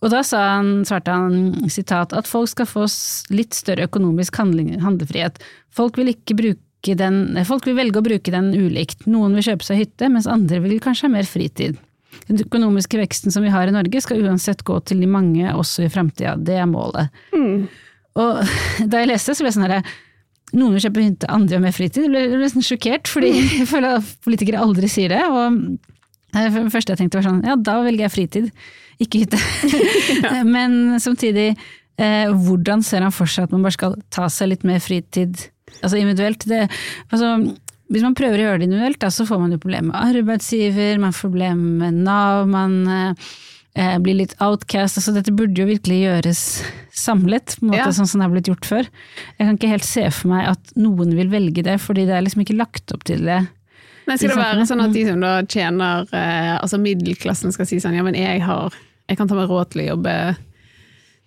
Og 0.00 0.12
da 0.14 0.22
sa 0.26 0.44
han, 0.56 0.72
svarte 0.88 1.14
han 1.14 1.70
sitat, 1.72 2.14
at 2.16 2.30
folk 2.30 2.52
skal 2.52 2.70
få 2.70 2.86
litt 3.34 3.58
større 3.58 3.88
økonomisk 3.90 4.38
handling, 4.40 4.74
handlefrihet. 4.82 5.42
Folk 5.74 5.98
vil 6.00 6.14
ikke 6.14 6.38
bruke 6.38 6.96
den, 6.98 7.24
folk 7.48 7.68
vil 7.68 7.78
velge 7.78 8.00
å 8.00 8.06
bruke 8.06 8.34
den 8.34 8.52
ulikt. 8.54 9.06
Noen 9.10 9.36
vil 9.38 9.50
kjøpe 9.52 9.66
seg 9.66 9.84
hytte, 9.84 10.10
mens 10.12 10.30
andre 10.30 10.62
vil 10.64 10.80
kanskje 10.82 11.10
ha 11.10 11.16
mer 11.18 11.28
fritid. 11.28 11.78
Den 12.28 12.40
økonomiske 12.44 12.98
veksten 13.00 13.34
som 13.34 13.44
vi 13.44 13.52
har 13.52 13.68
i 13.68 13.74
Norge 13.74 14.02
skal 14.04 14.20
uansett 14.22 14.62
gå 14.66 14.76
til 14.86 15.00
de 15.02 15.08
mange 15.10 15.48
også 15.56 15.86
i 15.86 15.92
framtida. 15.92 16.36
Det 16.38 16.58
er 16.60 16.68
målet. 16.70 17.10
Og 18.20 18.42
da 18.90 19.02
jeg 19.02 19.12
leste, 19.12 19.34
så 19.34 19.44
ble 19.44 19.52
jeg 19.52 19.58
sånn 19.58 19.68
herre 19.68 19.82
Noen 20.52 20.74
vil 20.76 20.82
kjøpe 20.84 21.00
hytte, 21.00 21.28
andre 21.32 21.56
har 21.56 21.62
mer 21.64 21.72
fritid. 21.72 22.02
Jeg 22.04 22.12
ble, 22.12 22.40
nesten 22.42 22.64
sjokkert, 22.66 23.08
fordi 23.08 23.30
jeg 23.62 23.68
føler 23.70 24.02
at 24.02 24.08
politikere 24.20 24.60
aldri 24.60 24.90
sier 24.92 25.14
det. 25.14 25.22
Og 25.24 25.62
det 26.34 26.64
første 26.74 26.92
jeg 26.92 27.00
tenkte 27.00 27.20
var 27.20 27.24
sånn, 27.24 27.38
ja 27.48 27.56
da 27.56 27.78
velger 27.86 28.04
jeg 28.04 28.12
fritid, 28.12 28.50
ikke 29.00 29.22
hytte. 29.22 29.40
Men 30.54 30.98
samtidig, 31.00 31.54
eh, 31.96 32.28
hvordan 32.28 32.84
ser 32.84 33.06
han 33.06 33.14
for 33.16 33.32
seg 33.32 33.48
at 33.48 33.56
man 33.56 33.64
bare 33.64 33.78
skal 33.78 33.96
ta 34.12 34.28
seg 34.32 34.52
litt 34.52 34.68
mer 34.68 34.82
fritid, 34.84 35.46
altså 35.80 35.96
individuelt? 35.96 36.44
Det, 36.48 36.66
altså, 37.08 37.32
hvis 37.92 38.04
man 38.04 38.16
prøver 38.16 38.40
å 38.40 38.46
gjøre 38.46 38.60
det 38.60 38.68
individuelt, 38.68 39.00
da, 39.00 39.08
så 39.12 39.24
får 39.28 39.40
man 39.40 39.56
jo 39.56 39.62
problemer 39.62 39.88
med 39.88 40.20
arbeidsgiver, 40.20 41.00
man 41.00 41.16
får 41.16 41.32
problemer 41.32 41.80
med 41.80 42.04
Nav, 42.04 42.44
man 42.52 42.76
eh, 42.92 43.32
blir 43.74 44.18
litt 44.18 44.34
outcast. 44.44 44.98
Altså, 45.00 45.14
dette 45.16 45.32
burde 45.32 45.56
jo 45.62 45.64
virkelig 45.70 46.02
gjøres 46.02 46.40
samlet, 46.92 47.54
på 47.58 47.64
en 47.64 47.70
måte, 47.70 47.78
Ja. 47.78 47.86
sånn 47.96 48.06
som 48.06 48.20
det 48.20 48.26
har 48.28 48.34
blitt 48.34 48.50
gjort 48.50 48.66
før. 48.68 48.88
Jeg 49.38 49.46
kan 49.46 49.56
ikke 49.56 49.70
helt 49.72 49.84
se 49.88 50.04
for 50.10 50.28
meg 50.28 50.46
at 50.50 50.74
noen 50.76 51.14
vil 51.16 51.28
velge 51.32 51.62
det, 51.64 51.78
fordi 51.80 52.04
det 52.04 52.12
er 52.18 52.22
liksom 52.26 52.44
ikke 52.44 52.58
lagt 52.58 52.92
opp 52.92 53.04
til 53.08 53.24
det. 53.24 53.48
Men 54.06 54.18
skal 54.18 54.28
det 54.34 54.36
være 54.42 54.66
sånn 54.66 54.82
at 54.84 54.92
de 54.92 55.04
som 55.06 55.20
da 55.22 55.42
tjener 55.46 56.08
eh, 56.12 56.58
Altså 56.58 56.78
middelklassen 56.82 57.52
skal 57.54 57.68
si 57.70 57.76
sånn 57.78 57.94
ja, 57.94 58.02
men 58.02 58.14
jeg 58.18 58.40
har 58.42 58.72
Jeg 59.08 59.16
kan 59.16 59.28
ta 59.30 59.36
meg 59.38 59.48
råd 59.48 59.70
til 59.70 59.84
å 59.84 59.96
jobbe 59.96 60.14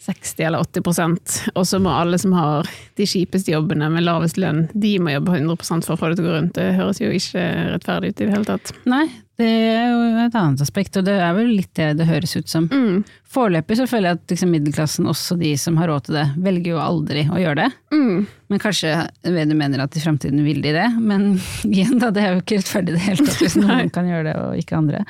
60 0.06 0.44
eller 0.44 0.60
80% 0.60 1.36
og 1.56 1.64
så 1.66 1.80
må 1.80 1.90
alle 1.96 2.20
som 2.20 2.34
har 2.36 2.68
de 3.00 3.08
kjipeste 3.08 3.54
jobbene 3.54 3.88
med 3.90 4.04
lavest 4.04 4.36
lønn, 4.38 4.66
de 4.76 5.00
må 5.00 5.14
jobbe 5.16 5.38
100 5.40 5.86
for 5.88 5.96
å 5.96 5.98
få 5.98 6.10
det 6.12 6.18
til 6.20 6.26
å 6.26 6.30
gå 6.30 6.36
rundt. 6.36 6.54
Det 6.60 6.76
høres 6.76 7.00
jo 7.00 7.10
ikke 7.16 7.46
rettferdig 7.72 8.12
ut 8.12 8.20
i 8.22 8.26
det 8.28 8.34
hele 8.36 8.46
tatt. 8.50 8.74
Nei, 8.86 9.06
det 9.36 9.48
er 9.48 9.90
jo 9.92 10.04
et 10.24 10.36
annet 10.40 10.62
aspekt, 10.64 10.96
og 10.96 11.04
det 11.08 11.16
er 11.20 11.34
vel 11.36 11.50
litt 11.58 11.72
det 11.76 11.90
det 12.00 12.08
høres 12.08 12.38
ut 12.38 12.48
som. 12.48 12.70
Mm. 12.72 13.02
Foreløpig 13.36 13.76
så 13.82 13.88
føler 13.90 14.10
jeg 14.10 14.20
at 14.20 14.34
liksom, 14.34 14.54
middelklassen, 14.54 15.10
også 15.12 15.36
de 15.42 15.52
som 15.60 15.76
har 15.82 15.92
råd 15.92 16.08
til 16.08 16.18
det, 16.22 16.26
velger 16.46 16.72
jo 16.72 16.80
aldri 16.80 17.26
å 17.28 17.42
gjøre 17.42 17.66
det. 17.66 17.68
Mm. 17.92 18.26
Men 18.54 18.64
kanskje 18.64 18.96
Vedum 19.28 19.60
mener 19.60 19.84
at 19.84 19.98
i 19.98 20.04
fremtiden 20.04 20.40
vil 20.48 20.62
de 20.64 20.72
det, 20.78 20.88
men 21.04 21.34
igjen 21.68 22.00
da, 22.00 22.14
det 22.16 22.24
er 22.24 22.36
jo 22.36 22.44
ikke 22.46 22.62
rettferdig 22.62 22.96
i 22.96 22.98
det 22.98 23.06
hele 23.10 23.28
tatt 23.28 23.44
hvis 23.44 23.60
noen 23.64 23.92
kan 23.96 24.12
gjøre 24.12 24.28
det 24.30 24.36
og 24.40 24.60
ikke 24.62 24.80
andre. 24.80 25.06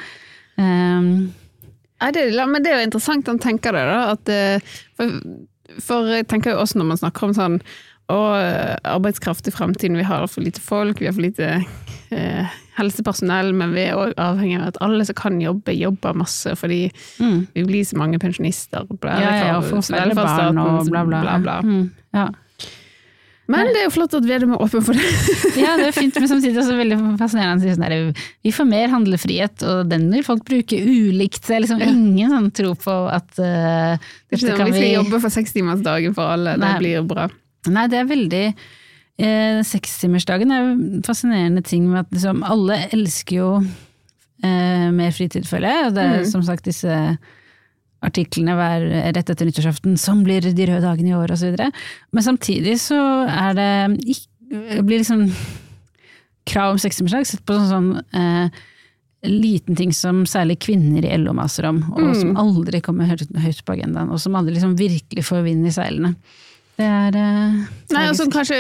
Um, 0.58 1.10
Nei, 2.02 2.12
det, 2.16 2.26
men 2.50 2.64
det 2.64 2.72
er 2.72 2.82
jo 2.82 2.88
interessant 2.90 3.30
han 3.30 3.42
tenker 3.42 3.78
det, 3.78 3.84
da. 3.88 4.00
At, 4.16 4.32
eh, 4.34 4.74
for, 4.98 5.20
for 5.86 6.10
jeg 6.12 6.26
tenker 6.32 6.56
jo 6.56 6.64
også 6.64 6.82
når 6.82 6.90
man 6.96 7.00
snakker 7.00 7.30
om 7.30 7.38
sånn 7.38 7.62
å, 8.12 8.20
arbeidskraft 8.86 9.48
i 9.50 9.54
fremtiden, 9.54 9.98
vi 9.98 10.06
har 10.06 10.28
for 10.30 10.46
lite 10.46 10.62
folk, 10.62 11.02
vi 11.02 11.10
har 11.10 11.16
for 11.16 11.26
lite 11.26 11.50
eh, 12.14 12.56
helsepersonell, 12.78 13.54
men 13.58 13.74
vi 13.76 13.88
er 13.88 13.98
òg 13.98 14.16
avhengig 14.22 14.60
av 14.60 14.72
at 14.74 14.80
alle 14.86 15.06
som 15.08 15.18
kan 15.18 15.42
jobbe, 15.42 15.74
jobber 15.74 16.18
masse, 16.18 16.56
fordi 16.60 16.86
mm. 17.20 17.38
vi 17.56 17.68
blir 17.68 17.86
så 17.88 18.00
mange 18.02 18.22
pensjonister. 18.22 18.88
Bla, 19.00 19.20
Ja, 19.22 19.36
ja, 19.42 19.54
og 19.60 19.70
får 19.72 19.88
færre 19.90 20.18
barn 20.18 20.60
og 20.62 20.90
bla, 20.92 21.06
bla. 21.08 21.22
bla, 21.26 21.38
bla. 21.42 21.62
Mm, 21.66 21.86
ja. 22.18 22.32
Men 23.52 23.70
det 23.70 23.84
er 23.84 23.86
jo 23.86 23.94
flott 23.94 24.14
at 24.18 24.26
Vedum 24.26 24.56
er 24.56 24.62
åpen 24.66 24.82
for 24.86 24.98
det. 24.98 25.06
Ja, 25.62 25.76
det 25.78 25.92
er 25.92 25.94
fint, 25.94 26.16
men 26.18 26.30
samtidig 26.30 26.58
også 26.58 26.78
veldig 26.80 26.98
fascinerende. 27.20 27.76
Sånn 27.78 28.24
vi 28.42 28.54
får 28.54 28.68
mer 28.70 28.90
handlefrihet, 28.90 29.66
og 29.70 29.92
den 29.92 30.08
vil 30.14 30.26
folk 30.26 30.42
bruke 30.48 30.80
ulikt. 30.82 31.44
Det 31.46 31.60
er 31.60 31.62
liksom 31.66 31.84
ingen 31.86 32.34
sånn 32.34 32.50
tro 32.58 32.74
på 32.82 32.96
at 33.14 33.38
uh, 33.38 34.02
ikke 34.34 34.42
sånn, 34.48 34.66
vi 34.66 34.80
skal 34.80 34.94
jobbe 34.96 35.22
for 35.22 35.34
sekstimersdagen 35.38 36.18
for 36.18 36.34
alle, 36.34 36.58
Nei. 36.58 36.74
det 36.74 36.82
blir 36.82 37.06
bra. 37.06 37.30
Nei, 37.72 37.88
det 37.92 38.02
er 38.02 38.10
veldig 38.10 38.44
eh, 38.50 39.62
Sekstimersdagen 39.66 40.54
er 40.54 40.70
en 40.74 41.02
fascinerende 41.06 41.64
ting 41.66 41.88
med 41.90 42.04
at 42.04 42.14
liksom, 42.16 42.44
alle 42.46 42.84
elsker 42.96 43.40
jo 43.40 43.50
eh, 43.62 44.92
mer 44.96 45.16
fritid, 45.16 45.48
føler 45.50 45.72
jeg. 45.72 45.90
Og 45.90 45.98
det 45.98 46.06
er 46.06 46.30
som 46.30 46.46
sagt 46.46 46.68
disse 46.70 47.02
artiklene 48.06 48.54
hver 48.58 48.86
rett 49.16 49.32
etter 49.32 49.48
nyttårsaften 49.48 49.96
'Sånn 49.98 50.24
blir 50.28 50.46
de 50.46 50.68
røde 50.70 50.84
dagene 50.84 51.14
i 51.14 51.18
år', 51.18 51.34
videre. 51.42 51.72
Men 52.14 52.24
samtidig 52.24 52.78
så 52.84 53.00
er 53.26 53.58
det 53.58 53.72
blir 54.86 55.02
liksom 55.02 55.30
krav 56.46 56.76
om 56.76 56.80
sekstimersdag 56.80 57.26
sett 57.26 57.46
på 57.48 57.58
sånn, 57.58 57.70
sånn 57.72 58.22
eh, 58.22 58.64
liten 59.26 59.78
ting 59.78 59.94
som 59.96 60.24
særlig 60.30 60.60
kvinner 60.66 61.06
i 61.06 61.18
LO 61.18 61.34
maser 61.34 61.66
om, 61.72 61.82
og 61.96 62.12
som 62.18 62.36
aldri 62.38 62.82
kommer 62.86 63.10
høyt, 63.10 63.26
høyt 63.42 63.64
på 63.66 63.74
agendaen, 63.74 64.12
og 64.14 64.22
som 64.22 64.36
aldri 64.38 64.54
liksom 64.54 64.76
virkelig 64.78 65.26
får 65.26 65.46
vind 65.48 65.66
i 65.66 65.74
seilene. 65.74 66.14
Det 66.76 66.86
er 66.86 67.16
eh, 67.16 67.60
Nei, 67.96 68.02
altså. 68.10 68.26
Kanskje 68.32 68.58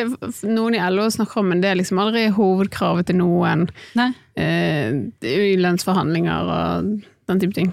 noen 0.47 0.78
i 0.78 0.84
LO 0.91 1.09
snakker 1.11 1.41
om, 1.41 1.49
men 1.51 1.63
det 1.63 1.72
er 1.74 1.80
liksom 1.82 1.99
aldri 1.99 2.28
hovedkravet 2.36 3.09
til 3.11 3.20
noen. 3.24 3.68
Nei, 3.99 4.11
Eh, 4.36 4.91
er 5.24 5.61
lønnsforhandlinger 5.63 6.49
og 6.51 6.88
den 7.30 7.39
type 7.39 7.55
ting. 7.55 7.70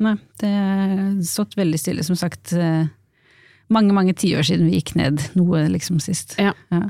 nei, 0.00 0.14
det 0.40 0.48
har 0.48 1.18
stått 1.28 1.58
veldig 1.58 1.76
stille. 1.76 2.04
Som 2.08 2.16
sagt, 2.16 2.54
eh, 2.56 2.86
mange, 3.68 3.92
mange 3.92 4.14
tiår 4.16 4.46
siden 4.48 4.64
vi 4.70 4.78
gikk 4.78 4.94
ned 4.96 5.20
noe 5.36 5.66
liksom 5.68 6.00
sist. 6.00 6.38
Ja. 6.40 6.54
Ja. 6.72 6.86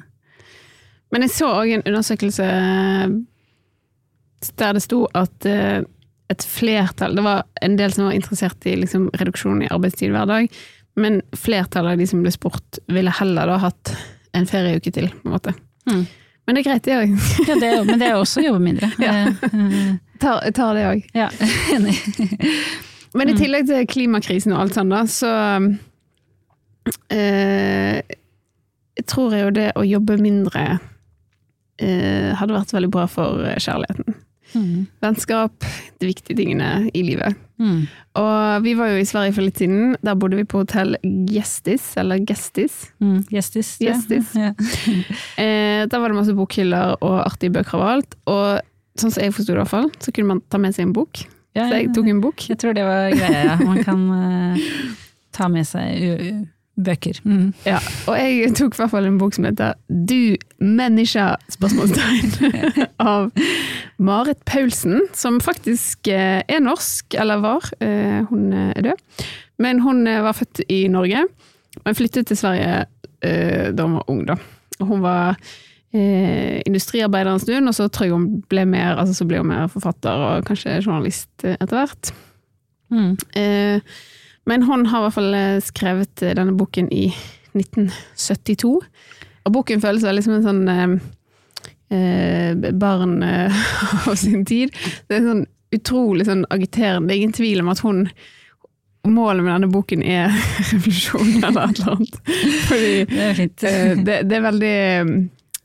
Men 1.10 1.22
jeg 1.26 1.34
så 1.34 1.50
òg 1.58 1.72
en 1.74 1.82
undersøkelse 1.90 2.46
der 4.60 4.76
det 4.76 4.82
sto 4.84 5.06
at 5.16 5.46
eh, 5.48 5.82
et 6.30 6.42
flertall 6.42 7.14
Det 7.16 7.22
var 7.24 7.44
en 7.62 7.76
del 7.78 7.92
som 7.94 8.08
var 8.08 8.16
interessert 8.16 8.66
i 8.66 8.74
liksom, 8.78 9.08
reduksjon 9.14 9.62
i 9.62 9.70
arbeidstid 9.74 10.10
hver 10.14 10.26
dag, 10.30 10.48
men 10.96 11.20
flertallet 11.36 11.92
av 11.96 12.00
de 12.00 12.06
som 12.08 12.22
ble 12.24 12.32
spurt, 12.32 12.80
ville 12.92 13.12
heller 13.18 13.50
da 13.50 13.58
hatt 13.60 13.92
en 14.36 14.46
ferieuke 14.48 14.92
til, 14.92 15.10
på 15.12 15.28
en 15.28 15.34
måte. 15.36 15.52
Mm. 15.88 16.02
Men 16.46 16.54
det 16.56 16.62
er 16.62 16.66
greit, 16.68 16.84
det 16.86 16.96
òg. 16.96 17.14
Ja, 17.48 17.54
det, 17.58 17.68
er 17.68 17.86
men 17.88 18.00
det 18.00 18.08
er 18.08 18.18
også 18.20 18.40
å 18.40 18.46
jobbe 18.46 18.62
mindre. 18.62 18.90
Ja. 19.02 19.14
Eh, 19.26 19.46
eh, 19.50 19.94
Tar, 20.22 20.46
tar 20.56 20.76
det 20.78 20.84
òg. 20.88 21.08
ja, 21.12 21.26
enig. 21.76 21.96
Men 23.16 23.28
i 23.32 23.36
tillegg 23.36 23.66
til 23.68 23.88
klimakrisen 23.88 24.54
og 24.54 24.62
alt 24.62 24.76
sånt, 24.76 24.92
da, 24.92 25.02
så 25.08 25.32
eh, 27.12 28.00
tror 29.04 29.34
jeg 29.36 29.44
jo 29.44 29.50
det 29.58 29.66
å 29.76 29.84
jobbe 29.84 30.16
mindre 30.20 30.64
eh, 31.80 32.32
hadde 32.36 32.56
vært 32.56 32.72
veldig 32.76 32.90
bra 32.94 33.04
for 33.10 33.44
kjærligheten. 33.60 34.16
Mm. 34.56 34.86
Vennskap, 35.04 35.66
de 36.00 36.08
viktige 36.08 36.36
tingene 36.38 36.88
i 36.96 37.02
livet. 37.04 37.36
Mm. 37.60 37.86
Og 38.20 38.64
vi 38.64 38.74
var 38.76 38.90
jo 38.92 39.00
i 39.00 39.08
Sverige 39.08 39.34
for 39.36 39.46
litt 39.46 39.60
siden. 39.60 39.94
Der 40.04 40.16
bodde 40.18 40.38
vi 40.40 40.46
på 40.48 40.62
hotell 40.62 40.96
Gjestis, 41.30 41.92
eller 42.00 42.20
Gestis. 42.28 42.90
Mm. 43.00 43.22
Gjestis. 43.32 43.76
Gjestis. 43.82 44.34
Ja. 44.36 44.52
Eh, 45.42 45.84
der 45.84 46.00
var 46.00 46.08
det 46.08 46.16
masse 46.16 46.34
bokhyller 46.36 46.96
og 47.04 47.18
artige 47.20 47.52
bøker 47.52 47.76
av 47.76 47.86
alt. 47.90 48.16
Og 48.32 49.00
sånn 49.00 49.12
som 49.12 49.22
jeg 49.22 49.34
forsto 49.36 49.52
det, 49.52 49.58
i 49.58 49.62
hvert 49.62 49.72
fall, 49.72 49.90
så 50.00 50.14
kunne 50.16 50.34
man 50.34 50.44
ta 50.48 50.60
med 50.60 50.76
seg 50.76 50.88
en 50.88 50.94
bok. 50.96 51.26
Ja, 51.56 51.68
Så 51.68 51.80
jeg 51.80 51.92
tok 51.96 52.08
en 52.12 52.20
bok. 52.24 52.42
Jeg 52.50 52.58
tror 52.60 52.76
det 52.76 52.84
var 52.84 53.10
greia, 53.12 53.42
ja. 53.52 53.56
Man 53.60 53.80
kan 53.84 54.02
eh, 54.16 54.66
ta 55.36 55.48
med 55.52 55.68
seg 55.68 56.46
bøker. 56.76 57.18
Mm. 57.24 57.52
Ja, 57.64 57.78
og 58.08 58.18
jeg 58.20 58.50
tok 58.58 58.74
i 58.76 58.80
hvert 58.82 58.92
fall 58.92 59.06
en 59.08 59.16
bok 59.20 59.32
som 59.36 59.46
heter 59.48 59.74
Du 59.88 60.36
menneske? 60.60 61.24
spørsmålstegn 61.54 62.86
av 63.12 63.30
Marit 63.98 64.42
Paulsen, 64.48 65.06
som 65.16 65.38
faktisk 65.40 66.10
eh, 66.12 66.42
er 66.44 66.60
norsk, 66.60 67.16
eller 67.16 67.40
var. 67.44 67.70
Eh, 67.80 68.20
Hun 68.28 68.50
er 68.52 68.82
død. 68.90 69.24
Men 69.58 69.80
hun 69.80 70.02
eh, 70.06 70.20
var 70.20 70.36
født 70.36 70.60
i 70.68 70.82
Norge, 70.92 71.22
men 71.84 71.96
flyttet 71.96 72.28
til 72.28 72.36
Sverige 72.36 72.84
eh, 73.24 73.72
da 73.72 73.86
hun 73.88 73.96
var 73.96 74.10
ung. 74.12 74.20
Da. 74.28 74.36
Hun 74.84 75.00
var 75.00 75.38
eh, 75.96 76.60
industriarbeider 76.68 77.32
en 77.32 77.40
stund, 77.40 77.68
og 77.72 77.74
så 77.78 77.88
tror 77.88 78.04
jeg 78.10 78.12
hun 78.18 78.28
ble 78.52 78.66
mer, 78.68 78.98
altså 79.00 79.16
så 79.16 79.24
ble 79.28 79.40
hun 79.40 79.48
mer 79.48 79.68
forfatter 79.72 80.26
og 80.28 80.44
kanskje 80.48 80.76
journalist 80.84 81.30
eh, 81.48 81.56
etter 81.56 81.80
hvert. 81.80 82.12
Mm. 82.92 83.16
Eh, 83.34 83.96
men 84.46 84.62
hun 84.62 84.86
har 84.86 85.00
i 85.00 85.06
hvert 85.06 85.16
fall 85.16 85.34
eh, 85.34 85.58
skrevet 85.64 86.22
eh, 86.22 86.34
denne 86.38 86.54
boken 86.58 86.88
i 86.94 87.08
1972. 87.56 88.72
Og 89.46 89.52
boken 89.54 89.82
føles 89.82 90.04
veldig 90.06 90.24
som 90.26 90.36
en 90.36 90.46
sånn 90.46 90.64
eh, 90.72 90.96
eh, 91.96 92.72
barn 92.78 93.18
eh, 93.26 93.60
av 94.06 94.14
sin 94.18 94.44
tid. 94.48 94.74
Det 95.08 95.18
er 95.20 95.28
sånn 95.28 95.44
utrolig 95.76 96.26
sånn 96.28 96.44
agiterende. 96.54 97.08
Det 97.10 97.16
er 97.16 97.22
ingen 97.24 97.36
tvil 97.36 97.62
om 97.64 97.72
at 97.74 97.84
hun 97.86 98.06
Målet 99.06 99.44
med 99.46 99.52
denne 99.52 99.68
boken 99.70 100.00
er 100.02 100.32
revolusjon 100.72 101.28
eller 101.46 101.68
et 101.68 101.76
eller 101.78 101.92
annet. 101.92 102.16
Fordi 102.66 102.88
Det 103.06 103.20
er 103.22 103.36
fint. 103.38 103.62
eh, 103.68 103.92
det, 104.02 104.16
det 104.26 104.34
er 104.34 104.42
veldig 104.42 104.72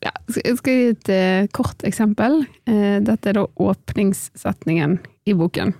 ja, 0.06 0.12
Jeg 0.44 0.60
skal 0.60 0.76
gi 0.78 0.92
et 0.92 1.10
kort 1.58 1.82
eksempel. 1.90 2.44
Dette 2.70 3.32
er 3.32 3.40
da 3.40 3.48
åpningssetningen 3.66 5.00
i 5.26 5.34
boken. 5.38 5.74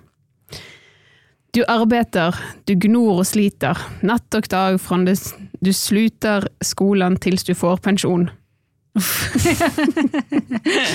Du 1.52 1.60
arbeider, 1.68 2.32
du 2.64 2.72
gnor 2.80 3.18
og 3.20 3.26
sliter, 3.28 3.76
natt 4.00 4.32
og 4.32 4.46
dag 4.48 4.78
fra 4.80 4.96
du, 5.04 5.12
du 5.60 5.68
slutter 5.76 6.46
skolen 6.64 7.18
til 7.20 7.36
du 7.44 7.52
får 7.52 7.82
pensjon. 7.84 8.30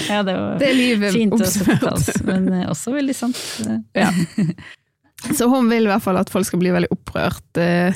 ja, 0.09 0.23
det 0.25 0.33
var 0.33 0.57
Det 0.57 0.67
er 0.71 0.73
livet 0.73 1.13
fint 1.13 1.33
å 1.33 1.37
oppsummert. 1.37 2.09
men 2.25 2.49
eh, 2.53 2.65
også 2.73 2.95
veldig 2.95 3.15
sant. 3.17 3.37
Ja. 3.93 4.09
Så 5.37 5.45
hun 5.49 5.69
vil 5.69 5.85
i 5.85 5.91
hvert 5.91 6.05
fall 6.05 6.17
at 6.17 6.33
folk 6.33 6.49
skal 6.49 6.61
bli 6.61 6.73
veldig 6.73 6.89
opprørt 6.93 7.61
eh, 7.61 7.93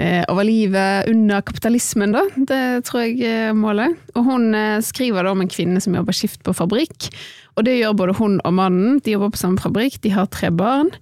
eh, 0.00 0.24
over 0.24 0.48
livet 0.48 1.12
under 1.12 1.44
kapitalismen, 1.44 2.16
da. 2.16 2.24
Det 2.48 2.62
tror 2.88 3.04
jeg 3.04 3.20
er 3.28 3.52
målet. 3.56 3.92
Og 4.16 4.24
hun 4.24 4.56
eh, 4.56 4.80
skriver 4.84 5.20
da 5.28 5.36
om 5.36 5.44
en 5.44 5.52
kvinne 5.52 5.84
som 5.84 5.92
jobber 6.00 6.16
skift 6.16 6.40
på 6.48 6.56
fabrikk. 6.56 7.12
Og 7.60 7.68
det 7.68 7.76
gjør 7.76 7.96
både 8.00 8.16
hun 8.24 8.40
og 8.40 8.56
mannen. 8.56 9.00
De 9.04 9.18
jobber 9.18 9.36
på 9.36 9.44
samme 9.44 9.60
fabrikk, 9.60 10.00
de 10.00 10.16
har 10.16 10.32
tre 10.32 10.48
barn. 10.48 10.96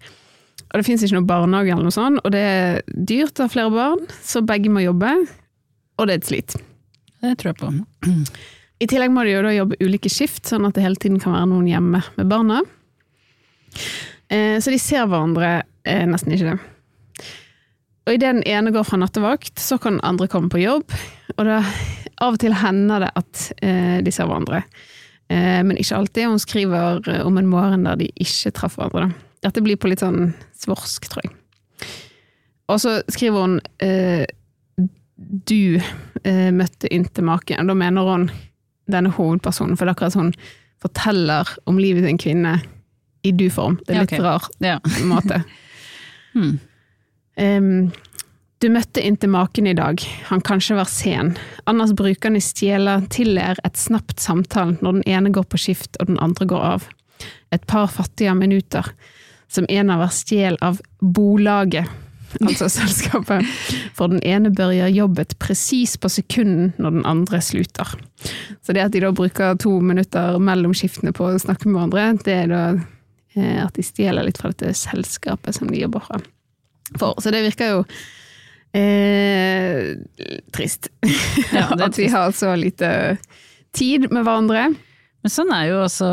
Og 0.73 0.81
det 0.81 0.87
fins 0.89 1.03
ikke 1.07 1.17
noe 1.21 1.29
barnehage 1.29 1.73
eller 1.73 1.87
noe 1.87 1.95
sånt, 1.95 2.21
og 2.27 2.33
det 2.35 2.41
er 2.43 2.81
dyrt 3.09 3.39
å 3.39 3.47
ha 3.47 3.53
flere 3.53 3.71
barn, 3.73 4.03
så 4.27 4.43
begge 4.45 4.73
må 4.73 4.83
jobbe. 4.83 5.13
Og 5.97 6.09
det 6.09 6.17
er 6.17 6.21
et 6.21 6.29
slit. 6.29 6.57
Det 7.23 7.37
tror 7.41 7.53
jeg 7.55 7.61
på. 7.63 7.71
I 8.83 8.89
tillegg 8.91 9.13
må 9.15 9.23
de 9.25 9.33
jo 9.33 9.45
da 9.47 9.55
jobbe 9.55 9.79
ulike 9.81 10.11
skift, 10.13 10.45
sånn 10.51 10.67
at 10.69 10.77
det 10.77 10.83
hele 10.85 10.99
tiden 11.01 11.21
kan 11.23 11.33
være 11.33 11.49
noen 11.49 11.69
hjemme 11.71 12.03
med 12.19 12.29
barna. 12.29 12.59
Eh, 14.29 14.59
Så 14.61 14.75
de 14.75 14.79
ser 14.83 15.07
hverandre 15.09 15.63
eh, 15.87 16.05
nesten 16.09 16.35
ikke 16.37 16.51
det. 16.53 16.59
Og 18.07 18.15
idet 18.15 18.35
den 18.37 18.45
ene 18.47 18.71
går 18.75 18.85
fra 18.87 18.99
nattevakt, 19.01 19.57
så 19.59 19.79
kan 19.83 19.97
den 19.97 20.05
andre 20.07 20.29
komme 20.31 20.51
på 20.53 20.61
jobb. 20.63 20.93
Og 21.39 21.43
da, 21.49 21.63
av 22.23 22.37
og 22.37 22.43
til 22.43 22.55
hender 22.55 23.07
det 23.07 23.11
at 23.19 23.47
eh, 23.63 23.97
de 24.05 24.13
ser 24.15 24.29
hverandre. 24.29 24.63
Men 25.27 25.75
ikke 25.75 25.97
alltid. 25.97 26.29
Hun 26.31 26.39
skriver 26.39 27.01
om 27.27 27.35
en 27.41 27.49
morgen 27.51 27.83
der 27.83 27.97
de 27.99 28.07
ikke 28.23 28.53
traff 28.55 28.77
hverandre. 28.79 29.09
Da. 29.09 29.26
Dette 29.45 29.63
blir 29.63 29.77
på 29.77 29.89
litt 29.91 30.01
sånn 30.05 30.33
svorsk, 30.57 31.09
tror 31.13 31.27
jeg. 31.27 31.35
Og 32.73 32.81
så 32.83 32.97
skriver 33.13 33.45
hun 33.45 33.59
eh, 33.85 34.25
du 35.17 35.77
eh, 36.25 36.51
møtte 36.53 36.89
inntil 36.93 37.25
maken. 37.29 37.61
Og 37.63 37.71
da 37.71 37.77
mener 37.79 38.09
hun 38.11 38.29
denne 38.91 39.11
hovedpersonen, 39.17 39.77
for 39.79 39.87
det 39.87 39.93
er 39.95 39.99
akkurat 39.99 40.19
hun 40.19 40.33
forteller 40.83 41.53
om 41.67 41.79
livet 41.81 42.05
til 42.05 42.13
en 42.13 42.21
kvinne 42.23 42.57
i 43.27 43.33
du-form. 43.35 43.79
Det 43.87 43.95
er 43.95 44.01
Ja, 44.01 44.03
litt 44.07 44.17
ok. 44.19 44.25
rar 44.25 44.49
Ja. 44.65 44.81
måte. 45.05 45.43
Hmm. 46.37 46.59
Um, 47.41 47.93
du 48.61 48.67
møtte 48.69 49.01
inntil 49.01 49.31
maken 49.33 49.67
i 49.71 49.73
dag. 49.73 50.03
Han 50.29 50.43
kanskje 50.45 50.75
var 50.77 50.85
sen. 50.85 51.31
Anders 51.65 51.95
bruker 51.97 52.29
han 52.29 52.37
i 52.37 52.43
stjela 52.45 52.99
tillære 53.09 53.57
et 53.65 53.81
snapt 53.81 54.21
samtale 54.21 54.77
når 54.85 54.99
den 54.99 55.07
ene 55.15 55.33
går 55.33 55.47
på 55.49 55.57
skift 55.63 55.97
og 55.97 56.11
den 56.11 56.19
andre 56.21 56.45
går 56.51 56.61
av. 56.75 56.85
Et 57.57 57.65
par 57.67 57.89
fattige 57.89 58.35
minutter, 58.37 58.85
som 59.57 59.69
en 59.73 59.93
av 59.95 60.05
oss 60.07 60.23
stjel 60.25 60.59
av 60.65 60.81
bolaget, 61.01 61.89
altså 62.41 62.69
selskapet, 62.73 63.47
for 63.97 64.13
den 64.13 64.21
ene 64.27 64.53
bør 64.55 64.75
gjøre 64.77 64.93
jobbet 64.95 65.37
presis 65.43 65.97
på 66.01 66.11
sekunden 66.13 66.75
når 66.81 66.99
den 66.99 67.07
andre 67.09 67.41
slutter. 67.45 67.95
Så 68.65 68.77
det 68.77 68.85
at 68.85 68.95
de 68.97 69.03
da 69.05 69.13
bruker 69.17 69.57
to 69.63 69.79
minutter 69.81 70.39
mellom 70.43 70.75
skiftene 70.77 71.15
på 71.17 71.31
å 71.31 71.41
snakke 71.41 71.71
med 71.71 71.79
hverandre, 71.95 72.27
det 72.27 72.37
er 72.45 72.53
da 72.53 72.63
eh, 73.37 73.61
at 73.65 73.77
de 73.79 73.87
stjeler 73.87 74.29
litt 74.29 74.41
fra 74.43 74.53
dette 74.53 74.75
selskapet 74.77 75.57
som 75.57 75.71
de 75.73 75.81
jobber 75.81 76.05
fra. 76.09 76.21
For, 76.97 77.17
så 77.23 77.33
det 77.35 77.45
virker 77.49 77.73
jo 77.73 77.85
eh, 78.77 79.97
trist. 80.55 80.91
Ja, 81.55 81.71
at 81.89 81.99
vi 81.99 82.11
har 82.13 82.35
så 82.37 82.55
lite 82.59 83.17
tid 83.77 84.11
med 84.13 84.25
hverandre. 84.25 84.69
Men 85.27 85.33
sånn 85.35 85.49
er 85.51 85.65
jo 85.73 85.79
også 85.83 86.07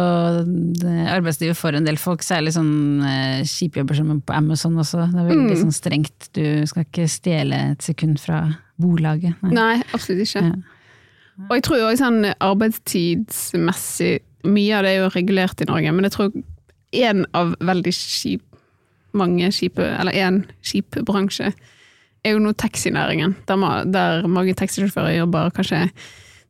arbeidslivet 1.13 1.57
for 1.59 1.75
en 1.77 1.85
del 1.85 1.99
folk, 2.01 2.23
særlig 2.25 2.55
sånn 2.55 2.71
eh, 3.05 3.43
kjipjobber 3.45 3.93
som 3.99 4.07
på 4.25 4.33
Amazon 4.33 4.79
også. 4.81 5.03
Det 5.11 5.19
er 5.21 5.27
veldig 5.27 5.51
Mm. 5.53 5.59
sånn 5.59 5.75
strengt, 5.75 6.29
du 6.33 6.65
skal 6.65 6.87
ikke 6.87 7.05
stjele 7.05 7.59
et 7.75 7.85
sekund 7.85 8.17
fra 8.19 8.39
bolaget. 8.81 9.35
Nei. 9.43 9.51
Nei, 9.53 9.75
absolutt 9.93 10.23
ikke. 10.25 10.41
Ja. 10.41 11.45
Og 11.45 11.53
jeg 11.59 11.63
tror 11.67 11.77
jo 11.77 11.85
også 11.91 12.07
sånn 12.07 12.33
arbeidstidsmessig 12.41 14.15
Mye 14.49 14.73
av 14.75 14.83
det 14.83 14.89
er 14.95 14.97
jo 15.03 15.11
regulert 15.13 15.61
i 15.61 15.65
Norge, 15.69 15.93
men 15.93 16.03
jeg 16.03 16.11
tror 16.17 16.33
en 17.05 17.21
av 17.37 17.53
veldig 17.63 17.93
kjip 17.95 18.41
mange 19.13 19.47
kjipe, 19.53 19.85
eller 19.99 20.11
én 20.11 20.41
kjip 20.65 20.97
bransje, 21.05 21.53
er 22.25 22.33
jo 22.33 22.39
nå 22.43 22.51
taxinæringen. 22.57 23.35
Der, 23.47 23.85
der 23.85 24.27
mange 24.27 24.53
taxisjåfører 24.57 25.15
jobber 25.19 25.53
kanskje 25.55 25.85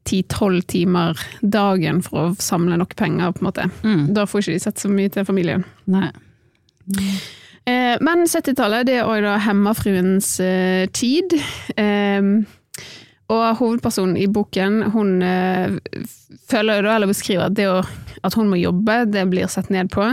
ti-tolv 0.10 0.66
timer 0.72 1.20
dagen 1.42 2.02
for 2.06 2.30
å 2.30 2.42
samle 2.42 2.78
nok 2.80 2.96
penger, 3.00 3.32
på 3.32 3.44
en 3.44 3.50
måte. 3.50 3.70
Mm. 3.84 4.10
Da 4.16 4.26
får 4.30 4.44
ikke 4.44 4.58
de 4.58 4.66
sett 4.66 4.84
så 4.84 4.92
mye 4.92 5.12
til 5.14 5.28
familien. 5.28 5.64
Nei. 5.92 6.10
Eh, 7.64 7.96
men 8.04 8.26
70-tallet 8.28 8.90
det 8.90 9.00
er 9.00 9.08
òg 9.08 9.24
da 9.24 9.38
hemmafruens 9.46 10.36
eh, 10.44 10.86
tid. 10.92 11.38
Eh, 11.80 12.22
og 13.34 13.44
hovedpersonen 13.60 14.18
i 14.20 14.28
boken 14.28 14.82
hun 14.94 15.22
eh, 15.26 15.78
føler 16.52 16.80
jo 16.82 16.88
da, 16.88 16.98
eller 16.98 17.12
beskriver 17.12 17.48
at 17.48 17.56
det 17.58 17.70
å, 17.72 17.80
at 18.24 18.36
hun 18.38 18.52
må 18.52 18.60
jobbe, 18.60 19.04
det 19.12 19.24
blir 19.32 19.52
sett 19.52 19.72
ned 19.74 19.92
på. 19.94 20.12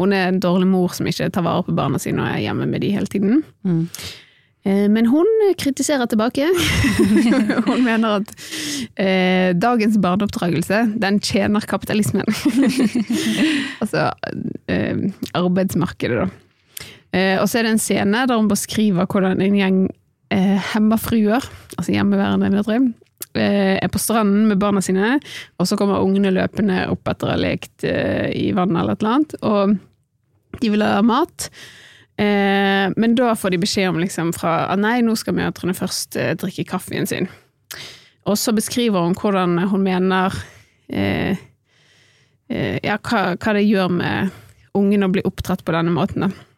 Hun 0.00 0.14
er 0.16 0.28
en 0.28 0.40
dårlig 0.42 0.68
mor 0.68 0.92
som 0.96 1.08
ikke 1.08 1.30
tar 1.32 1.44
vare 1.46 1.64
på 1.66 1.74
barna 1.76 2.00
sine 2.00 2.22
og 2.22 2.28
er 2.32 2.44
hjemme 2.44 2.68
med 2.68 2.84
de 2.84 2.92
hele 2.94 3.08
tiden. 3.10 3.42
Mm. 3.64 3.86
Eh, 4.64 4.88
Men 4.88 5.06
hun 5.10 5.26
kritiserer 5.58 6.06
tilbake. 6.06 6.46
hun 7.68 7.82
mener 7.84 8.20
at 8.20 8.32
eh, 8.94 9.50
dagens 9.58 9.98
barneoppdragelse, 10.02 10.84
den 11.02 11.18
tjener 11.20 11.66
kapitalismen. 11.66 12.26
altså 13.82 14.10
eh, 14.70 15.08
arbeidsmarkedet, 15.34 16.22
da. 16.22 16.30
Eh, 17.12 17.36
og 17.42 17.48
så 17.50 17.60
er 17.60 17.66
det 17.66 17.74
en 17.74 17.82
scene 17.82 18.24
der 18.28 18.38
hun 18.38 18.48
beskriver 18.48 19.08
hvordan 19.10 19.42
en 19.44 19.58
gjeng 19.58 19.80
eh, 20.32 20.58
hemmafruer, 20.72 21.44
altså 21.76 21.92
hjemmeværende 21.92 22.48
mødre, 22.54 22.78
eh, 23.34 23.76
er 23.76 23.90
på 23.92 24.00
stranden 24.00 24.46
med 24.48 24.62
barna 24.62 24.80
sine, 24.84 25.18
og 25.58 25.68
så 25.68 25.76
kommer 25.76 26.00
ungene 26.00 26.32
løpende 26.32 26.86
opp 26.92 27.10
etter 27.12 27.28
å 27.28 27.34
ha 27.34 27.40
lekt 27.40 27.84
eh, 27.84 28.30
i 28.32 28.48
vann 28.56 28.76
eller 28.76 28.96
et 28.96 29.04
eller 29.04 29.18
annet, 29.18 29.36
og 29.42 30.62
de 30.62 30.72
vil 30.72 30.84
ha 30.86 31.02
mat. 31.04 31.50
Eh, 32.20 32.92
men 32.96 33.14
da 33.16 33.32
får 33.38 33.54
de 33.54 33.62
beskjed 33.62 33.88
om 33.92 34.00
liksom 34.02 34.34
fra 34.36 34.66
at 34.72 34.80
nei, 34.80 34.98
nå 35.04 35.14
skal 35.16 35.36
mødrene 35.38 35.74
først 35.76 36.18
eh, 36.20 36.34
drikke 36.38 36.66
kaffen 36.68 37.08
sin. 37.08 37.30
Og 38.28 38.38
så 38.38 38.54
beskriver 38.54 39.02
hun 39.02 39.16
hvordan 39.18 39.58
hun 39.72 39.82
mener 39.82 40.36
eh, 40.92 41.36
eh, 42.52 42.78
Ja, 42.84 42.98
hva, 43.00 43.32
hva 43.34 43.56
det 43.56 43.66
gjør 43.66 43.90
med 43.96 44.32
ungen 44.78 45.04
å 45.04 45.12
bli 45.12 45.24
oppdratt 45.28 45.64
på 45.64 45.74
denne 45.74 45.92
måten, 45.92 46.28
da. 46.28 46.48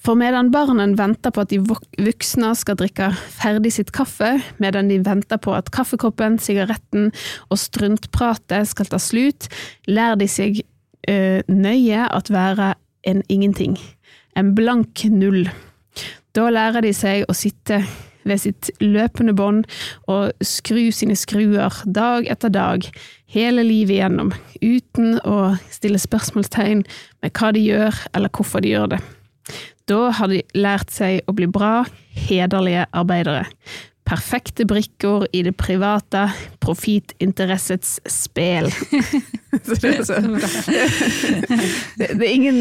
For 0.00 0.16
medan 0.16 0.48
barnen 0.48 0.94
venter 0.96 1.32
på 1.34 1.42
at 1.44 1.50
de 1.52 1.58
voksne 1.60 2.54
skal 2.56 2.78
drikke 2.80 3.10
ferdig 3.36 3.74
sitt 3.74 3.90
kaffe, 3.92 4.38
medan 4.62 4.88
de 4.88 4.96
venter 5.04 5.36
på 5.44 5.52
at 5.52 5.68
kaffekoppen, 5.74 6.38
sigaretten 6.40 7.10
og 7.52 7.60
struntpratet 7.60 8.70
skal 8.70 8.88
ta 8.88 9.00
slutt, 9.02 9.50
lærer 9.90 10.16
de 10.22 10.28
seg 10.30 10.62
eh, 11.04 11.44
nøye 11.52 12.06
at 12.08 12.32
være 12.32 12.72
en 13.06 13.22
ingenting. 13.28 13.78
En 14.36 14.54
blank 14.54 15.04
null. 15.10 15.48
Da 16.36 16.46
lærer 16.52 16.84
de 16.84 16.92
seg 16.94 17.26
å 17.28 17.34
sitte 17.34 17.82
ved 18.28 18.42
sitt 18.42 18.70
løpende 18.84 19.32
bånd 19.36 19.64
og 20.10 20.34
skru 20.44 20.90
sine 20.94 21.16
skruer 21.18 21.80
dag 21.86 22.28
etter 22.30 22.52
dag, 22.52 22.84
hele 23.30 23.64
livet 23.64 23.96
igjennom, 23.96 24.34
uten 24.60 25.16
å 25.24 25.54
stille 25.72 26.00
spørsmålstegn 26.00 26.84
med 27.22 27.32
hva 27.36 27.52
de 27.56 27.64
gjør 27.64 28.04
eller 28.14 28.32
hvorfor 28.36 28.64
de 28.64 28.74
gjør 28.74 28.94
det. 28.94 29.00
Da 29.90 30.10
har 30.14 30.30
de 30.30 30.42
lært 30.54 30.92
seg 30.94 31.24
å 31.26 31.34
bli 31.34 31.48
bra, 31.50 31.82
hederlige 32.14 32.86
arbeidere. 32.94 33.48
Perfekte 34.10 34.66
brikker 34.66 35.28
i 35.32 35.44
det 35.46 35.52
private 35.54 36.24
profitinteressets 36.62 38.00
spel. 38.10 38.70
Det, 39.50 39.82
er 39.82 40.04
så, 40.06 40.14
det, 41.98 42.06
det 42.14 42.22
er 42.22 42.30
ingen, 42.30 42.58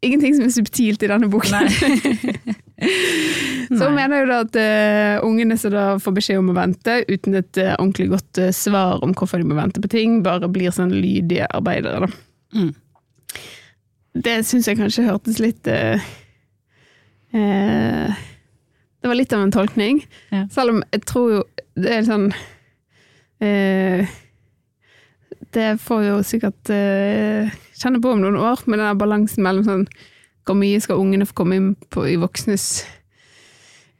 ingenting 0.00 0.38
som 0.38 0.46
er 0.46 0.52
subtilt 0.54 1.02
i 1.04 1.08
denne 1.10 1.28
boken. 1.28 1.68
Så 3.68 3.84
hun 3.84 3.96
mener 3.98 4.22
jo 4.22 4.28
da 4.30 4.38
at 4.46 4.56
uh, 4.56 5.26
ungene 5.28 5.58
som 5.60 5.74
da 5.74 5.84
får 6.00 6.14
beskjed 6.16 6.40
om 6.40 6.48
å 6.52 6.56
vente, 6.56 6.94
uten 7.10 7.36
et 7.42 7.60
uh, 7.60 7.74
ordentlig 7.76 8.08
godt 8.14 8.40
uh, 8.40 8.48
svar 8.56 9.04
om 9.04 9.12
hvorfor 9.12 9.42
de 9.42 9.50
må 9.50 9.58
vente 9.58 9.82
på 9.84 9.90
ting, 9.92 10.22
bare 10.24 10.48
blir 10.48 10.72
sånn 10.74 10.94
lydige 10.96 11.44
arbeidere. 11.52 12.08
Da. 12.08 12.56
Mm. 12.56 12.72
Det 14.24 14.38
syns 14.48 14.66
jeg 14.66 14.80
kanskje 14.80 15.06
hørtes 15.06 15.38
litt 15.38 15.68
eh, 15.70 16.02
Det 19.00 19.08
var 19.08 19.16
litt 19.16 19.32
av 19.32 19.44
en 19.44 19.54
tolkning. 19.54 20.02
Ja. 20.28 20.44
Selv 20.52 20.74
om 20.74 20.82
jeg 20.92 21.04
tror 21.08 21.32
jo 21.32 21.42
det 21.80 21.92
er 21.94 22.04
sånn 22.04 22.26
eh, 23.40 24.10
Det 25.54 25.68
får 25.80 26.02
jo 26.04 26.16
sikkert 26.26 26.72
eh, 26.74 27.52
kjenne 27.80 28.02
på 28.02 28.12
om 28.12 28.20
noen 28.20 28.36
år, 28.36 28.64
med 28.66 28.82
den 28.82 29.00
balansen 29.00 29.46
mellom 29.46 29.64
sånn 29.64 29.86
Hvor 30.44 30.58
mye 30.58 30.80
skal 30.82 31.00
ungene 31.00 31.28
få 31.28 31.38
komme 31.40 31.56
inn 31.60 31.70
på 31.94 32.04
i 32.10 32.18
voksnes 32.20 32.66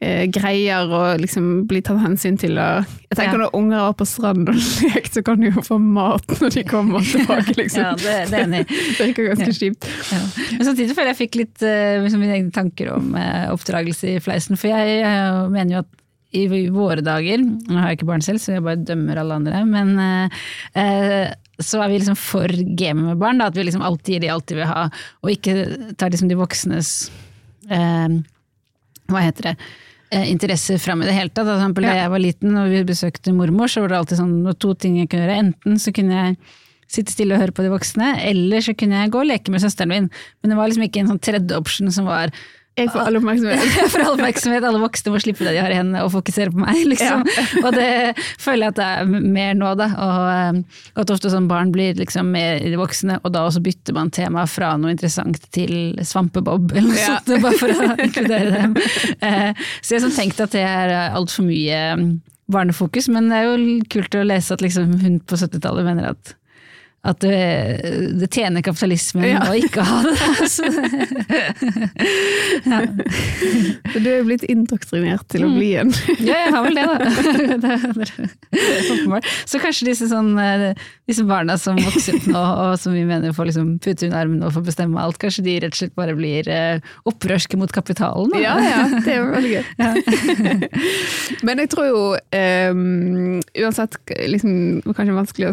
eh, 0.01 0.24
greier 0.32 0.90
og 0.90 1.20
liksom 1.22 1.68
bli 1.70 1.82
tatt 1.84 2.01
hensyn 2.03 2.38
til. 2.40 2.59
Og 2.59 2.88
jeg 3.11 3.18
tenker 3.18 3.38
Ja. 3.38 3.44
Når 3.44 3.55
unger 3.61 3.78
er 3.84 3.94
på 4.01 4.09
stranden 4.09 4.51
og 4.51 4.59
leker, 4.88 5.12
så 5.12 5.24
kan 5.26 5.40
de 5.44 5.53
jo 5.53 5.64
få 5.66 5.78
mat 5.78 6.36
når 6.40 6.57
de 6.57 6.64
kommer 6.68 7.05
tilbake. 7.07 7.55
liksom. 7.61 7.84
Ja, 7.84 7.94
det, 8.01 8.16
det 8.32 8.40
er 8.40 8.48
enig. 8.48 8.64
Det 9.01 9.07
virker 9.11 9.30
ganske 9.30 9.55
kjipt. 9.57 9.88
Ja. 10.11 10.20
Men 10.57 10.66
samtidig 10.66 10.96
føler 10.96 11.12
jeg 11.12 11.20
jeg 11.20 11.20
fikk 11.24 11.40
litt 11.40 11.64
eh, 11.66 12.01
liksom 12.05 12.22
mine 12.22 12.36
egne 12.38 12.55
tanker 12.55 12.92
om 12.94 13.14
eh, 13.18 13.48
oppdragelse 13.53 14.14
i 14.14 14.20
fleisen. 14.22 14.59
For 14.61 14.72
jeg, 14.72 15.01
eh, 15.07 15.40
mener 15.53 15.76
jo 15.76 15.82
at 15.84 15.96
i 16.30 16.44
våre 16.70 17.03
dager, 17.03 17.42
nå 17.42 17.74
har 17.74 17.90
jeg 17.90 18.01
ikke 18.01 18.11
barn 18.12 18.22
selv, 18.22 18.38
så 18.38 18.55
jeg 18.55 18.62
bare 18.62 18.78
dømmer 18.86 19.18
alle 19.18 19.38
andre, 19.40 19.62
men 19.66 19.96
eh, 19.98 20.42
eh, 20.78 21.32
så 21.61 21.82
er 21.82 21.90
vi 21.90 21.98
liksom 21.98 22.18
for 22.18 22.55
gamet 22.78 23.09
med 23.09 23.18
barn, 23.20 23.42
da, 23.42 23.48
at 23.51 23.59
vi 23.59 23.66
liksom 23.66 23.82
alltid 23.82 24.14
gir 24.14 24.22
de 24.22 24.30
alt 24.30 24.46
de 24.46 24.61
vil 24.61 24.70
ha, 24.70 24.84
og 25.24 25.32
ikke 25.34 25.57
tar 25.98 26.14
liksom 26.14 26.30
de 26.30 26.38
voksnes 26.38 26.92
eh, 27.66 28.20
hva 29.11 29.24
heter 29.26 29.51
det, 29.51 29.57
interesser 30.11 30.81
fram 30.83 31.03
i 31.03 31.09
det 31.09 31.15
hele 31.15 31.31
tatt. 31.31 31.47
For 31.47 31.57
eksempel 31.57 31.87
da 31.87 31.99
jeg 31.99 32.13
var 32.13 32.23
liten 32.23 32.57
og 32.59 32.73
vi 32.73 32.83
besøkte 32.89 33.35
mormor, 33.37 33.71
så 33.71 33.85
var 33.85 33.93
det 33.93 34.01
alltid 34.01 34.21
sånn 34.23 34.35
to 34.59 34.75
ting 34.75 34.99
jeg 34.99 35.11
kunne 35.11 35.27
gjøre. 35.27 35.43
Enten 35.45 35.79
så 35.83 35.95
kunne 35.95 36.19
jeg 36.19 36.39
sitte 36.91 37.15
stille 37.15 37.37
og 37.37 37.45
høre 37.45 37.55
på 37.55 37.63
de 37.63 37.71
voksne, 37.71 38.15
eller 38.27 38.65
så 38.67 38.75
kunne 38.75 38.99
jeg 38.99 39.13
gå 39.15 39.21
og 39.23 39.29
leke 39.31 39.53
med 39.55 39.63
søsteren 39.63 39.93
min. 39.93 40.09
Men 40.43 40.53
det 40.53 40.59
var 40.59 40.71
liksom 40.71 40.87
ikke 40.89 41.05
en 41.05 41.13
sånn 41.13 41.23
tredje 41.23 41.59
option 41.59 41.93
som 41.95 42.09
var 42.11 42.35
Jeg 42.79 42.89
får 42.95 43.01
all 43.03 43.16
oppmerksomhet. 43.18 43.64
for 43.93 44.01
all 44.05 44.14
oppmerksomhet, 44.14 44.64
alle 44.64 44.79
voksne 44.81 45.12
må 45.12 45.18
slippe 45.21 45.45
det 45.45 45.53
de 45.57 45.61
har 45.61 45.73
i 45.75 45.77
hendene 45.77 46.05
og 46.07 46.12
fokusere 46.14 46.53
på 46.55 46.62
meg, 46.62 46.79
liksom. 46.89 47.25
Og 47.66 47.75
det 47.77 47.89
føler 48.41 48.62
jeg 48.68 48.73
at 48.73 48.79
det 48.79 48.87
er 48.87 49.11
mer 49.35 49.59
nå, 49.59 49.73
da. 49.81 49.89
Og 50.01 50.62
og 50.95 51.03
at 51.03 51.12
ofte 51.12 51.33
sånn 51.33 51.49
barn 51.51 51.73
blir 51.75 51.99
liksom 51.99 52.31
mer 52.33 52.62
i 52.62 52.71
de 52.73 52.79
voksne, 52.81 53.18
og 53.25 53.35
da 53.35 53.43
også 53.49 53.61
bytter 53.64 53.97
man 53.97 54.11
tema 54.14 54.47
fra 54.49 54.73
noe 54.81 54.95
interessant 54.95 55.43
til 55.55 55.99
svampebob, 56.07 56.73
eller 56.73 56.89
noe 56.93 56.99
Ja. 57.03 57.18
sånt, 57.18 57.43
bare 57.43 57.59
for 57.61 57.75
å 57.75 57.93
inkludere 58.07 58.51
dem. 58.55 58.75
Eh, 59.21 59.53
Så 59.83 59.97
jeg 59.99 60.07
har 60.07 60.16
tenkt 60.16 60.41
at 60.47 60.55
det 60.57 60.64
er 60.64 60.95
altfor 61.11 61.45
mye 61.51 61.81
mm, 62.01 62.11
barnefokus, 62.51 63.09
men 63.12 63.29
det 63.31 63.43
er 63.43 63.49
jo 63.51 63.81
kult 63.93 64.16
å 64.18 64.25
lese 64.27 64.55
at 64.57 64.62
liksom 64.64 64.97
hun 65.03 65.21
på 65.21 65.37
70-tallet 65.39 65.87
mener 65.87 66.14
at 66.14 66.35
at 67.01 67.16
det, 67.24 67.32
det 68.20 68.26
tjener 68.28 68.61
kapitalismen 68.61 69.24
Ja. 69.24 69.40
å 69.48 69.55
ikke 69.57 69.80
ha 69.88 70.03
det. 70.05 70.12
Altså. 70.34 70.68
ja. 72.68 72.80
Du 73.94 74.05
er 74.05 74.18
jo 74.18 74.26
blitt 74.28 74.44
indoktrinert 74.44 75.24
til 75.32 75.46
å 75.46 75.48
bli 75.55 75.70
en. 75.80 75.88
Ja, 76.20 76.36
jeg 76.44 76.53
har 76.53 76.61
vel 76.66 76.76
det, 76.76 76.84
da. 76.84 76.96
Det. 78.51 79.22
Så 79.48 79.59
kanskje 79.62 79.86
disse, 79.88 80.07
sånn, 80.11 80.34
eh, 80.42 80.74
disse 81.09 81.24
barna 81.28 81.55
som 81.61 81.76
vokser 81.80 82.14
opp 82.18 82.26
nå, 82.30 82.40
og 82.66 82.72
som 82.82 82.92
vi 82.94 83.05
mener 83.09 83.32
får 83.36 83.46
liksom 83.48 83.68
pute 83.82 84.07
under 84.09 84.18
armen 84.20 84.42
og 84.44 84.53
får 84.55 84.64
bestemme 84.68 85.01
alt, 85.01 85.18
kanskje 85.22 85.44
de 85.46 85.55
rett 85.64 85.74
og 85.74 85.78
slett 85.80 85.94
bare 85.98 86.14
blir 86.18 86.42
eh, 86.53 86.78
opprørske 87.09 87.57
mot 87.61 87.72
kapitalen? 87.72 88.28
Da. 88.34 88.38
Ja, 88.42 88.55
ja, 88.61 88.82
det 89.07 89.12
er 89.16 89.20
veldig 89.32 89.53
gøy. 89.55 89.64
Men 91.46 91.55
jeg 91.64 91.68
tror 91.72 91.84
jo 91.88 92.01
um, 92.18 93.40
uansett 93.64 93.92
liksom, 94.28 94.53
kanskje 94.90 95.16
vanskelig 95.16 95.46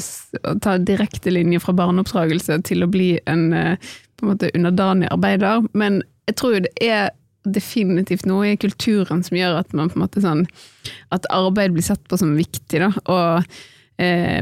å 0.43 0.45
ta 0.63 0.71
direkte 0.81 1.29
linje 1.38 1.61
fra 1.63 1.75
barneoppdragelse 1.77 2.59
til 2.67 2.83
å 2.83 2.91
bli 2.91 3.13
en 3.29 3.47
eh, 3.55 3.93
på 4.17 4.25
en 4.25 4.33
måte 4.33 4.51
underdanig 4.57 5.09
arbeider, 5.13 5.65
men 5.77 6.01
jeg 6.27 6.38
tror 6.39 6.55
jo 6.55 6.65
det 6.65 6.73
er 6.81 7.11
definitivt 7.47 8.25
noe 8.27 8.51
i 8.51 8.59
kulturen 8.59 9.21
som 9.23 9.38
gjør 9.38 9.61
at 9.61 9.73
man 9.77 9.91
på 9.91 9.99
en 9.99 10.03
måte 10.03 10.23
sånn 10.23 10.43
at 11.15 11.27
arbeid 11.31 11.75
blir 11.75 11.85
sett 11.85 12.01
på 12.09 12.19
som 12.19 12.33
viktig, 12.35 12.81
da. 12.81 12.89
Og 13.13 14.01
eh, 14.03 14.41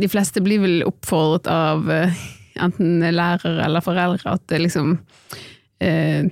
de 0.00 0.10
fleste 0.10 0.42
blir 0.44 0.62
vel 0.62 0.84
oppfordret 0.86 1.50
av 1.50 1.90
eh, 1.90 2.20
enten 2.60 3.00
lærere 3.02 3.64
eller 3.66 3.84
foreldre 3.84 4.36
at 4.36 4.44
det 4.52 4.60
liksom 4.66 4.98
eh, 5.82 6.28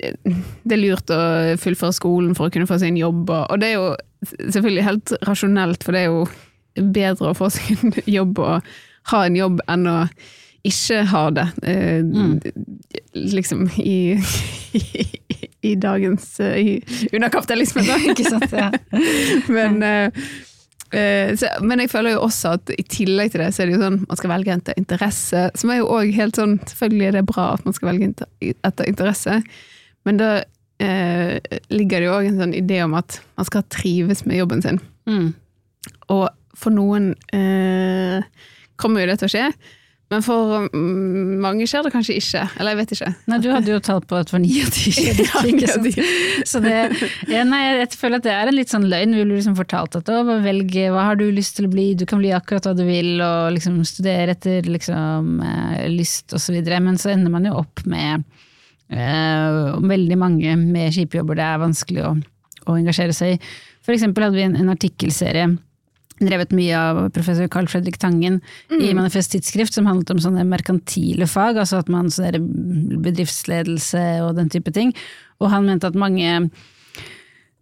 det 0.00 0.76
er 0.76 0.80
lurt 0.80 1.10
å 1.12 1.22
fullføre 1.60 1.96
skolen 1.96 2.36
for 2.36 2.48
å 2.48 2.52
kunne 2.52 2.68
få 2.68 2.78
seg 2.80 2.94
en 2.94 3.02
jobb, 3.02 3.32
og, 3.34 3.56
det 3.60 3.72
er 3.72 3.74
jo 3.76 3.90
selvfølgelig 4.38 4.86
helt 4.86 5.12
rasjonelt, 5.28 5.84
for 5.84 5.96
det 5.96 6.04
er 6.04 6.14
jo 6.14 6.86
bedre 6.94 7.32
å 7.32 7.36
få 7.36 7.50
seg 7.52 7.74
en 7.74 7.98
jobb 8.08 8.40
og 8.40 8.70
ha 9.12 9.24
en 9.26 9.38
jobb 9.38 9.64
enn 9.70 9.88
å 9.90 9.96
ikke 10.66 11.04
ha 11.08 11.24
det. 11.32 11.46
Eh, 11.62 12.04
Liksom 13.16 13.64
i, 13.80 14.20
i, 14.76 15.06
i 15.70 15.74
dagens 15.80 16.26
eh, 16.40 16.58
i, 16.60 17.08
Under 17.12 17.32
kapitalismen, 17.32 17.88
da. 17.88 17.96
Ikke 18.12 18.28
sant? 18.28 18.52
Ja. 18.52 18.70
Men, 19.56 19.82
eh, 19.82 20.22
Eh, 20.90 21.36
så, 21.38 21.46
men 21.62 21.78
jeg 21.78 21.90
føler 21.92 22.16
jo 22.16 22.24
også 22.24 22.56
at 22.56 22.70
i 22.74 22.82
tillegg 22.90 23.30
til 23.30 23.44
det, 23.44 23.52
så 23.54 23.62
er 23.62 23.68
det 23.68 23.76
jo 23.76 23.82
sånn 23.84 24.00
man 24.08 24.18
skal 24.18 24.32
velge 24.32 24.56
etter 24.56 24.78
interesse. 24.80 25.42
Som 25.60 25.70
er 25.70 25.78
jo 25.78 25.90
òg 25.94 26.10
helt 26.16 26.40
sånn 26.40 26.56
Selvfølgelig 26.66 27.06
er 27.06 27.18
det 27.18 27.26
bra 27.28 27.44
at 27.54 27.66
man 27.66 27.76
skal 27.76 27.92
velge 27.92 28.08
etter 28.50 28.88
interesse, 28.90 29.36
men 30.08 30.18
da 30.18 30.30
eh, 30.82 31.36
ligger 31.70 32.00
det 32.02 32.08
jo 32.08 32.16
òg 32.16 32.30
en 32.30 32.40
sånn 32.42 32.56
idé 32.58 32.80
om 32.82 32.96
at 32.98 33.20
man 33.38 33.46
skal 33.46 33.66
trives 33.70 34.24
med 34.26 34.40
jobben 34.40 34.64
sin. 34.64 34.80
Mm. 35.06 35.28
Og 36.10 36.26
for 36.58 36.74
noen 36.74 37.12
eh, 37.36 38.26
kommer 38.80 39.04
jo 39.04 39.10
det 39.12 39.20
til 39.20 39.28
å 39.28 39.34
skje, 39.34 39.46
men 40.10 40.24
for 40.26 40.64
mange 40.74 41.66
skjer 41.70 41.84
det 41.86 41.92
kanskje 41.94 42.16
ikke. 42.18 42.40
Eller 42.58 42.74
jeg 42.74 42.78
vet 42.80 42.94
ikke. 42.96 43.10
Nei, 43.30 43.36
du 43.44 43.46
hadde 43.54 43.70
jo 43.70 43.78
tall 43.86 44.00
på 44.02 44.18
at 44.18 44.32
var 44.34 44.42
ni 44.42 44.56
av 44.64 44.72
ti 44.74 44.90
Ja, 45.06 45.42
ikke, 45.46 45.76
ikke? 45.86 46.06
Så 46.50 46.58
det, 46.64 46.72
ja, 47.30 47.44
nei, 47.46 47.60
jeg 47.78 47.92
føler 47.94 48.18
at 48.18 48.26
det 48.26 48.32
er 48.34 48.50
en 48.50 48.58
litt 48.58 48.74
sånn 48.74 48.88
løgn. 48.90 49.14
Vi 49.14 49.22
blir 49.22 49.38
liksom 49.38 49.54
fortalt 49.58 50.00
at 50.00 50.10
å, 50.10 50.24
velg 50.42 50.74
hva 50.90 51.06
har 51.12 51.20
du 51.20 51.28
lyst 51.30 51.60
til 51.60 51.68
å 51.68 51.70
bli, 51.70 51.92
du 51.94 52.08
kan 52.10 52.18
bli 52.18 52.34
akkurat 52.34 52.66
hva 52.66 52.74
du 52.74 52.82
vil, 52.88 53.12
og 53.22 53.54
liksom 53.54 53.78
studere 53.86 54.34
etter 54.34 54.66
liksom, 54.66 55.30
eh, 55.46 55.86
lyst 55.94 56.34
videre. 56.50 56.82
Men 56.82 56.98
så 56.98 57.14
ender 57.14 57.30
man 57.30 57.46
jo 57.46 57.54
opp 57.62 57.86
med 57.86 58.26
eh, 58.90 59.78
veldig 59.94 60.18
mange 60.18 60.58
med 60.58 60.90
kjipe 60.96 61.22
jobber 61.22 61.38
det 61.38 61.46
er 61.52 61.66
vanskelig 61.68 62.06
å, 62.08 62.14
å 62.66 62.80
engasjere 62.82 63.14
seg 63.14 63.36
i. 63.36 63.42
For 63.86 63.94
eksempel 63.94 64.26
hadde 64.26 64.42
vi 64.42 64.48
en, 64.48 64.58
en 64.58 64.74
artikkelserie 64.74 65.52
drevet 66.20 66.52
mye 66.56 66.78
av 66.78 67.02
professor 67.16 67.48
Carl 67.52 67.68
Fredrik 67.70 67.98
Tangen 68.00 68.40
i 68.70 68.92
Manifest 68.96 69.32
Tidsskrift, 69.34 69.74
som 69.76 69.88
handlet 69.88 70.12
om 70.14 70.20
sånne 70.22 70.44
merkantile 70.48 71.28
fag, 71.30 71.60
altså 71.62 71.80
at 71.80 71.90
man 71.92 72.10
sånn 72.12 72.44
bedriftsledelse 73.04 74.04
og 74.26 74.36
den 74.38 74.52
type 74.52 74.72
ting. 74.76 74.92
Og 75.40 75.52
han 75.54 75.66
mente 75.68 75.88
at 75.88 75.98
mange 75.98 76.50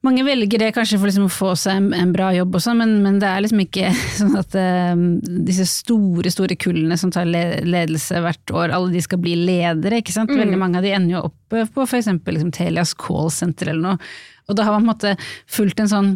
mange 0.07 0.23
velger 0.23 0.63
det 0.63 0.69
kanskje 0.77 0.99
for 1.01 1.11
liksom 1.11 1.27
å 1.27 1.33
få 1.33 1.53
seg 1.59 1.81
en, 1.81 1.89
en 1.97 2.13
bra 2.15 2.29
jobb 2.37 2.55
også, 2.55 2.75
men, 2.79 2.95
men 3.03 3.19
det 3.19 3.29
er 3.29 3.43
liksom 3.43 3.63
ikke 3.65 3.91
sånn 4.21 4.37
at 4.39 4.55
um, 4.95 5.03
disse 5.49 5.67
store 5.71 6.31
store 6.33 6.59
kullene 6.61 6.99
som 7.01 7.11
tar 7.15 7.27
le 7.29 7.43
ledelse 7.67 8.23
hvert 8.23 8.55
år, 8.55 8.75
alle 8.77 8.95
de 8.95 9.03
skal 9.05 9.21
bli 9.23 9.35
ledere. 9.41 9.99
ikke 9.99 10.15
sant? 10.15 10.33
Veldig 10.35 10.61
mange 10.61 10.79
av 10.79 10.87
de 10.87 10.95
ender 10.95 11.17
jo 11.17 11.27
opp 11.31 11.59
på 11.75 11.87
f.eks. 11.87 12.13
Liksom 12.15 12.55
Telias 12.55 12.95
callsenter 12.99 13.73
eller 13.73 13.97
noe. 13.97 14.11
Og 14.49 14.57
da 14.57 14.65
har 14.65 14.77
man 14.77 14.87
på 14.87 14.87
en 14.87 14.93
måte 14.95 15.31
fulgt 15.51 15.83
en 15.83 15.91
sånn 15.91 16.15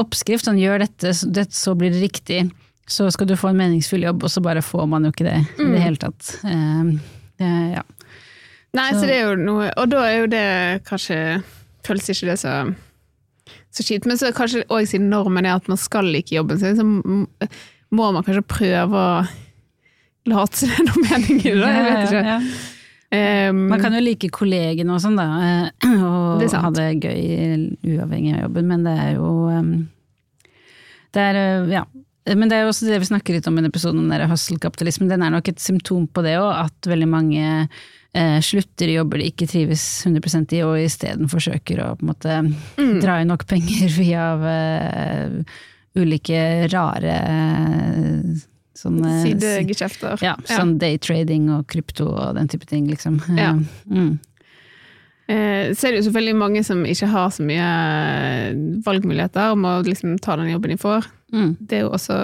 oppskrift, 0.00 0.46
sånn 0.48 0.58
gjør 0.60 0.84
dette, 0.86 1.12
så, 1.14 1.28
det, 1.34 1.46
så 1.54 1.74
blir 1.78 1.92
det 1.94 2.00
riktig. 2.06 2.42
Så 2.88 3.10
skal 3.12 3.28
du 3.28 3.34
få 3.36 3.50
en 3.50 3.58
meningsfull 3.60 4.06
jobb, 4.06 4.22
og 4.24 4.30
så 4.32 4.40
bare 4.44 4.62
får 4.64 4.86
man 4.88 5.04
jo 5.04 5.10
ikke 5.12 5.26
det 5.28 5.38
i 5.60 5.66
det 5.74 5.82
hele 5.84 6.00
tatt. 6.00 6.30
Eh, 6.48 6.92
det, 7.42 7.50
ja. 7.76 7.82
Nei, 8.78 8.86
så. 8.92 9.00
Så- 9.02 9.06
det 9.08 9.14
er 9.16 9.24
jo 9.30 9.36
noe 9.40 9.70
Og 9.80 9.86
da 9.88 10.02
er 10.04 10.16
jo 10.18 10.26
det 10.28 10.42
kanskje 10.84 11.16
Føles 11.86 12.08
ikke 12.12 12.26
det 12.28 12.38
så 12.42 12.54
så 13.72 13.84
kjipt. 13.84 14.06
Men 14.08 14.18
så 14.20 14.28
kanskje 14.36 14.64
òg 14.72 14.84
siden 14.90 15.08
normen 15.12 15.46
er 15.46 15.54
at 15.56 15.68
man 15.70 15.78
skal 15.80 16.04
like 16.04 16.32
jobben 16.34 16.58
sin, 16.60 16.76
så 16.76 16.84
må 16.84 18.08
man 18.12 18.24
kanskje 18.26 18.42
prøve 18.48 18.98
å 18.98 19.26
late 20.28 20.56
som 20.58 20.68
det 20.72 20.80
er 20.82 20.88
noe 20.88 21.04
mening 21.06 21.38
i 21.40 21.52
det. 21.54 21.70
Jeg 21.72 21.84
vet 21.86 22.02
ikke. 22.08 22.22
Ja, 22.24 22.34
ja. 22.34 22.38
Um, 23.08 23.68
Man 23.70 23.80
kan 23.80 23.94
jo 23.96 24.02
like 24.04 24.28
kollegene 24.28 24.92
og 24.92 25.00
sånn, 25.00 25.16
da, 25.16 25.28
eh, 25.40 25.86
og 26.04 26.42
Det 26.42 26.50
ha 26.52 26.70
det 26.76 26.88
gøy 27.00 27.22
uavhengig 27.94 28.34
av 28.36 28.42
jobben, 28.42 28.68
men 28.68 28.84
det 28.84 28.92
er 29.00 29.14
jo 29.14 29.30
um, 29.48 29.70
Det 31.16 31.22
er, 31.30 31.38
eh, 31.40 31.70
ja. 31.72 31.86
Men 32.28 32.50
det 32.50 32.58
er 32.58 32.66
jo 32.66 32.72
også 32.74 32.84
det 32.84 32.98
vi 33.00 33.08
snakker 33.08 33.38
litt 33.38 33.46
om 33.48 33.56
i 33.56 33.62
denne 33.62 33.72
episoden, 33.72 34.02
den 34.04 34.12
der 34.12 34.28
hustle-kapitalismen. 34.28 35.08
Den 35.08 35.24
er 35.24 35.32
nok 35.32 35.48
et 35.48 35.62
symptom 35.64 36.04
på 36.12 36.20
det 36.26 36.34
òg, 36.36 36.50
at 36.66 36.88
veldig 36.90 37.08
mange 37.08 37.46
eh, 38.12 38.38
slutter 38.44 38.90
i 38.90 38.98
jobber 38.98 39.22
de 39.22 39.30
ikke 39.32 39.48
trives 39.48 39.86
100 40.04 40.52
i, 40.58 40.62
og 40.66 40.76
isteden 40.82 41.32
forsøker 41.32 41.80
å 41.80 41.94
på 41.96 42.04
en 42.04 42.12
måte 42.12 42.36
dra 43.02 43.18
inn 43.22 43.32
nok 43.32 43.46
penger 43.48 43.88
via 44.02 44.28
uh, 44.36 45.58
ulike 45.98 46.68
rare 46.68 47.16
eh, 47.32 48.46
sånne 48.78 49.16
Sidegeskjefter. 49.24 50.20
ja, 50.22 50.36
sånn 50.46 50.76
daytrading 50.78 51.48
og 51.56 51.66
krypto 51.70 52.06
og 52.14 52.34
den 52.38 52.48
type 52.48 52.66
ting, 52.70 52.86
liksom. 52.90 53.18
Ja. 53.38 53.52
Mm. 53.90 54.18
Eh, 55.28 55.74
så 55.76 55.88
er 55.88 55.92
det 55.92 55.98
jo 56.00 56.06
selvfølgelig 56.08 56.36
mange 56.40 56.62
som 56.64 56.84
ikke 56.88 57.10
har 57.12 57.28
så 57.34 57.44
mye 57.44 57.64
valgmuligheter 58.86 59.52
om 59.52 59.66
å 59.68 59.74
liksom 59.84 60.14
ta 60.24 60.38
den 60.40 60.52
jobben 60.54 60.72
de 60.72 60.78
får. 60.80 61.08
Mm. 61.34 61.50
Det 61.60 61.80
er 61.80 61.82
jo 61.84 61.90
også 61.92 62.20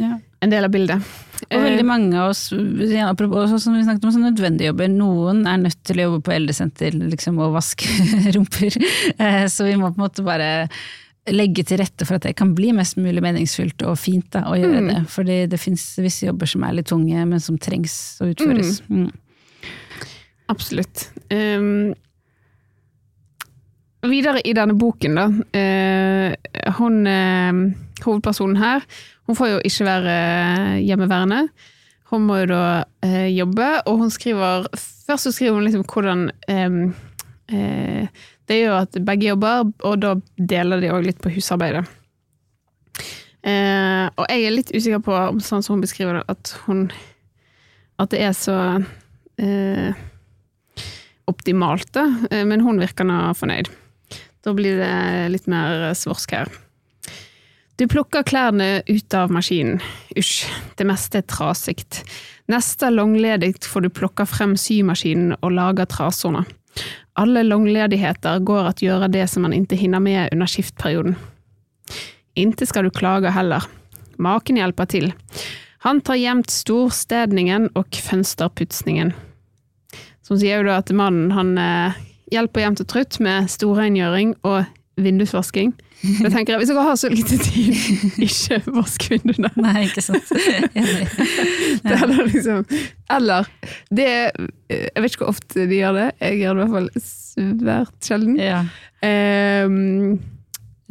Ja. 0.00 0.16
en 0.42 0.50
del 0.50 0.64
av 0.64 0.72
bildet. 0.72 1.04
Og 1.50 1.60
veldig 1.62 1.84
mange 1.86 2.16
av 2.18 2.30
oss, 2.32 2.50
ja, 2.52 3.06
apropos 3.12 3.52
som 3.62 3.74
vi 3.76 3.84
snakket 3.84 4.04
om, 4.04 4.12
sånne 4.16 4.32
nødvendige 4.34 4.70
jobber. 4.72 4.88
Noen 4.92 5.44
er 5.48 5.58
nødt 5.62 5.78
til 5.84 6.00
å 6.00 6.06
jobbe 6.08 6.22
på 6.26 6.34
eldresenter 6.34 6.96
liksom, 6.96 7.38
og 7.40 7.54
vaske 7.54 7.86
rumper. 8.34 8.76
Eh, 9.18 9.44
Så 9.46 9.64
vi 9.68 9.76
må 9.76 9.92
på 9.92 10.00
en 10.00 10.06
måte 10.08 10.24
bare 10.26 10.68
legge 11.28 11.64
til 11.68 11.80
rette 11.82 12.06
for 12.08 12.16
at 12.16 12.24
det 12.24 12.36
kan 12.38 12.54
bli 12.56 12.72
mest 12.76 12.96
mulig 13.00 13.22
meningsfylt 13.22 13.84
og 13.86 13.98
fint 14.00 14.30
da, 14.32 14.46
å 14.48 14.56
gjøre 14.56 14.84
det. 14.88 15.00
Fordi 15.12 15.40
det 15.52 15.60
fins 15.60 15.84
visse 16.00 16.26
jobber 16.26 16.48
som 16.48 16.64
er 16.64 16.78
litt 16.78 16.88
tunge, 16.90 17.26
men 17.28 17.42
som 17.42 17.58
trengs 17.60 17.94
å 18.24 18.30
utføres. 18.32 18.80
Mm. 18.88 19.10
Absolutt. 20.50 21.10
Um, 21.30 21.92
videre 24.08 24.40
i 24.48 24.54
denne 24.56 24.74
boken, 24.80 25.20
da. 25.20 25.26
eh, 25.60 26.72
hun, 26.80 27.04
eh, 27.06 27.60
hovedpersonen 28.02 28.56
her, 28.58 28.88
hun 29.28 29.38
får 29.38 29.52
jo 29.52 29.60
ikke 29.68 29.86
være 29.86 30.16
hjemmeværende. 30.82 31.44
Hun 32.10 32.24
må 32.26 32.40
jo 32.40 32.48
da 32.50 32.64
eh, 33.06 33.28
jobbe, 33.30 33.68
og 33.86 34.00
hun 34.02 34.10
skriver 34.10 34.66
Først 35.10 35.26
så 35.26 35.32
skriver 35.34 35.56
hun 35.58 35.64
liksom 35.66 35.84
hvordan 35.90 36.28
eh, 36.50 38.06
Det 38.50 38.56
er 38.58 38.64
jo 38.66 38.76
at 38.80 38.96
begge 39.06 39.28
jobber, 39.28 39.68
og 39.86 40.00
da 40.02 40.16
deler 40.34 40.80
de 40.82 40.88
òg 40.90 41.04
litt 41.06 41.20
på 41.22 41.30
husarbeidet. 41.30 41.84
Eh, 43.46 44.06
og 44.10 44.26
jeg 44.26 44.42
er 44.42 44.52
litt 44.56 44.72
usikker 44.74 45.00
på 45.06 45.14
om 45.14 45.38
sånn 45.40 45.62
som 45.62 45.76
hun 45.76 45.84
beskriver 45.84 46.18
det, 46.18 46.24
at 46.28 46.50
hun 46.66 46.90
At 48.00 48.10
det 48.12 48.20
er 48.24 48.34
så 48.34 48.56
eh, 49.38 49.92
optimalt, 51.28 51.92
da. 51.92 52.08
Eh, 52.30 52.44
Men 52.48 52.64
hun 52.64 52.80
virker 52.80 53.04
nå 53.04 53.20
fornøyd. 53.36 53.68
Da 54.42 54.54
blir 54.56 54.80
det 54.80 55.30
litt 55.30 55.46
mer 55.46 55.92
svorsk 55.94 56.32
her. 56.32 56.48
Du 57.76 57.86
plukker 57.88 58.24
klærne 58.24 58.82
ut 58.88 59.14
av 59.14 59.30
maskinen. 59.32 59.78
Usj, 60.16 60.48
det 60.76 60.88
meste 60.88 61.20
er 61.20 61.28
trasigt. 61.28 62.02
Neste 62.50 62.90
langledig 62.90 63.54
får 63.62 63.86
du 63.86 63.92
plukka 63.94 64.26
frem 64.28 64.56
symaskinen 64.56 65.36
og 65.38 65.54
laga 65.54 65.86
trasorna. 65.86 66.42
Alle 67.20 67.42
langledigheter 67.44 68.40
går 68.46 68.70
at 68.70 68.82
gjøre 68.84 69.10
det 69.12 69.26
som 69.30 69.44
man 69.46 69.54
ikke 69.56 69.78
hinner 69.80 70.02
med 70.02 70.30
under 70.32 70.50
skiftperioden. 70.50 71.16
Inte 72.38 72.66
skal 72.66 72.86
du 72.86 72.90
klage 72.94 73.32
heller. 73.34 73.66
Maken 74.20 74.60
hjelper 74.60 74.88
til. 74.88 75.10
Han 75.84 76.00
tar 76.04 76.20
gjemt 76.20 76.52
storstedningen 76.52 77.70
og 77.74 77.96
fønsterputsningen. 78.04 79.14
Som 80.22 80.38
sier 80.38 80.60
jo 80.60 80.68
da 80.68 80.78
at 80.80 80.92
mannen 80.94 81.32
han 81.34 81.56
eh, 81.58 81.96
hjelper 82.30 82.64
jevnt 82.64 82.82
og 82.84 82.90
trutt 82.92 83.18
med 83.24 83.48
storrengjøring 83.50 84.36
og 84.46 84.68
vindusvasking. 85.00 85.72
Da 86.00 86.30
tenker 86.32 86.54
jeg, 86.54 86.60
Hvis 86.62 86.70
dere 86.72 86.84
har 86.86 86.96
så 86.96 87.10
lite 87.12 87.36
tid, 87.44 87.74
ikke 88.26 88.60
vask 88.72 89.06
vinduene. 89.12 89.50
Nei, 89.60 89.84
ikke 89.88 90.04
sant. 90.04 90.30
Det 91.84 91.96
eller, 91.96 92.26
liksom, 92.28 92.64
eller 93.10 93.48
det 93.94 94.08
Jeg 94.08 95.02
vet 95.02 95.12
ikke 95.12 95.24
hvor 95.24 95.32
ofte 95.34 95.66
de 95.68 95.78
gjør 95.80 95.96
det. 95.96 96.08
Jeg 96.20 96.40
gjør 96.40 96.58
det 96.58 96.64
i 96.64 96.64
hvert 96.64 96.76
fall 96.76 96.90
svært 97.04 98.10
sjelden. 98.10 98.36
Ja. 98.40 98.64
Jeg 99.04 99.70
jeg 99.70 100.18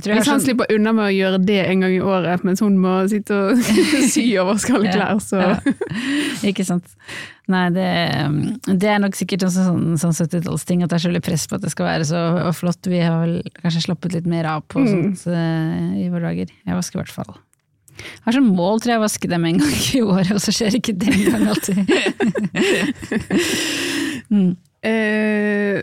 hvis 0.05 0.27
han 0.29 0.37
sånn, 0.37 0.43
slipper 0.45 0.69
unna 0.75 0.91
med 0.95 1.05
å 1.09 1.13
gjøre 1.13 1.39
det 1.43 1.57
en 1.65 1.81
gang 1.83 1.93
i 1.95 1.99
året, 1.99 2.43
mens 2.47 2.59
hun 2.63 2.77
må 2.79 2.93
sitte 3.11 3.35
og 3.35 3.59
sy 4.13 4.23
og 4.39 4.47
vaske 4.53 4.71
alle 4.77 4.93
klær, 4.93 5.19
så 5.23 5.37
Ja. 5.41 5.57
Ikke 6.47 6.63
sant. 6.67 6.87
Nei, 7.49 7.65
det, 7.73 7.87
det 8.79 8.89
er 8.93 8.99
nok 9.01 9.15
sikkert 9.17 9.43
en 9.47 9.51
sånn, 9.51 9.97
sånn 9.99 10.13
70-tallsting 10.15 10.83
at 10.85 10.91
det 10.93 10.97
er 10.99 11.03
så 11.03 11.09
veldig 11.09 11.23
press 11.25 11.47
på 11.49 11.55
at 11.57 11.63
det 11.65 11.71
skal 11.73 11.85
være 11.89 12.05
så 12.07 12.19
flott. 12.55 12.85
Vi 12.87 12.99
har 13.01 13.17
vel 13.25 13.39
kanskje 13.63 13.81
slappet 13.89 14.13
litt 14.15 14.27
mer 14.29 14.45
av 14.53 14.61
på 14.69 14.79
Mm. 14.85 15.15
sånt 15.15 15.33
eh, 15.33 16.05
i 16.05 16.09
våre 16.13 16.29
dager. 16.29 16.47
Jeg 16.65 16.75
vasker 16.77 16.99
i 16.99 17.01
hvert 17.03 17.15
fall. 17.17 17.33
Jeg 17.99 18.23
har 18.29 18.33
som 18.37 18.45
mål 18.55 18.77
tror 18.79 18.91
jeg 18.93 18.99
å 19.01 19.03
vaske 19.03 19.27
dem 19.27 19.43
en 19.49 19.57
gang 19.59 19.73
i 19.97 19.99
året, 20.05 20.29
og 20.31 20.39
så 20.39 20.51
skjer 20.55 20.77
ikke 20.77 20.93
det 21.01 21.09
engang 21.11 21.49
alltid. 21.51 21.77
mm. 24.31 24.51
Eh, 24.87 25.81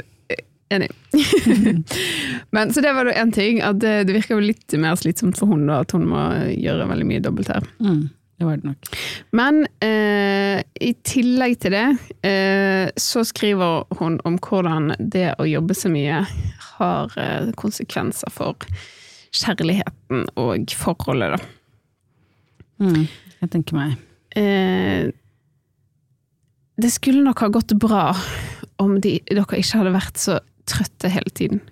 enig. 0.74 0.90
Men 2.54 2.72
Så 2.74 2.82
det 2.84 2.92
var 2.96 3.08
da 3.08 3.14
én 3.16 3.32
ting, 3.34 3.60
at 3.64 3.80
det, 3.82 4.06
det 4.08 4.16
virker 4.18 4.36
jo 4.36 4.46
litt 4.48 4.76
mer 4.80 4.98
slitsomt 5.00 5.38
for 5.38 5.50
hun 5.50 5.66
da, 5.68 5.82
at 5.84 5.94
hun 5.96 6.06
må 6.10 6.22
gjøre 6.52 6.88
veldig 6.90 7.08
mye 7.08 7.24
dobbelt 7.24 7.52
her. 7.52 7.66
Mm. 7.80 8.06
Det 8.36 8.44
var 8.44 8.58
det 8.60 8.68
nok. 8.68 8.88
Men 9.32 9.62
eh, 9.80 10.60
i 10.84 10.92
tillegg 11.08 11.56
til 11.62 11.72
det, 11.72 11.86
eh, 12.28 12.90
så 13.00 13.24
skriver 13.24 13.86
hun 13.96 14.18
om 14.28 14.36
hvordan 14.44 14.92
det 15.00 15.30
å 15.40 15.46
jobbe 15.48 15.76
så 15.76 15.88
mye 15.92 16.20
har 16.76 17.16
eh, 17.16 17.52
konsekvenser 17.56 18.32
for 18.34 18.68
kjærligheten 19.36 20.26
og 20.40 20.74
forholdet, 20.76 21.36
da. 21.36 21.54
Mm. 22.84 23.06
Jeg 23.40 23.52
tenker 23.52 23.78
meg. 23.78 23.96
Eh, 24.36 25.08
det 26.76 26.92
skulle 26.92 27.24
nok 27.24 27.40
ha 27.40 27.48
gått 27.52 27.72
bra 27.80 28.10
om 28.82 28.98
de, 29.00 29.16
dere 29.30 29.62
ikke 29.62 29.80
hadde 29.80 29.96
vært 29.96 30.20
så 30.20 30.36
trøtte 30.68 31.10
hele 31.12 31.32
tiden. 31.32 31.62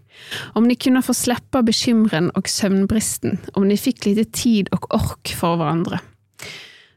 Om 0.55 0.69
de 0.69 0.77
kunne 0.79 1.03
få 1.03 1.15
slippe 1.17 1.63
bekymren 1.67 2.31
og 2.39 2.49
søvnbristen, 2.51 3.41
om 3.55 3.69
de 3.69 3.79
fikk 3.79 4.07
lite 4.07 4.27
tid 4.35 4.71
og 4.75 4.89
ork 4.95 5.35
for 5.35 5.59
hverandre. 5.59 6.01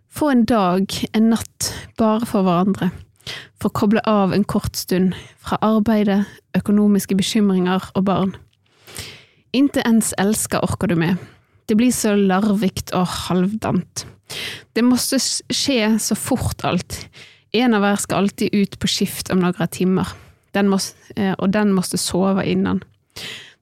Få 0.08 0.32
en 0.34 0.46
dag, 0.50 0.94
en 1.14 1.30
natt, 1.34 1.72
bare 1.98 2.26
for 2.26 2.46
hverandre. 2.46 2.92
For 3.60 3.70
å 3.70 3.78
koble 3.78 4.02
av 4.08 4.34
en 4.34 4.46
kort 4.48 4.78
stund 4.80 5.18
fra 5.44 5.60
arbeidet, 5.66 6.24
økonomiske 6.58 7.18
bekymringer 7.18 7.90
og 7.94 8.06
barn. 8.08 8.36
Inte 9.54 9.84
ens 9.86 10.14
elsker 10.18 10.64
orker 10.66 10.90
du 10.90 10.96
med. 11.00 11.18
Det 11.68 11.76
blir 11.78 11.92
så 11.92 12.16
larvikt 12.16 12.94
og 12.96 13.10
halvdant. 13.28 14.06
Det 14.74 14.84
måtte 14.86 15.20
skje 15.20 15.98
så 16.00 16.16
fort 16.16 16.64
alt. 16.68 17.02
En 17.56 17.76
av 17.76 17.84
hver 17.84 18.00
skal 18.02 18.24
alltid 18.24 18.56
ut 18.56 18.78
på 18.80 18.90
skift 18.92 19.32
om 19.34 19.42
noen 19.44 19.72
timer, 19.74 20.10
den 20.58 20.72
må, 20.74 20.82
eh, 21.16 21.36
og 21.38 21.54
den 21.54 21.76
måtte 21.78 22.00
sove 22.02 22.46
innan. 22.46 22.82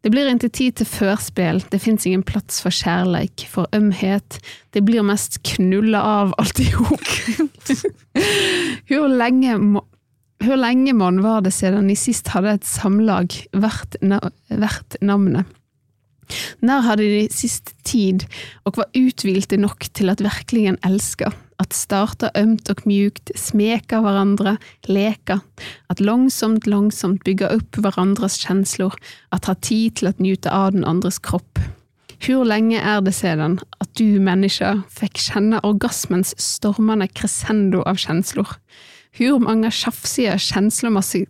Det 0.06 0.12
blir 0.14 0.28
ikke 0.30 0.52
tid 0.54 0.76
til 0.78 0.86
førspill, 0.86 1.64
det 1.72 1.80
fins 1.82 2.04
ingen 2.06 2.22
plass 2.22 2.60
for 2.62 2.70
kjærleik, 2.70 3.48
for 3.50 3.66
ømhet, 3.74 4.38
det 4.78 4.84
blir 4.86 5.02
mest 5.02 5.40
knulla 5.50 6.04
av 6.06 6.36
alt 6.38 6.62
i 6.62 6.68
hop. 6.76 7.08
Hvor 8.92 9.10
lenge 9.10 10.94
må 10.94 11.10
var 11.26 11.42
det 11.42 11.56
siden 11.56 11.90
de 11.90 11.96
sist 11.98 12.30
hadde 12.36 12.54
et 12.60 12.68
samlag 12.70 13.34
verdt, 13.58 13.98
navnet? 15.02 15.50
Når 16.62 16.86
hadde 16.86 17.10
de 17.10 17.26
sist 17.34 17.74
tid 17.86 18.28
og 18.66 18.78
var 18.78 18.94
uthvilte 18.94 19.58
nok 19.58 19.90
til 19.94 20.14
at 20.14 20.22
virkelig 20.22 20.76
elska? 20.86 21.32
At 21.62 21.72
starta 21.74 22.32
ømt 22.36 22.68
og 22.70 22.82
mjukt, 22.90 23.32
smeka 23.40 24.02
hverandre, 24.04 24.58
leka, 24.92 25.40
at 25.90 26.02
langsomt, 26.04 26.68
langsomt 26.68 27.24
bygga 27.24 27.54
opp 27.56 27.80
hverandres 27.80 28.42
kjensler, 28.44 28.96
at 29.32 29.48
ha 29.48 29.56
tid 29.64 30.00
til 30.00 30.12
å 30.12 30.16
nyte 30.20 30.52
av 30.52 30.74
den 30.76 30.84
andres 30.88 31.22
kropp. 31.24 31.62
Hvor 32.26 32.46
lenge 32.48 32.80
er 32.80 33.02
det 33.06 33.14
siden 33.16 33.60
at 33.84 33.92
du, 34.00 34.20
menneske, 34.24 34.72
fikk 34.92 35.20
kjenne 35.22 35.62
orgasmens 35.68 36.34
stormende 36.42 37.08
crescendo 37.12 37.84
av 37.88 38.00
kjensler? 38.02 38.58
Hvor 39.16 39.40
mange 39.40 39.72
sjafsige, 39.72 40.36
kjenslemessig 40.42 41.26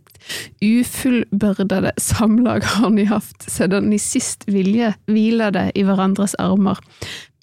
ufullbyrdede 0.64 1.92
samlag 2.02 2.66
har 2.66 2.90
ni 2.90 3.06
hatt 3.10 3.46
siden 3.52 3.92
ni 3.92 4.00
sist 4.02 4.48
vilje 4.50 4.94
hvilede 5.06 5.68
i 5.78 5.86
hverandres 5.86 6.34
armer, 6.42 6.80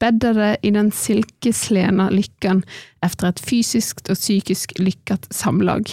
beddede 0.02 0.56
i 0.66 0.72
den 0.74 0.90
silkeslena 0.94 2.08
lykken 2.10 2.64
efter 3.04 3.30
et 3.30 3.42
fysisk 3.42 4.02
og 4.08 4.18
psykisk 4.18 4.74
lykket 4.82 5.30
samlag? 5.30 5.86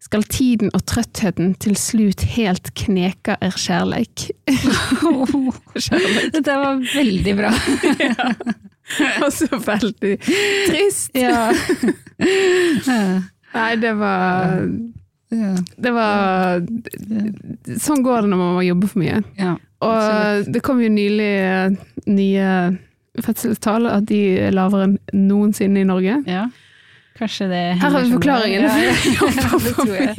Skal 0.00 0.24
tiden 0.24 0.70
og 0.72 0.84
trøttheten 0.88 1.52
til 1.60 1.76
slut 1.76 2.24
helt 2.34 2.72
kneka 2.76 3.36
er 3.44 3.52
kjærleik? 3.52 4.30
kjærleik. 5.86 6.30
Dette 6.36 6.56
var 6.56 6.80
veldig 6.80 7.34
bra. 7.36 7.52
ja. 8.00 8.30
Og 9.22 9.28
så 9.32 9.60
veldig 9.60 10.16
trist. 10.24 11.12
Ja. 11.14 11.52
Nei, 13.54 13.70
det 13.82 13.92
var 13.98 14.60
Det 15.30 15.92
var 15.94 16.62
Sånn 17.78 18.04
går 18.06 18.24
det 18.24 18.30
når 18.32 18.40
man 18.40 18.54
må 18.58 18.64
jobbe 18.66 18.90
for 18.90 19.02
mye. 19.02 19.20
Ja, 19.38 19.56
og 19.80 20.48
det 20.50 20.62
kom 20.66 20.80
jo 20.82 20.90
nylig 20.92 21.30
nye 22.10 22.48
fødselstall, 23.20 23.86
at 23.90 24.08
de 24.10 24.18
er 24.46 24.52
lavere 24.54 24.90
enn 24.90 24.98
noensinne 25.28 25.82
i 25.82 25.88
Norge. 25.88 26.20
Ja. 26.30 26.48
Kanskje 27.20 27.48
det 27.50 27.62
Her 27.80 27.90
har 27.90 28.00
vi 28.00 28.12
forklaringen. 28.14 28.62
Ja, 28.62 28.76
ja, 28.80 28.92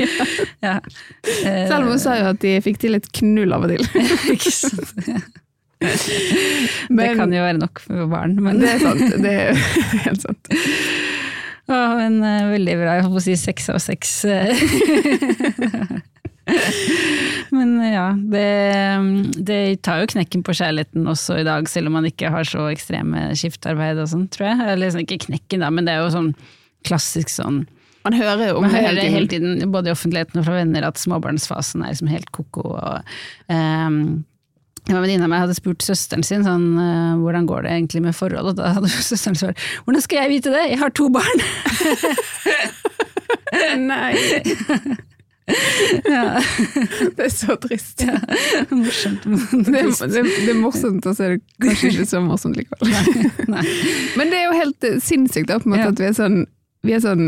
ja. 0.68 0.76
Ja. 1.44 1.68
Selv 1.68 1.86
om 1.86 1.94
hun 1.96 2.02
sa 2.02 2.18
jo 2.20 2.28
at 2.34 2.42
de 2.44 2.58
fikk 2.62 2.82
til 2.84 2.98
et 2.98 3.08
knull 3.18 3.56
av 3.56 3.66
og 3.66 3.74
til. 3.74 3.84
Men, 6.92 7.00
det 7.00 7.16
kan 7.18 7.32
jo 7.34 7.42
være 7.42 7.58
nok 7.58 7.82
for 7.82 8.06
barn. 8.12 8.36
Men. 8.38 8.60
Det 8.62 8.70
er 8.76 8.84
sant. 8.84 9.02
Det 9.24 9.32
er 9.34 9.64
helt 10.06 10.22
sant. 10.22 10.52
Å, 11.70 11.80
men 12.00 12.14
uh, 12.24 12.52
veldig 12.54 12.76
bra. 12.80 12.96
Jeg 12.98 13.06
holdt 13.06 13.18
på 13.18 13.22
å 13.22 13.28
si 13.28 13.36
seks 13.40 13.70
av 13.74 13.80
seks. 13.84 14.14
men 17.56 17.70
ja, 17.86 18.08
det, 18.34 18.48
det, 19.38 19.60
tar 19.86 20.02
jo 20.02 20.12
knekken 20.16 20.42
på 20.48 20.58
kjærligheten 20.58 21.12
også 21.12 21.32
i 21.42 21.48
dag, 21.48 21.62
selv 21.70 21.86
om 21.92 21.96
man 22.00 22.10
ikke 22.10 22.34
har 22.34 22.46
så 22.48 22.62
ekstreme 22.72 23.20
skiftarbeid 23.38 24.02
og 24.02 24.10
sånn, 24.14 24.26
tror 24.34 24.46
jeg. 24.50 24.58
Eller 24.66 24.86
liksom, 24.88 25.06
ikke 25.06 25.26
knekken, 25.28 25.64
da, 25.64 25.70
men 25.74 25.84
det 25.88 25.94
er 25.96 26.02
jo 26.04 26.16
sånn 26.18 26.34
klassisk 26.88 27.30
sånn 27.30 27.60
man 28.02 28.16
hører 28.18 28.50
jo 28.50 28.58
om 28.58 28.64
man 28.66 28.74
hører 28.74 29.14
hele 29.14 29.30
tiden, 29.30 29.60
både 29.74 29.92
i 29.92 29.94
offentligheten 29.94 30.42
og 30.42 30.48
fra 30.48 30.58
venner, 30.58 30.88
at 30.88 30.98
småbarnsfasen 30.98 31.84
er 31.84 31.94
liksom 31.94 32.10
helt 32.10 32.32
ko-ko. 32.34 32.72
Um, 33.46 34.24
en 34.90 34.98
venninne 34.98 35.26
av 35.28 35.32
meg 35.32 35.44
hadde 35.44 35.56
spurt 35.58 35.84
søsteren 35.86 36.24
sin 36.26 36.46
sånn, 36.48 36.66
uh, 36.80 37.20
hvordan 37.22 37.46
går 37.50 37.60
det 37.68 37.74
egentlig 37.76 38.02
med 38.08 38.18
forholdet, 38.18 38.56
og 38.56 38.60
da 38.60 38.74
hadde 38.78 38.90
søsteren 39.12 39.38
svart 39.38 39.62
hvordan 39.86 40.06
skal 40.08 40.24
jeg 40.24 40.34
vite 40.38 40.54
det, 40.56 40.64
jeg 40.74 40.82
har 40.82 40.92
to 40.98 41.06
barn! 41.14 41.40
Nei. 43.92 44.16
ja. 46.08 46.40
Det 47.18 47.26
er 47.26 47.32
så 47.34 47.56
trist. 47.62 48.04
Ja. 48.06 48.16
Morsomt. 48.72 49.24
Det, 49.26 49.74
det, 49.74 50.24
det 50.24 50.52
er 50.54 50.60
morsomt, 50.60 51.06
og 51.10 51.16
så 51.18 51.24
er 51.28 51.36
det 51.36 51.42
kanskje 51.66 51.92
ikke 51.92 52.06
så 52.10 52.22
morsomt 52.24 52.58
likevel. 52.60 52.92
Nei. 52.92 53.26
Nei. 53.52 53.64
Men 54.20 54.32
det 54.32 54.40
er 54.40 54.46
jo 54.48 54.58
helt 54.60 54.88
sinnssykt 55.04 55.50
da, 55.52 55.60
på 55.62 55.68
en 55.70 55.74
måte, 55.76 55.86
Ja. 55.88 55.92
at 55.94 56.02
vi 56.04 56.08
er, 56.10 56.16
sånn, 56.18 56.38
vi 56.88 56.96
er 56.96 57.04
sånn 57.04 57.26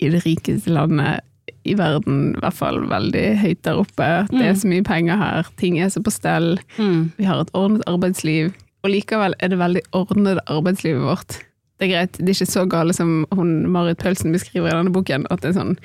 i 0.00 0.12
det 0.14 0.22
rikeste 0.24 0.70
landet 0.72 1.24
i 1.68 1.76
verden, 1.78 2.32
i 2.34 2.40
hvert 2.42 2.56
fall 2.56 2.80
veldig 2.90 3.26
høyt 3.42 3.60
der 3.66 3.82
oppe. 3.82 4.08
Det 4.30 4.42
er 4.46 4.56
så 4.58 4.70
mye 4.70 4.86
penger 4.86 5.20
her, 5.20 5.50
ting 5.60 5.78
er 5.80 5.92
så 5.92 6.02
på 6.04 6.12
stell. 6.14 6.54
Mm. 6.78 7.12
Vi 7.18 7.28
har 7.28 7.42
et 7.42 7.52
ordnet 7.56 7.84
arbeidsliv, 7.90 8.52
og 8.80 8.92
likevel 8.94 9.36
er 9.38 9.52
det 9.52 9.60
veldig 9.60 9.84
ordnet 9.96 10.40
arbeidslivet 10.46 11.04
vårt. 11.04 11.40
Det 11.80 11.88
er 11.88 11.92
greit, 11.94 12.18
det 12.20 12.28
er 12.28 12.36
ikke 12.36 12.52
så 12.52 12.66
gale 12.68 12.92
som 12.92 13.12
hun 13.32 13.52
Marit 13.72 14.00
Paulsen 14.02 14.34
beskriver 14.36 14.68
i 14.68 14.76
denne 14.76 14.92
boken, 14.92 15.24
at 15.32 15.40
det 15.40 15.52
er 15.52 15.60
sånn 15.60 15.76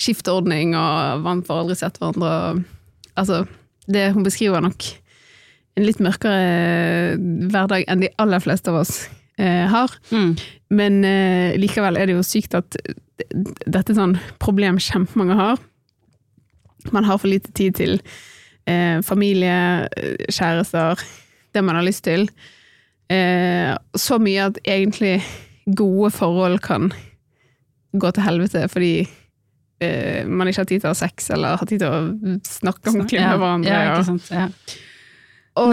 skiftordning 0.00 0.72
og 0.78 1.24
man 1.26 1.42
får 1.44 1.64
aldri 1.64 1.76
sett 1.76 2.00
hverandre. 2.00 2.62
Altså, 3.20 3.42
det 3.92 4.10
hun 4.14 4.24
beskriver 4.24 4.64
nok 4.64 4.86
en 5.76 5.86
litt 5.86 6.00
mørkere 6.04 7.18
hverdag 7.52 7.84
enn 7.88 8.04
de 8.04 8.12
aller 8.20 8.40
fleste 8.44 8.72
av 8.72 8.80
oss 8.80 8.94
eh, 9.40 9.68
har. 9.68 9.92
Mm. 10.12 10.34
Men 10.72 10.98
eh, 11.04 11.60
likevel 11.60 12.00
er 12.00 12.08
det 12.08 12.16
jo 12.16 12.24
sykt 12.26 12.56
at 12.56 12.76
dette 13.30 13.92
er 13.92 13.98
sånn 13.98 14.16
problem 14.42 14.80
kjempemange 14.82 15.38
har. 15.38 15.62
Man 16.94 17.06
har 17.06 17.20
for 17.22 17.30
lite 17.30 17.52
tid 17.54 17.76
til 17.78 17.96
eh, 18.66 18.98
familie, 19.06 19.88
kjærester, 20.28 21.00
det 21.54 21.64
man 21.64 21.78
har 21.78 21.86
lyst 21.86 22.04
til. 22.08 22.28
Eh, 23.12 23.72
så 23.98 24.18
mye 24.22 24.50
at 24.50 24.60
egentlig 24.64 25.20
gode 25.78 26.10
forhold 26.14 26.58
kan 26.64 26.90
gå 27.92 28.10
til 28.16 28.24
helvete 28.24 28.64
fordi 28.72 28.94
eh, 29.82 30.24
man 30.26 30.48
ikke 30.48 30.64
har 30.64 30.70
tid 30.70 30.80
til 30.80 30.88
å 30.88 30.94
ha 30.94 31.00
sex, 31.02 31.28
eller 31.34 31.60
har 31.60 31.68
tid 31.68 31.84
til 31.84 31.92
å 31.92 32.38
snakke 32.48 32.94
ordentlig 32.94 33.20
med 33.20 33.42
hverandre. 33.44 33.74
Ja, 33.74 33.92
ikke 33.92 34.08
sant. 34.08 34.32
Ja. 34.32 34.48
Og 35.60 35.72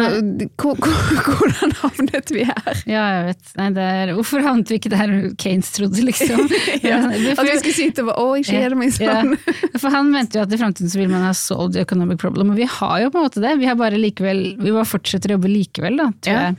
hvor- 0.59 0.75
hvor- 0.75 1.35
hvordan 1.39 1.71
havnet 1.79 2.31
vi 2.35 2.43
her? 2.43 2.79
ja, 2.89 3.03
jeg 3.15 3.25
vet. 3.29 3.51
Nei, 3.57 3.67
det 3.77 3.85
er, 3.87 4.11
hvorfor 4.17 4.43
havnet 4.43 4.67
vi 4.73 4.79
ikke 4.79 4.91
der 4.91 5.13
Keynes 5.39 5.69
trodde, 5.71 6.03
liksom? 6.03 6.49
Ja, 6.83 6.97
at 7.07 7.45
vi 7.47 7.57
skulle 7.61 7.77
sitte 7.77 8.03
og 8.03 8.09
bare 8.11 8.19
'Å, 8.19 8.37
jeg 8.41 8.47
kjeder 8.51 8.75
meg 8.75 8.91
sånn'. 8.97 9.35
Ja, 9.39 9.79
for 9.79 9.89
han 9.95 10.11
mente 10.11 10.35
jo 10.39 10.43
at 10.43 10.51
i 10.51 10.59
fremtiden 10.59 10.91
så 10.91 10.99
vil 10.99 11.09
man 11.13 11.23
ha 11.23 11.31
solved 11.37 11.73
the 11.77 11.83
economic 11.85 12.19
problem, 12.19 12.51
og 12.51 12.59
vi 12.59 12.67
har 12.67 12.97
jo 13.05 13.09
på 13.13 13.21
en 13.21 13.27
måte 13.29 13.39
det. 13.45 13.55
Vi 13.61 13.69
har 13.71 13.75
bare 13.79 13.95
likevel, 14.01 14.43
vi 14.59 14.71
bare 14.75 14.89
fortsetter 14.89 15.31
å 15.31 15.37
jobbe 15.39 15.53
likevel, 15.53 15.95
da, 16.01 16.09
tror 16.19 16.35
Ja. 16.35 16.41
jeg. 16.49 16.57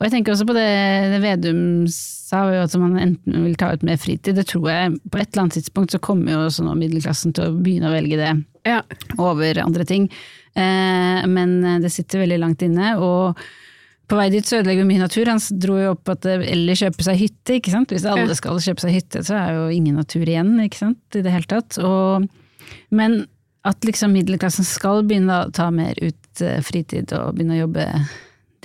Og 0.00 0.06
jeg 0.08 0.12
tenker 0.14 0.32
også 0.32 0.46
på 0.48 0.54
det, 0.56 0.68
det 1.12 1.18
Vedum 1.20 1.86
sa, 1.92 2.46
jo 2.48 2.62
at 2.64 2.74
man 2.80 2.94
enten 2.96 3.42
vil 3.44 3.54
ta 3.60 3.68
ut 3.74 3.82
mer 3.84 3.98
fritid. 4.00 4.34
Det 4.34 4.46
tror 4.48 4.64
jeg 4.70 4.94
på 5.10 5.18
et 5.20 5.28
eller 5.34 5.42
annet 5.44 5.58
tidspunkt 5.60 5.92
så 5.92 6.00
kommer 6.00 6.32
jo 6.32 6.38
også 6.46 6.64
nå 6.64 6.72
middelklassen 6.78 7.34
til 7.36 7.44
å 7.50 7.56
begynne 7.60 7.90
å 7.90 7.92
velge 7.92 8.16
det 8.16 8.30
Ja. 8.64 8.80
over 9.18 9.60
andre 9.60 9.84
ting. 9.84 10.08
Eh, 10.58 11.26
men 11.30 11.58
det 11.82 11.92
sitter 11.94 12.24
veldig 12.24 12.40
langt 12.42 12.64
inne, 12.66 12.94
og 12.98 13.40
på 14.10 14.18
vei 14.18 14.26
dit 14.32 14.46
så 14.46 14.58
ødelegger 14.58 14.82
vi 14.82 14.90
mye 14.90 15.04
natur. 15.04 15.28
Han 15.30 15.42
dro 15.62 15.76
jo 15.78 15.90
opp 15.94 16.10
at 16.10 16.26
eller 16.26 16.78
kjøpe 16.78 17.06
seg 17.06 17.20
hytte, 17.20 17.58
ikke 17.60 17.74
sant. 17.74 17.92
Hvis 17.94 18.06
alle 18.10 18.34
skal 18.38 18.58
kjøpe 18.62 18.82
seg 18.82 18.96
hytte, 18.96 19.22
så 19.26 19.36
er 19.38 19.52
jo 19.54 19.66
ingen 19.74 20.00
natur 20.00 20.24
igjen, 20.26 20.56
ikke 20.64 20.80
sant, 20.80 21.02
i 21.14 21.22
det 21.22 21.34
hele 21.34 21.50
tatt. 21.50 21.78
Og, 21.78 22.26
men 22.94 23.22
at 23.68 23.86
liksom 23.86 24.14
middelklassen 24.16 24.66
skal 24.66 25.04
begynne 25.06 25.44
å 25.44 25.52
ta 25.54 25.68
mer 25.74 25.98
ut 26.00 26.42
eh, 26.42 26.58
fritid 26.64 27.12
og 27.14 27.36
begynne 27.36 27.58
å 27.58 27.62
jobbe 27.66 27.86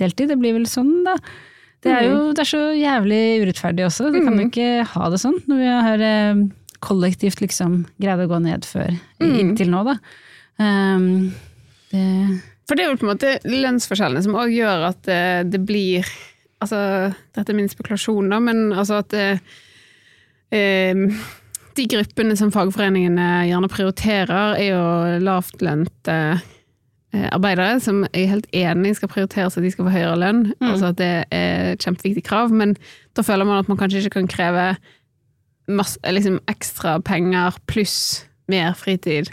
deltid, 0.00 0.32
det 0.32 0.40
blir 0.40 0.56
vel 0.56 0.66
sånn, 0.70 0.92
da. 1.06 1.16
Det 1.84 1.92
er 1.92 2.06
jo 2.08 2.32
det 2.34 2.42
er 2.42 2.48
så 2.48 2.62
jævlig 2.74 3.22
urettferdig 3.44 3.84
også. 3.86 4.08
Vi 4.10 4.22
kan 4.24 4.40
jo 4.40 4.46
ikke 4.48 4.70
ha 4.90 5.10
det 5.12 5.20
sånn 5.22 5.36
når 5.46 5.60
vi 5.60 5.74
har 5.86 6.06
eh, 6.08 6.40
kollektivt 6.82 7.42
liksom 7.44 7.84
greid 8.02 8.24
å 8.24 8.30
gå 8.30 8.40
ned 8.42 8.66
før, 8.66 8.96
inntil 9.22 9.70
nå, 9.70 9.84
da. 9.86 10.00
Um, 10.56 11.06
det 11.92 12.40
For 12.66 12.74
det 12.74 12.84
er 12.84 12.90
jo 12.90 12.98
på 12.98 13.06
en 13.06 13.12
måte 13.14 13.34
lønnsforskjellene 13.46 14.22
som 14.24 14.34
òg 14.38 14.50
gjør 14.54 14.88
at 14.90 15.02
det, 15.06 15.50
det 15.52 15.60
blir 15.68 16.06
Altså, 16.56 16.78
dette 17.36 17.52
er 17.52 17.56
min 17.58 17.68
spekulasjon, 17.68 18.30
da, 18.32 18.38
men 18.40 18.70
altså 18.72 19.02
at 19.02 19.10
det, 19.12 19.40
eh, 20.56 20.94
De 21.76 21.84
gruppene 21.92 22.32
som 22.40 22.48
fagforeningene 22.54 23.26
gjerne 23.50 23.68
prioriterer, 23.68 24.54
er 24.56 24.70
jo 24.70 25.18
lavtlønte 25.20 26.14
eh, 26.40 27.26
arbeidere, 27.28 27.76
som 27.84 28.06
jeg 28.08 28.22
er 28.24 28.30
helt 28.32 28.48
enig 28.56 28.94
skal 28.96 29.12
prioriteres 29.12 29.58
at 29.60 29.66
de 29.66 29.70
skal 29.74 29.84
få 29.84 29.92
høyere 29.92 30.16
lønn, 30.16 30.40
Mm. 30.56 30.70
altså 30.70 30.86
at 30.94 30.96
det 30.96 31.10
er 31.30 31.72
et 31.74 31.84
kjempeviktig 31.84 32.24
krav, 32.24 32.48
men 32.50 32.72
da 33.14 33.20
føler 33.22 33.44
man 33.44 33.60
at 33.60 33.68
man 33.68 33.76
kanskje 33.76 34.06
ikke 34.06 34.16
kan 34.22 34.32
kreve 34.32 34.76
masse, 35.68 36.00
liksom 36.08 36.40
ekstra 36.48 36.96
penger 37.04 37.60
pluss 37.68 38.24
mer 38.48 38.72
fritid. 38.72 39.28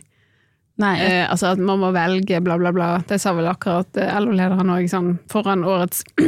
Eh, 0.82 1.24
altså 1.30 1.52
at 1.54 1.60
man 1.62 1.82
må 1.84 1.92
velge, 1.94 2.40
bla, 2.42 2.58
bla, 2.58 2.72
bla. 2.74 2.88
Det 3.08 3.20
sa 3.22 3.36
vel 3.38 3.50
akkurat 3.52 4.00
eh, 4.02 4.14
LO-lederen 4.24 4.72
òg, 4.74 4.88
sånn 4.90 5.12
foran 5.30 5.66
årets 5.70 6.02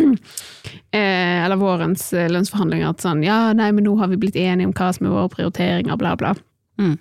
eh, 0.93 1.41
Eller 1.41 1.57
vårens 1.57 2.11
eh, 2.13 2.29
lønnsforhandlinger, 2.29 2.93
at 2.93 3.01
sånn 3.01 3.23
ja, 3.25 3.39
nei, 3.57 3.71
men 3.73 3.87
nå 3.87 3.95
har 3.97 4.11
vi 4.11 4.19
blitt 4.21 4.37
enige 4.37 4.69
om 4.69 4.75
hva 4.77 4.91
som 4.93 5.09
er 5.09 5.15
våre 5.15 5.31
prioriteringer, 5.33 5.97
bla, 6.01 6.13
bla. 6.19 6.35
Mm. 6.77 6.93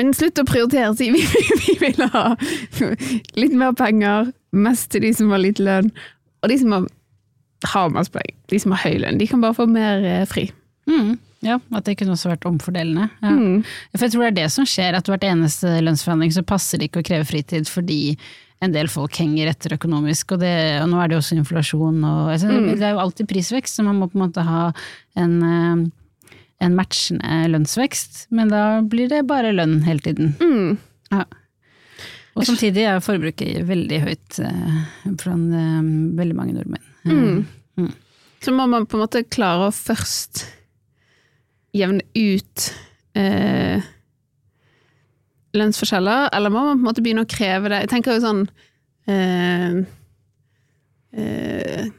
Men 0.00 0.14
slutt 0.16 0.40
å 0.40 0.46
prioritere, 0.48 0.94
si 0.96 1.10
vi, 1.14 1.20
vi 1.66 1.76
vil 1.82 2.00
ha 2.14 2.30
litt 3.36 3.52
mer 3.52 3.76
penger, 3.76 4.32
mest 4.56 4.90
til 4.94 5.04
de 5.04 5.12
som 5.16 5.32
har 5.34 5.44
lite 5.44 5.66
lønn, 5.66 5.92
og 6.42 6.50
de 6.50 6.58
som 6.62 6.72
har, 6.76 6.88
har 7.74 7.92
masse 7.92 8.14
penger, 8.14 8.38
de 8.48 8.62
som 8.64 8.72
har 8.74 8.86
høy 8.86 8.96
lønn, 9.04 9.20
de 9.20 9.28
kan 9.28 9.44
bare 9.44 9.58
få 9.60 9.68
mer 9.68 10.08
eh, 10.08 10.24
fri. 10.28 10.48
Mm. 10.88 11.18
Ja, 11.42 11.58
at 11.74 11.88
det 11.88 11.96
kunne 11.98 12.14
også 12.14 12.30
vært 12.30 12.46
omfordelende. 12.46 13.08
Ja. 13.22 13.32
Mm. 13.34 13.64
For 13.96 14.06
jeg 14.06 14.14
tror 14.14 14.24
det 14.24 14.30
er 14.30 14.38
det 14.38 14.52
som 14.54 14.68
skjer, 14.68 14.96
at 14.98 15.10
hvert 15.10 15.26
eneste 15.26 15.74
lønnsforhandling 15.82 16.34
så 16.34 16.44
passer 16.46 16.78
det 16.78 16.90
ikke 16.90 17.02
å 17.02 17.08
kreve 17.08 17.26
fritid 17.28 17.70
fordi 17.70 18.16
en 18.62 18.74
del 18.74 18.86
folk 18.90 19.16
henger 19.18 19.50
etter 19.50 19.74
økonomisk, 19.74 20.36
og, 20.36 20.44
det, 20.44 20.54
og 20.84 20.86
nå 20.92 21.00
er 21.02 21.10
det 21.10 21.16
jo 21.16 21.22
også 21.24 21.38
inflasjon 21.40 21.98
og 22.06 22.30
altså, 22.30 22.52
Det 22.52 22.86
er 22.86 22.94
jo 22.94 23.02
alltid 23.02 23.28
prisvekst, 23.32 23.74
så 23.74 23.86
man 23.86 23.98
må 23.98 24.06
på 24.12 24.20
en 24.20 24.22
måte 24.22 24.44
ha 24.46 24.68
en, 25.18 25.34
eh, 25.42 25.82
en 26.62 26.76
matchende 26.78 27.40
lønnsvekst, 27.50 28.28
men 28.30 28.52
da 28.54 28.64
blir 28.86 29.10
det 29.10 29.24
bare 29.26 29.50
lønn 29.56 29.80
hele 29.88 30.06
tiden. 30.06 30.36
Mm. 30.38 30.78
Ja. 31.10 31.26
Og 32.38 32.46
samtidig 32.48 32.86
er 32.86 33.02
forbruket 33.04 33.66
veldig 33.68 33.98
høyt 34.06 34.38
fra 34.38 34.54
blant 35.26 35.58
eh, 35.58 35.90
veldig 36.22 36.38
mange 36.38 36.54
nordmenn. 36.56 36.86
Mm. 37.02 37.90
Så 38.42 38.54
må 38.54 38.70
man 38.70 38.86
på 38.86 38.96
en 38.96 39.04
måte 39.04 39.26
klare 39.26 39.68
å 39.68 39.74
først 39.74 40.46
jevne 41.76 42.04
ut 42.14 42.68
eh, 43.18 43.84
lønnsforskjeller, 45.56 46.28
eller 46.32 46.52
må 46.52 46.64
man 46.66 46.76
på 46.76 46.80
en 46.80 46.88
måte 46.90 47.04
begynne 47.04 47.24
å 47.26 47.30
kreve 47.30 47.72
det? 47.72 47.82
Jeg 47.84 47.92
tenker 47.92 48.16
jo 48.16 48.24
sånn 48.24 48.44
eh, 49.10 49.82
eh, 51.16 51.90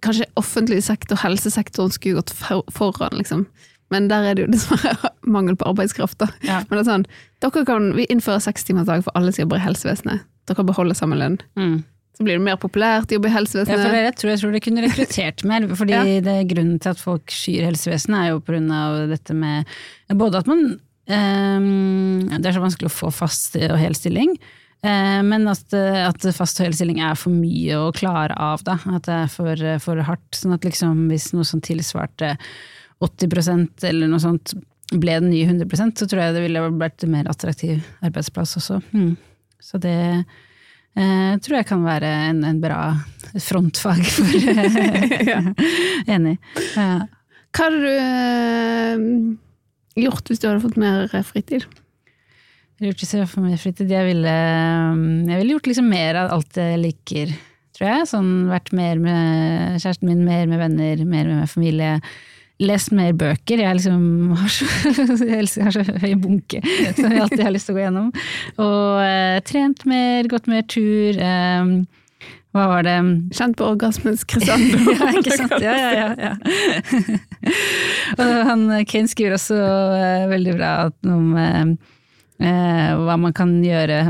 Kanskje 0.00 0.30
offentlig 0.40 0.78
sektor, 0.86 1.18
helsesektoren 1.20 1.92
skulle 1.92 2.22
gått 2.22 2.30
for, 2.32 2.64
foran, 2.72 3.18
liksom. 3.20 3.44
Men 3.92 4.06
der 4.08 4.24
er 4.24 4.36
det 4.36 4.46
jo 4.46 4.52
dessverre 4.54 5.10
mangel 5.36 5.58
på 5.60 5.66
arbeidskraft. 5.68 6.16
da. 6.22 6.30
Ja. 6.46 6.62
Men 6.68 6.78
det 6.78 6.82
er 6.84 6.88
sånn, 6.88 7.04
dere 7.44 7.64
kan, 7.68 7.90
vi 7.98 8.06
innfører 8.08 8.40
sekstimersdag 8.40 9.04
for 9.04 9.18
alle 9.18 9.34
som 9.34 9.44
jobber 9.44 9.60
i 9.60 9.66
helsevesenet. 9.66 10.24
Dere 10.48 10.56
kan 10.56 10.68
beholde 10.70 10.96
samme 10.96 11.18
lønn. 11.20 11.36
Mm. 11.60 11.82
Så 12.18 12.24
blir 12.26 12.36
det 12.36 12.44
mer 12.44 12.58
populært 12.60 13.12
jobbe 13.14 13.28
i 13.28 13.32
Ja, 13.32 13.38
helsevesenet. 13.38 13.80
for 13.80 13.94
det, 13.94 14.00
jeg, 14.04 14.14
tror, 14.20 14.30
jeg 14.34 14.40
tror 14.42 14.52
det 14.56 14.62
kunne 14.66 14.84
rekruttert 14.84 15.44
mer, 15.48 15.66
fordi 15.80 15.94
Ja. 15.96 16.04
det, 16.26 16.36
grunnen 16.50 16.78
til 16.82 16.92
at 16.92 17.00
folk 17.00 17.32
skyr 17.32 17.64
helsevesenet 17.70 18.18
er 18.18 18.30
jo 18.34 18.40
av 18.76 19.08
dette 19.08 19.34
med 19.34 19.64
både 20.20 20.42
at 20.42 20.46
man 20.50 20.64
um, 21.10 22.26
Det 22.28 22.46
er 22.50 22.56
så 22.58 22.64
vanskelig 22.64 22.90
å 22.90 22.96
få 22.98 23.12
fast 23.14 23.56
og 23.56 23.78
hel 23.80 23.94
stilling, 23.96 24.34
eh, 24.84 25.20
men 25.26 25.48
at, 25.48 25.72
at 25.74 26.26
fast 26.36 26.60
og 26.60 26.66
hel 26.68 26.76
stilling 26.76 27.00
er 27.00 27.14
for 27.18 27.30
mye 27.32 27.78
å 27.78 27.92
klare 27.96 28.36
av, 28.36 28.62
da. 28.66 28.76
At 28.92 29.06
det 29.08 29.16
er 29.24 29.32
for, 29.32 29.64
for 29.80 30.02
hardt. 30.06 30.36
Sånn 30.36 30.54
at 30.56 30.64
liksom 30.66 31.08
hvis 31.10 31.32
noe 31.32 31.44
som 31.48 31.60
tilsvarte 31.64 32.36
80% 33.00 33.84
eller 33.88 34.10
noe 34.12 34.20
sånt 34.20 34.52
ble 34.90 35.14
den 35.22 35.30
nye 35.30 35.46
100% 35.46 36.00
så 36.02 36.06
tror 36.10 36.24
jeg 36.24 36.34
det 36.34 36.42
ville 36.48 36.62
vært 36.74 37.04
en 37.06 37.12
mer 37.14 37.28
attraktiv 37.30 37.84
arbeidsplass 38.04 38.56
også. 38.58 38.80
Mm. 38.92 39.12
Så 39.62 39.78
det 39.78 39.96
eh, 41.00 41.32
tror 41.42 41.60
jeg 41.60 41.68
kan 41.68 41.82
være 41.84 42.10
en, 42.30 42.44
en 42.46 42.60
bra 42.62 42.80
frontfag 43.40 44.02
for 44.10 44.30
Enig. 46.14 46.36
Ja. 46.76 46.90
Hva 47.50 47.66
hadde 47.66 47.80
du 47.82 47.92
eh, 47.98 49.04
gjort 50.06 50.30
hvis 50.30 50.42
du 50.42 50.48
hadde 50.48 50.64
fått 50.64 50.80
mer 50.80 51.08
eh, 51.10 51.26
fritid? 51.26 51.66
Jeg 52.80 52.96
fritid. 53.60 53.90
Jeg 53.92 54.06
ville, 54.08 54.34
jeg 55.28 55.36
ville 55.42 55.52
gjort 55.52 55.68
liksom 55.68 55.90
mer 55.92 56.16
av 56.16 56.30
alt 56.32 56.56
jeg 56.56 56.78
liker, 56.80 57.34
tror 57.76 57.90
jeg. 57.90 58.06
Sånn 58.08 58.30
vært 58.48 58.70
mer 58.72 59.02
med 59.02 59.82
kjæresten 59.82 60.08
min, 60.08 60.22
mer 60.24 60.46
med 60.48 60.62
venner, 60.62 61.02
mer 61.04 61.28
med 61.28 61.50
familie. 61.50 61.98
Lest 62.60 62.92
mer 62.92 63.14
bøker. 63.16 63.62
Jeg 63.62 63.78
liksom 63.78 64.34
har 64.36 64.50
så, 64.52 64.66
har 65.64 65.72
så 65.72 65.84
høy 66.02 66.12
bunke 66.20 66.60
som 66.96 67.08
jeg 67.08 67.22
alltid 67.24 67.44
har 67.46 67.54
lyst 67.54 67.70
til 67.70 67.76
å 67.76 67.78
gå 67.78 67.86
gjennom. 67.86 68.10
Og 68.60 69.00
eh, 69.04 69.38
trent 69.48 69.86
mer, 69.88 70.28
gått 70.28 70.50
mer 70.50 70.66
tur. 70.68 71.16
eh, 71.16 71.72
hva 72.50 72.66
var 72.66 72.82
det 72.82 72.96
Kjent 73.36 73.56
på 73.60 73.68
orgasmens 73.72 74.24
crescendo. 74.30 74.80
ja, 74.90 75.12
ikke 75.20 75.36
sant? 75.38 75.56
Ja, 75.62 75.76
ja, 75.78 75.90
ja. 75.94 76.08
ja. 76.18 77.18
og 78.20 78.34
han, 78.50 78.66
Kane 78.90 79.10
skriver 79.10 79.38
også 79.38 79.56
eh, 79.56 80.26
veldig 80.32 80.58
bra 80.58 80.74
at 80.90 80.98
noe 81.06 81.20
om 81.20 81.74
eh, 82.40 82.96
hva 82.96 83.16
man 83.20 83.34
kan 83.36 83.52
gjøre. 83.64 84.00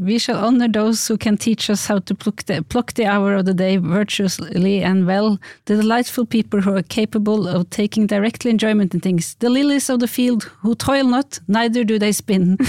We 0.00 0.18
shall 0.18 0.44
honor 0.44 0.68
those 0.68 1.06
who 1.06 1.16
can 1.16 1.36
teach 1.36 1.70
us 1.70 1.86
how 1.86 1.98
to 2.00 2.14
pluck 2.14 2.44
the, 2.44 2.62
pluck 2.62 2.94
the 2.94 3.06
hour 3.06 3.34
of 3.34 3.44
the 3.44 3.54
day 3.54 3.76
virtuously 3.76 4.82
and 4.82 5.06
well, 5.06 5.38
the 5.66 5.76
delightful 5.76 6.26
people 6.26 6.60
who 6.60 6.76
are 6.76 6.82
capable 6.82 7.46
of 7.46 7.68
taking 7.70 8.06
directly 8.06 8.50
enjoyment 8.50 8.94
in 8.94 9.00
things, 9.00 9.34
the 9.40 9.50
lilies 9.50 9.90
of 9.90 10.00
the 10.00 10.08
field 10.08 10.44
who 10.62 10.74
toil 10.74 11.04
not, 11.04 11.40
neither 11.48 11.84
do 11.84 11.98
they 11.98 12.12
spin. 12.12 12.56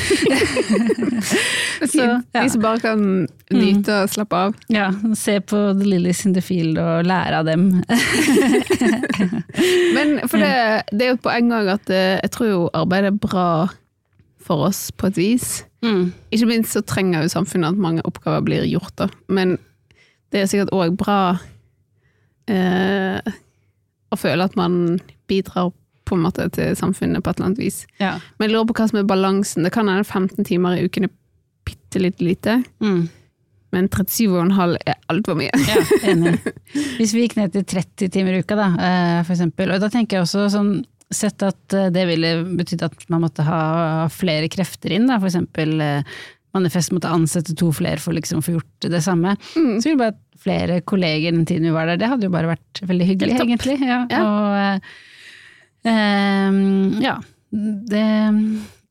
Så, 1.88 2.22
ja. 2.32 2.42
De 2.42 2.50
som 2.50 2.62
bare 2.62 2.80
kan 2.80 3.28
nyte 3.52 3.96
og 4.04 4.10
slappe 4.14 4.38
av. 4.38 4.56
Ja, 4.72 4.90
se 5.18 5.40
på 5.42 5.58
the 5.80 5.88
lilies 5.88 6.26
in 6.26 6.36
the 6.36 6.44
field 6.44 6.80
og 6.80 7.08
lære 7.08 7.40
av 7.40 7.50
dem. 7.50 7.70
Men 9.96 10.20
for 10.28 10.42
det, 10.42 10.54
det 10.92 11.06
er 11.06 11.14
jo 11.14 11.18
et 11.18 11.26
poeng 11.26 11.54
òg 11.56 11.74
at 11.76 11.94
eh, 11.94 12.18
jeg 12.20 12.34
tror 12.36 12.50
jo 12.50 12.62
arbeid 12.78 13.10
er 13.10 13.22
bra 13.28 13.50
for 14.50 14.66
oss 14.68 14.88
på 14.98 15.08
et 15.12 15.18
vis. 15.22 15.48
Mm. 15.86 16.10
Ikke 16.34 16.50
minst 16.50 16.74
så 16.74 16.82
trenger 16.82 17.24
jo 17.28 17.32
samfunnet 17.38 17.76
at 17.76 17.82
mange 17.86 18.02
oppgaver 18.10 18.42
blir 18.48 18.66
gjort, 18.66 18.96
da. 18.98 19.08
Men 19.30 19.56
det 20.34 20.42
er 20.44 20.50
sikkert 20.50 20.74
òg 20.76 20.98
bra 20.98 21.20
eh, 22.50 23.20
å 24.10 24.18
føle 24.18 24.48
at 24.50 24.58
man 24.58 24.98
bidrar 25.30 25.72
på 26.10 26.18
en 26.18 26.24
måte 26.26 26.48
til 26.56 26.74
samfunnet 26.78 27.22
på 27.22 27.30
et 27.30 27.38
eller 27.40 27.52
annet 27.52 27.62
vis. 27.62 27.84
Ja. 28.02 28.16
Men 28.40 28.48
jeg 28.50 28.56
lurer 28.56 28.70
på 28.72 28.78
hva 28.80 28.88
som 28.90 29.00
er 29.04 29.08
balansen. 29.10 29.66
Det 29.68 29.74
kan 29.76 29.90
hende 29.92 30.06
15 30.08 30.48
timer 30.50 30.80
i 30.80 30.88
uken 30.90 31.06
er 31.06 31.14
bitte 31.70 32.02
litt 32.02 32.22
lite, 32.26 32.64
Mm. 32.82 33.04
men 33.72 33.88
37,5 33.94 34.78
er 34.90 34.96
altfor 35.14 35.38
mye. 35.38 35.52
Ja, 35.70 35.84
enig. 36.10 36.40
Hvis 36.98 37.14
vi 37.14 37.28
gikk 37.28 37.36
ned 37.38 37.54
til 37.54 37.66
30 37.70 38.10
timer 38.16 38.34
i 38.34 38.42
uka, 38.42 38.58
da, 38.58 38.70
eh, 38.74 39.20
for 39.28 39.36
eksempel. 39.36 39.70
Og 39.76 39.84
da 39.84 39.90
tenker 39.94 40.18
jeg 40.18 40.26
også 40.26 40.48
sånn 40.56 40.72
Sett 41.10 41.42
at 41.46 41.74
eh, 41.74 41.90
det 41.94 42.06
ville 42.10 42.34
betydd 42.60 42.84
at 42.86 43.08
man 43.10 43.24
måtte 43.26 43.46
ha 43.48 43.62
flere 44.14 44.50
krefter 44.52 44.94
inn, 44.94 45.08
da. 45.10 45.18
For 45.22 45.32
eksempel 45.32 45.80
eh, 45.82 46.20
Manifest 46.58 46.94
måtte 46.96 47.12
ansette 47.14 47.54
to 47.58 47.70
flere 47.76 48.02
for 48.02 48.16
liksom 48.18 48.40
å 48.40 48.46
få 48.46 48.56
gjort 48.56 48.88
det 48.90 49.02
samme. 49.06 49.36
Mm. 49.54 49.76
Så 49.78 49.92
ville 49.92 50.02
bare 50.02 50.18
flere 50.40 50.80
kolleger 50.88 51.36
den 51.36 51.46
tiden 51.46 51.68
vi 51.68 51.76
var 51.76 51.90
der, 51.90 52.00
det 52.00 52.10
hadde 52.10 52.30
jo 52.30 52.34
bare 52.34 52.54
vært 52.54 52.82
veldig 52.90 53.08
hyggelig, 53.12 53.38
egentlig. 53.44 53.78
Ja. 53.84 54.00
Ja. 54.10 54.22
Og 54.26 54.58
eh, 54.64 55.92
eh, 55.92 56.62
ja. 57.06 57.18
Det, 57.50 58.08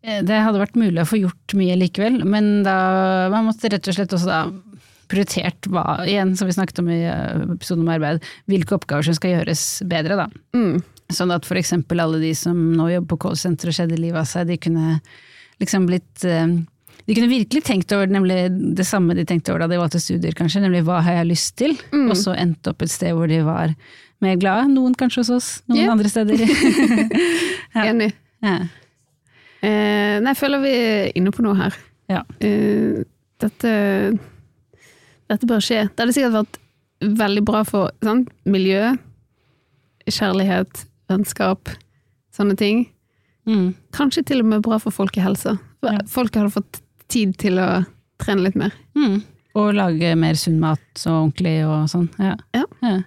eh, 0.03 0.23
det 0.27 0.41
hadde 0.45 0.63
vært 0.63 0.79
mulig 0.79 1.03
å 1.03 1.09
få 1.09 1.21
gjort 1.23 1.55
mye 1.59 1.79
likevel, 1.79 2.23
men 2.27 2.63
da 2.67 2.79
man 3.33 3.49
måtte 3.49 3.71
rett 3.73 3.91
og 3.91 3.97
slett 3.97 4.15
også 4.15 4.31
da 4.31 4.43
prioritert 5.09 5.71
hva, 5.73 6.03
igjen 6.05 6.35
som 6.37 6.51
vi 6.51 6.55
snakket 6.55 6.83
om 6.83 6.91
i 6.93 7.01
episoden 7.09 7.87
om 7.87 7.93
arbeid, 7.95 8.27
hvilke 8.51 8.77
oppgaver 8.77 9.07
som 9.07 9.17
skal 9.17 9.39
gjøres 9.39 9.63
bedre, 9.89 10.19
da. 10.21 10.29
Mm. 10.53 10.83
Sånn 11.13 11.31
at 11.33 11.47
eksempel 11.57 12.01
alle 12.03 12.19
de 12.21 12.35
som 12.37 12.57
nå 12.77 12.91
jobber 12.93 13.15
på 13.15 13.21
callsenter 13.29 13.71
og 13.71 13.77
skjedde 13.79 13.97
livet 13.97 14.21
av 14.21 14.27
seg, 14.29 14.49
de 14.51 14.59
kunne 14.61 14.99
liksom 15.63 15.87
blitt 15.89 16.25
eh, 16.29 16.51
De 17.09 17.15
kunne 17.17 17.31
virkelig 17.31 17.63
tenkt 17.65 17.93
over 17.97 18.11
det 18.11 18.85
samme 18.85 19.15
de 19.17 19.25
tenkte 19.25 19.51
over 19.55 19.65
da 19.65 19.69
de 19.73 19.79
valgte 19.81 20.01
studier, 20.03 20.35
kanskje, 20.37 20.61
nemlig 20.61 20.83
hva 20.85 20.99
har 21.01 21.23
jeg 21.23 21.31
lyst 21.31 21.55
til, 21.57 21.73
Mm. 21.93 22.11
og 22.11 22.17
så 22.21 22.35
endte 22.37 22.69
opp 22.75 22.83
et 22.85 22.93
sted 22.93 23.15
hvor 23.17 23.27
de 23.31 23.41
var 23.47 23.73
mer 24.21 24.37
glade. 24.37 24.69
Noen 24.69 24.93
kanskje 24.99 25.23
hos 25.23 25.31
oss, 25.31 25.49
noen 25.71 25.81
yeah. 25.87 25.93
andre 25.95 26.09
steder. 26.13 26.37
Ja. 27.75 27.85
Enig. 27.93 28.13
ja. 28.43 28.59
Eh, 29.63 30.19
nei, 30.21 30.31
jeg 30.33 30.39
føler 30.39 30.61
vi 30.63 30.71
er 30.73 31.11
inne 31.19 31.33
på 31.35 31.43
noe 31.45 31.57
her. 31.59 31.75
Ja. 32.11 32.23
Eh, 32.41 33.05
dette, 33.41 33.73
dette 35.29 35.49
bør 35.49 35.61
skje. 35.65 35.85
Det 35.89 36.01
hadde 36.05 36.15
sikkert 36.17 36.37
vært 36.39 36.59
veldig 37.23 37.45
bra 37.47 37.61
for 37.69 37.93
sant? 38.03 38.31
miljø, 38.49 38.95
kjærlighet, 40.09 40.85
vennskap, 41.11 41.69
sånne 42.37 42.57
ting. 42.61 42.87
Mm. 43.49 43.73
Kanskje 43.97 44.25
til 44.29 44.43
og 44.45 44.51
med 44.51 44.63
bra 44.67 44.79
for 44.83 44.93
folkehelsa. 44.95 45.57
Ja. 45.87 45.99
Folk 46.11 46.35
hadde 46.37 46.53
fått 46.53 46.81
tid 47.09 47.37
til 47.41 47.59
å 47.63 47.69
trene 48.21 48.45
litt 48.49 48.59
mer. 48.61 48.75
Mm. 48.99 49.23
Og 49.59 49.73
lage 49.75 50.11
mer 50.21 50.37
sunn 50.39 50.59
mat 50.61 51.07
og 51.07 51.15
ordentlig 51.31 51.57
og 51.67 51.87
sånn. 51.91 52.09
Ja. 52.21 52.35
Ja. 52.55 52.99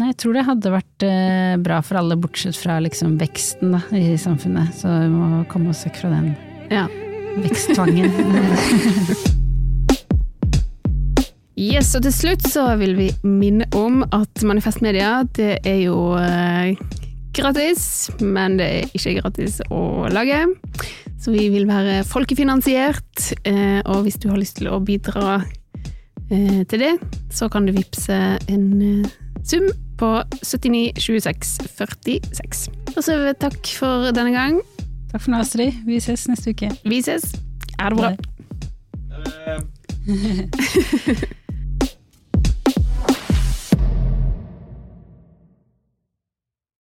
Nei, 0.00 0.12
jeg 0.14 0.16
tror 0.22 0.38
det 0.38 0.46
hadde 0.46 0.70
vært 0.72 1.04
eh, 1.04 1.56
bra 1.60 1.82
for 1.84 1.98
alle, 2.00 2.16
bortsett 2.16 2.56
fra 2.56 2.78
liksom 2.80 3.18
veksten 3.20 3.74
da, 3.74 3.82
i 3.92 4.14
samfunnet. 4.20 4.72
Så 4.78 4.88
vi 5.02 5.10
må 5.12 5.42
komme 5.50 5.74
oss 5.74 5.84
vekk 5.88 6.00
fra 6.04 6.14
den 6.14 6.32
Ja. 6.72 6.86
veksttvangen. 7.42 9.36
Yes, 11.60 11.90
og 11.92 12.06
til 12.06 12.14
slutt 12.14 12.46
så 12.48 12.62
vil 12.80 12.94
vi 12.96 13.10
minne 13.20 13.66
om 13.76 13.98
at 14.16 14.40
Manifest 14.48 14.80
Media, 14.80 15.18
det 15.36 15.58
er 15.68 15.82
jo 15.82 16.14
eh, 16.16 16.72
gratis, 17.36 18.08
men 18.24 18.54
det 18.56 18.68
er 18.78 18.94
ikke 18.96 19.18
gratis 19.18 19.58
å 19.68 20.08
lage. 20.08 20.38
Så 21.20 21.28
vi 21.34 21.50
vil 21.52 21.68
være 21.68 21.98
folkefinansiert, 22.08 23.44
eh, 23.44 23.84
og 23.84 24.06
hvis 24.06 24.16
du 24.22 24.30
har 24.30 24.40
lyst 24.40 24.56
til 24.56 24.70
å 24.72 24.78
bidra 24.80 25.42
eh, 26.32 26.64
til 26.64 26.80
det, 26.80 26.96
så 27.28 27.50
kan 27.52 27.68
du 27.68 27.74
vippse 27.76 28.16
en 28.48 29.04
sum 29.44 29.68
på 30.00 30.24
79 30.40 30.96
26 30.96 31.68
46. 31.76 32.72
Og 32.94 33.04
så 33.04 33.18
takk 33.36 33.60
for 33.76 34.08
denne 34.16 34.32
gang. 34.32 34.64
Takk 35.12 35.26
for 35.26 35.34
nå, 35.34 35.42
Astrid. 35.44 35.76
Vi 35.84 36.00
ses 36.00 36.24
neste 36.30 36.56
uke. 36.56 36.72
Vi 36.88 37.02
ses. 37.04 37.34
Ha 37.76 37.92
det 37.92 38.00
bra. 38.00 38.16
Bye. 39.12 39.60